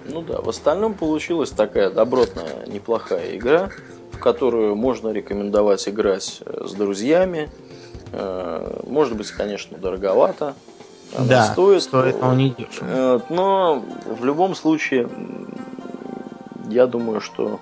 Ну 0.09 0.21
да, 0.21 0.41
в 0.41 0.49
остальном 0.49 0.93
получилась 0.93 1.51
такая 1.51 1.89
добротная, 1.89 2.65
неплохая 2.67 3.35
игра, 3.35 3.69
в 4.11 4.19
которую 4.19 4.75
можно 4.75 5.09
рекомендовать 5.09 5.87
играть 5.87 6.41
э, 6.45 6.65
с 6.65 6.73
друзьями. 6.73 7.49
Э, 8.13 8.81
может 8.87 9.15
быть, 9.15 9.29
конечно, 9.31 9.77
дороговато. 9.77 10.55
Она 11.15 11.27
да, 11.27 11.43
стоит, 11.45 11.83
стоит, 11.83 12.21
но 12.21 12.33
не 12.33 12.51
дешево. 12.51 12.87
Э, 12.87 13.19
но 13.29 13.83
в 14.05 14.23
любом 14.23 14.55
случае, 14.55 15.09
я 16.69 16.87
думаю, 16.87 17.21
что 17.21 17.59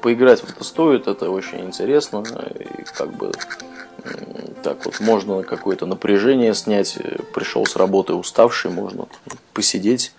поиграть 0.00 0.40
в 0.40 0.50
это 0.50 0.64
стоит, 0.64 1.06
это 1.06 1.30
очень 1.30 1.60
интересно. 1.60 2.24
И 2.58 2.84
как 2.96 3.14
бы 3.16 3.32
так 4.62 4.84
вот 4.84 5.00
можно 5.00 5.42
какое-то 5.42 5.86
напряжение 5.86 6.54
снять. 6.54 6.98
Пришел 7.34 7.66
с 7.66 7.76
работы 7.76 8.14
уставший, 8.14 8.70
можно 8.70 9.06
посидеть, 9.52 10.12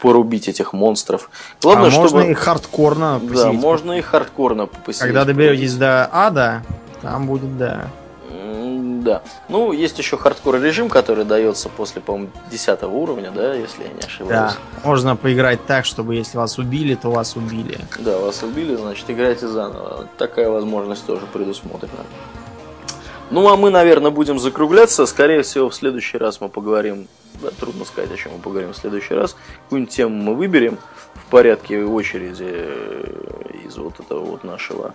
порубить 0.00 0.48
этих 0.48 0.72
монстров. 0.72 1.30
Главное, 1.62 1.88
а 1.88 1.90
чтобы... 1.90 2.10
можно 2.10 2.30
и 2.30 2.34
хардкорно 2.34 3.20
посидеть. 3.20 3.42
Да, 3.42 3.52
можно 3.52 3.92
и 3.92 4.00
хардкорно 4.00 4.66
посидеть. 4.66 5.06
Когда 5.06 5.24
доберетесь 5.24 5.74
до 5.74 6.08
ада, 6.12 6.62
там 7.02 7.26
будет, 7.26 7.56
да. 7.58 7.90
Да. 9.06 9.22
Ну, 9.48 9.70
есть 9.70 9.96
еще 9.98 10.16
хардкор 10.16 10.60
режим, 10.60 10.88
который 10.88 11.24
дается 11.24 11.68
после, 11.68 12.02
по-моему, 12.02 12.30
10 12.50 12.82
уровня, 12.82 13.30
да, 13.30 13.54
если 13.54 13.84
я 13.84 13.90
не 13.90 14.00
ошибаюсь. 14.00 14.52
Да. 14.52 14.56
Можно 14.82 15.14
поиграть 15.14 15.64
так, 15.64 15.84
чтобы 15.84 16.16
если 16.16 16.36
вас 16.36 16.58
убили, 16.58 16.96
то 16.96 17.12
вас 17.12 17.36
убили. 17.36 17.78
Да, 18.00 18.18
вас 18.18 18.42
убили, 18.42 18.74
значит, 18.74 19.08
играйте 19.08 19.46
заново. 19.46 20.08
Такая 20.18 20.50
возможность 20.50 21.06
тоже 21.06 21.24
предусмотрена. 21.32 22.04
Ну, 23.30 23.48
а 23.48 23.56
мы, 23.56 23.70
наверное, 23.70 24.10
будем 24.10 24.38
закругляться. 24.38 25.04
Скорее 25.06 25.42
всего, 25.42 25.68
в 25.68 25.74
следующий 25.74 26.16
раз 26.18 26.40
мы 26.40 26.48
поговорим... 26.48 27.08
Да, 27.42 27.50
трудно 27.50 27.84
сказать, 27.84 28.10
о 28.12 28.16
чем 28.16 28.32
мы 28.32 28.38
поговорим 28.38 28.72
в 28.72 28.76
следующий 28.76 29.14
раз. 29.14 29.36
Какую-нибудь 29.64 29.94
тему 29.94 30.14
мы 30.22 30.34
выберем 30.34 30.78
в 31.14 31.26
порядке 31.30 31.84
очереди 31.84 32.46
э, 32.46 33.50
из 33.66 33.76
вот 33.76 34.00
этого 34.00 34.24
вот 34.24 34.44
нашего 34.44 34.94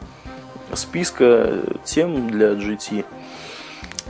списка 0.74 1.60
тем 1.84 2.30
для 2.30 2.54
GT. 2.54 3.06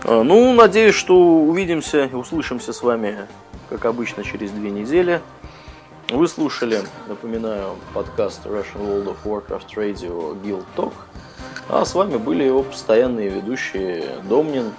А, 0.04 0.24
ну, 0.24 0.54
надеюсь, 0.54 0.96
что 0.96 1.16
увидимся 1.18 2.06
и 2.06 2.14
услышимся 2.14 2.74
с 2.74 2.82
вами, 2.84 3.28
как 3.70 3.86
обычно, 3.86 4.24
через 4.24 4.52
две 4.52 4.70
недели. 4.70 5.22
Вы 6.10 6.28
слушали, 6.28 6.82
напоминаю, 7.08 7.76
подкаст 7.94 8.46
Russian 8.46 8.78
World 8.78 9.16
of 9.16 9.18
Warcraft 9.24 9.76
Radio 9.76 10.42
Guild 10.42 10.66
Talk. 10.76 10.94
А 11.70 11.86
с 11.86 11.96
вами 11.96 12.18
были 12.18 12.44
его 12.44 12.64
постоянные 12.64 13.30
ведущие 13.30 14.04
Домнин 14.24 14.72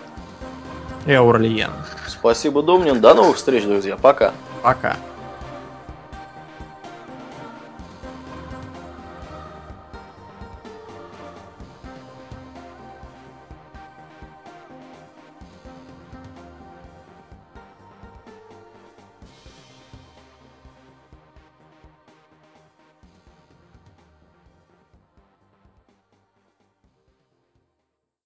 и 1.07 1.13
Аурлиен. 1.13 1.71
Спасибо, 2.07 2.63
Домнин. 2.63 3.01
До 3.01 3.15
новых 3.15 3.37
встреч, 3.37 3.65
друзья. 3.65 3.97
Пока. 3.97 4.33
Пока. 4.63 4.97